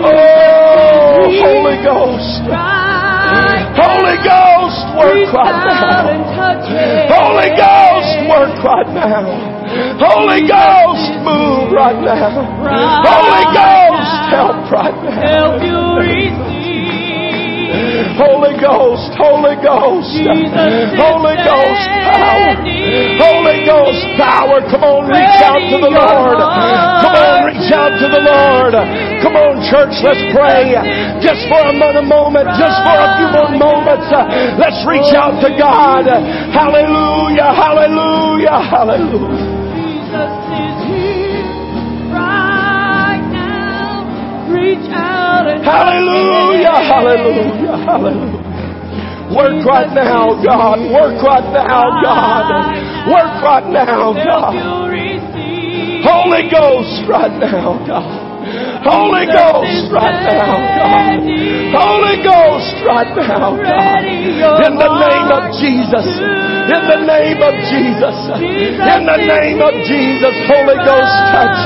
Oh, 0.00 1.28
Holy 1.44 1.76
Ghost. 1.84 2.48
Holy 3.76 4.16
Ghost, 4.24 4.78
work 4.96 5.28
right 5.36 5.60
now. 5.68 6.08
Holy 7.12 7.50
Ghost, 7.52 8.10
work 8.28 8.56
right 8.64 8.88
now. 8.96 9.28
Holy 10.00 10.40
Ghost, 10.48 11.12
move 11.22 11.72
right 11.76 12.00
now. 12.00 12.40
Holy 13.04 13.44
Ghost, 13.52 14.12
help 14.32 14.72
right 14.72 14.96
now. 15.04 15.20
Help 17.68 17.84
you 17.84 17.88
receive. 17.92 18.16
Holy 18.16 18.54
Ghost, 18.60 19.10
Holy 19.16 19.56
Ghost, 19.60 20.12
Holy 20.96 21.36
Ghost 21.44 21.84
power, 22.08 22.56
Holy 23.20 23.58
Ghost 23.68 24.02
power. 24.16 24.58
Come 24.68 24.84
on, 24.84 25.08
reach 25.08 25.40
out 25.44 25.62
to 25.70 25.76
the 25.78 25.92
Lord. 25.92 26.38
Come 26.38 27.14
on, 27.16 27.36
reach 27.46 27.70
out 27.72 27.92
to 28.00 28.06
the 28.08 28.22
Lord. 28.24 28.74
Come 29.22 29.34
on, 29.36 29.60
church, 29.68 29.94
let's 30.02 30.22
pray. 30.32 30.74
Just 31.20 31.44
for 31.48 31.60
a 31.60 31.74
moment, 32.02 32.48
just 32.56 32.76
for 32.84 32.96
a 32.96 33.08
few 33.18 33.28
more 33.34 33.52
moments, 33.52 34.08
uh, 34.12 34.24
let's 34.58 34.80
reach 34.88 35.12
out 35.14 35.38
to 35.44 35.50
God. 35.58 36.06
Hallelujah, 36.52 37.52
hallelujah, 37.52 38.58
hallelujah. 38.62 39.47
Hallelujah, 45.64 46.76
hallelujah, 46.86 47.76
hallelujah. 47.84 48.48
Work 49.34 49.64
right 49.66 49.92
now, 49.92 50.32
God. 50.42 50.78
Work 50.92 51.22
right 51.22 51.48
now, 51.52 51.84
God. 52.02 52.48
Work 53.12 53.42
right 53.42 53.68
now, 53.72 54.12
God. 54.14 54.54
Holy 56.04 56.48
Ghost 56.50 57.08
right 57.08 57.32
now, 57.40 57.76
God. 57.86 58.27
Holy 58.84 59.26
Ghost 59.28 59.92
right 59.92 60.20
now, 60.24 60.56
God. 60.78 61.20
Holy 61.74 62.16
Ghost 62.24 62.74
right 62.86 63.12
now, 63.16 63.52
God. 63.58 64.02
In 64.08 64.74
the 64.78 64.92
name 64.96 65.28
of 65.34 65.42
Jesus. 65.60 66.06
In 66.68 66.82
the 66.88 67.00
name 67.04 67.40
of 67.44 67.54
Jesus. 67.68 68.16
In 68.38 69.02
the 69.04 69.20
name 69.20 69.60
of 69.60 69.74
Jesus. 69.84 70.34
Holy 70.48 70.78
Ghost 70.80 71.16
touch. 71.32 71.62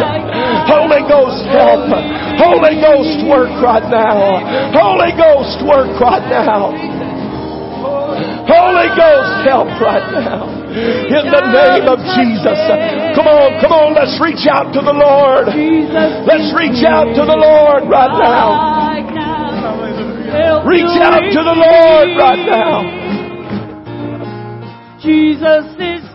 Holy 0.66 1.02
Ghost 1.06 1.42
help. 1.50 1.86
Holy 2.38 2.74
Ghost 2.80 3.26
work 3.28 3.52
right 3.62 3.86
now. 3.90 4.42
Holy 4.74 5.12
Ghost 5.14 5.62
work 5.66 5.92
right 6.00 6.26
now. 6.30 6.72
Holy 8.46 8.88
Ghost 8.98 9.32
help 9.46 9.68
right 9.80 10.06
now. 10.12 10.61
In 10.72 11.28
the 11.28 11.44
name 11.52 11.84
of 11.84 12.00
Jesus. 12.16 12.58
Come 13.12 13.28
on, 13.28 13.60
come 13.60 13.72
on, 13.72 13.92
let's 13.92 14.16
reach 14.16 14.48
out 14.48 14.72
to 14.72 14.80
the 14.80 14.96
Lord. 14.96 15.52
Let's 16.24 16.48
reach 16.56 16.80
out 16.84 17.12
to 17.12 17.22
the 17.28 17.36
Lord 17.36 17.84
right 17.92 18.14
now. 18.16 18.72
Reach 20.64 20.96
out 20.96 21.20
to 21.20 21.40
the 21.44 21.56
Lord 21.60 22.08
right 22.16 22.44
now. 22.48 22.88
Jesus 25.02 25.66
is 25.76 26.11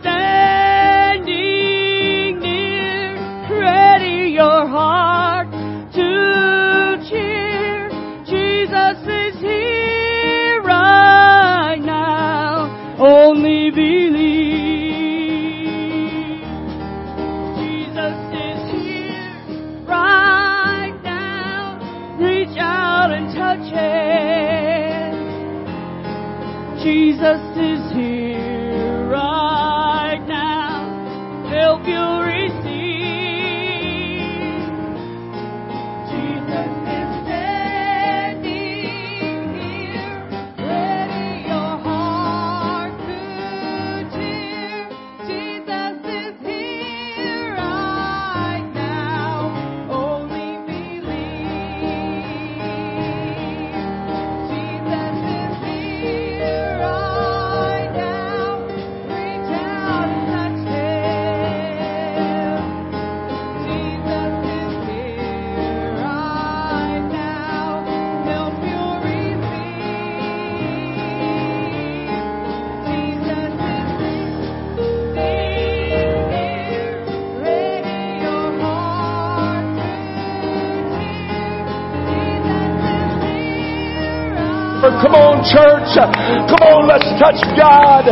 Come 85.96 86.62
on, 86.68 86.88
let's 86.88 87.08
touch 87.16 87.40
God. 87.56 88.04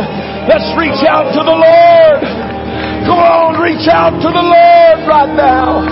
Let's 0.48 0.72
reach 0.78 1.04
out 1.04 1.28
to 1.36 1.40
the 1.44 1.56
Lord. 1.56 2.20
Come 3.04 3.20
on, 3.20 3.60
reach 3.60 3.84
out 3.92 4.16
to 4.16 4.28
the 4.32 4.40
Lord 4.40 4.98
right 5.04 5.32
now. 5.36 5.84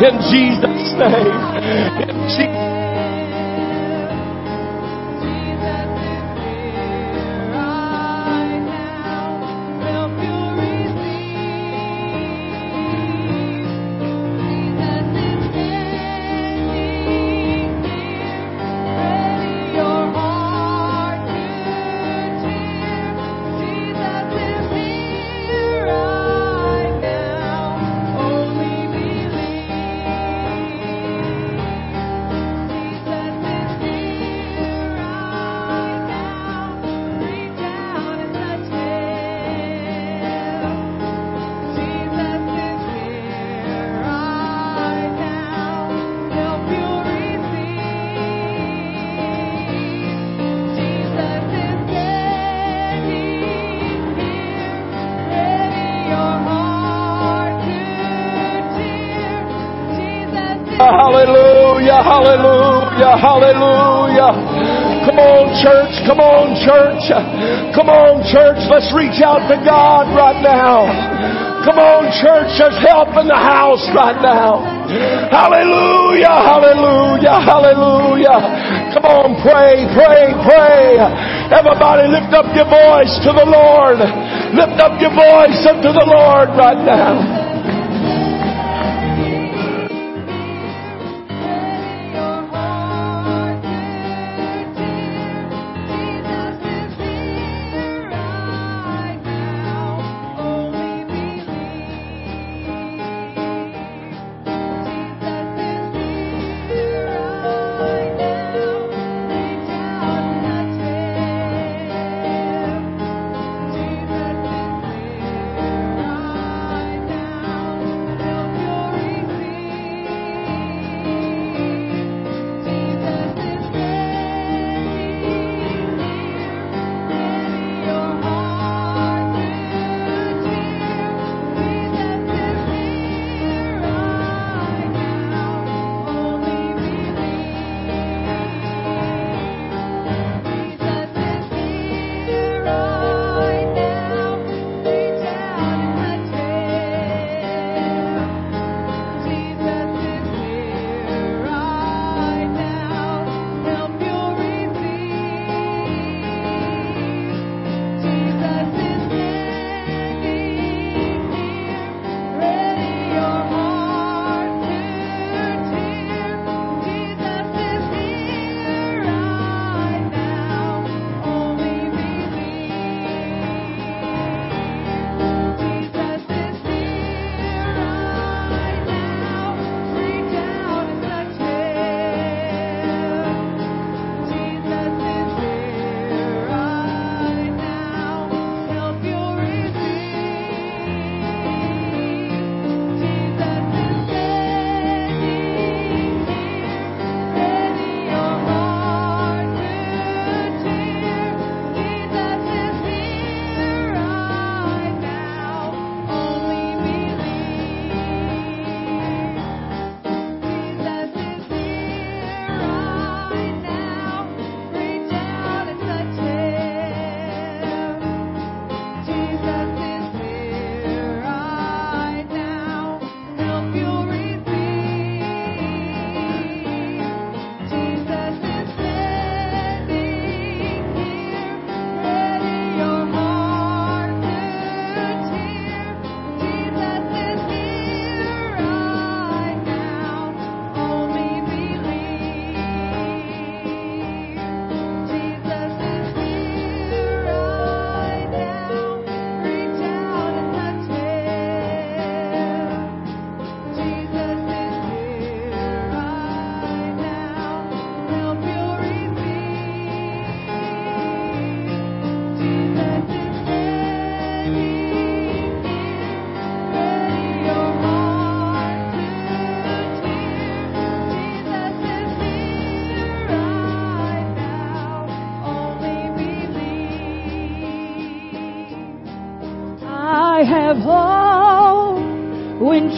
In 0.00 0.16
Jesus' 0.32 0.96
name. 0.96 1.36
In 2.08 2.16
Jesus' 2.32 2.53
hallelujah. 63.16 64.32
Come 65.04 65.18
on, 65.20 65.44
church, 65.60 65.94
come 66.08 66.20
on, 66.20 66.56
church. 66.64 67.04
Come 67.76 67.88
on, 67.92 68.24
church, 68.24 68.60
let's 68.72 68.88
reach 68.96 69.20
out 69.20 69.44
to 69.52 69.56
God 69.60 70.08
right 70.16 70.40
now. 70.40 70.88
Come 71.64 71.80
on, 71.80 72.12
church, 72.20 72.52
there's 72.60 72.76
help 72.84 73.16
in 73.16 73.24
the 73.28 73.36
house 73.36 73.84
right 73.96 74.20
now. 74.20 74.60
Hallelujah, 75.32 76.28
hallelujah, 76.28 77.40
hallelujah. 77.40 78.38
Come 78.92 79.04
on, 79.08 79.28
pray, 79.40 79.88
pray, 79.96 80.36
pray. 80.44 81.00
Everybody 81.52 82.08
lift 82.08 82.36
up 82.36 82.48
your 82.52 82.68
voice 82.68 83.12
to 83.24 83.32
the 83.32 83.48
Lord. 83.48 83.96
Lift 84.52 84.76
up 84.76 85.00
your 85.00 85.12
voice 85.12 85.60
unto 85.64 85.88
the 85.88 86.04
Lord 86.04 86.52
right 86.56 86.80
now. 86.84 87.33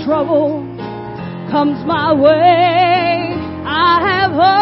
Trouble 0.06 0.62
comes 1.50 1.82
my 1.84 2.14
way. 2.14 3.34
I 3.66 3.98
have 4.06 4.30
hope 4.38 4.54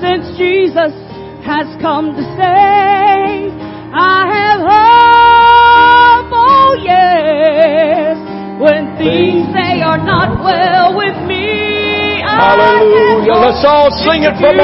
since 0.00 0.24
Jesus 0.40 0.96
has 1.44 1.68
come 1.84 2.16
to 2.16 2.24
save. 2.32 3.52
I 3.92 4.24
have 4.32 4.60
hope, 4.64 6.32
oh 6.32 6.80
yes, 6.80 8.16
when 8.56 8.96
things 8.96 9.52
they 9.52 9.84
are 9.84 10.00
not 10.00 10.40
well 10.40 10.96
with 10.96 11.28
me. 11.28 12.24
I 12.24 12.56
have 12.56 12.56
Hallelujah. 12.56 13.36
Let's 13.52 13.64
all 13.68 13.92
sing 14.00 14.24
it 14.24 14.32
from 14.40 14.56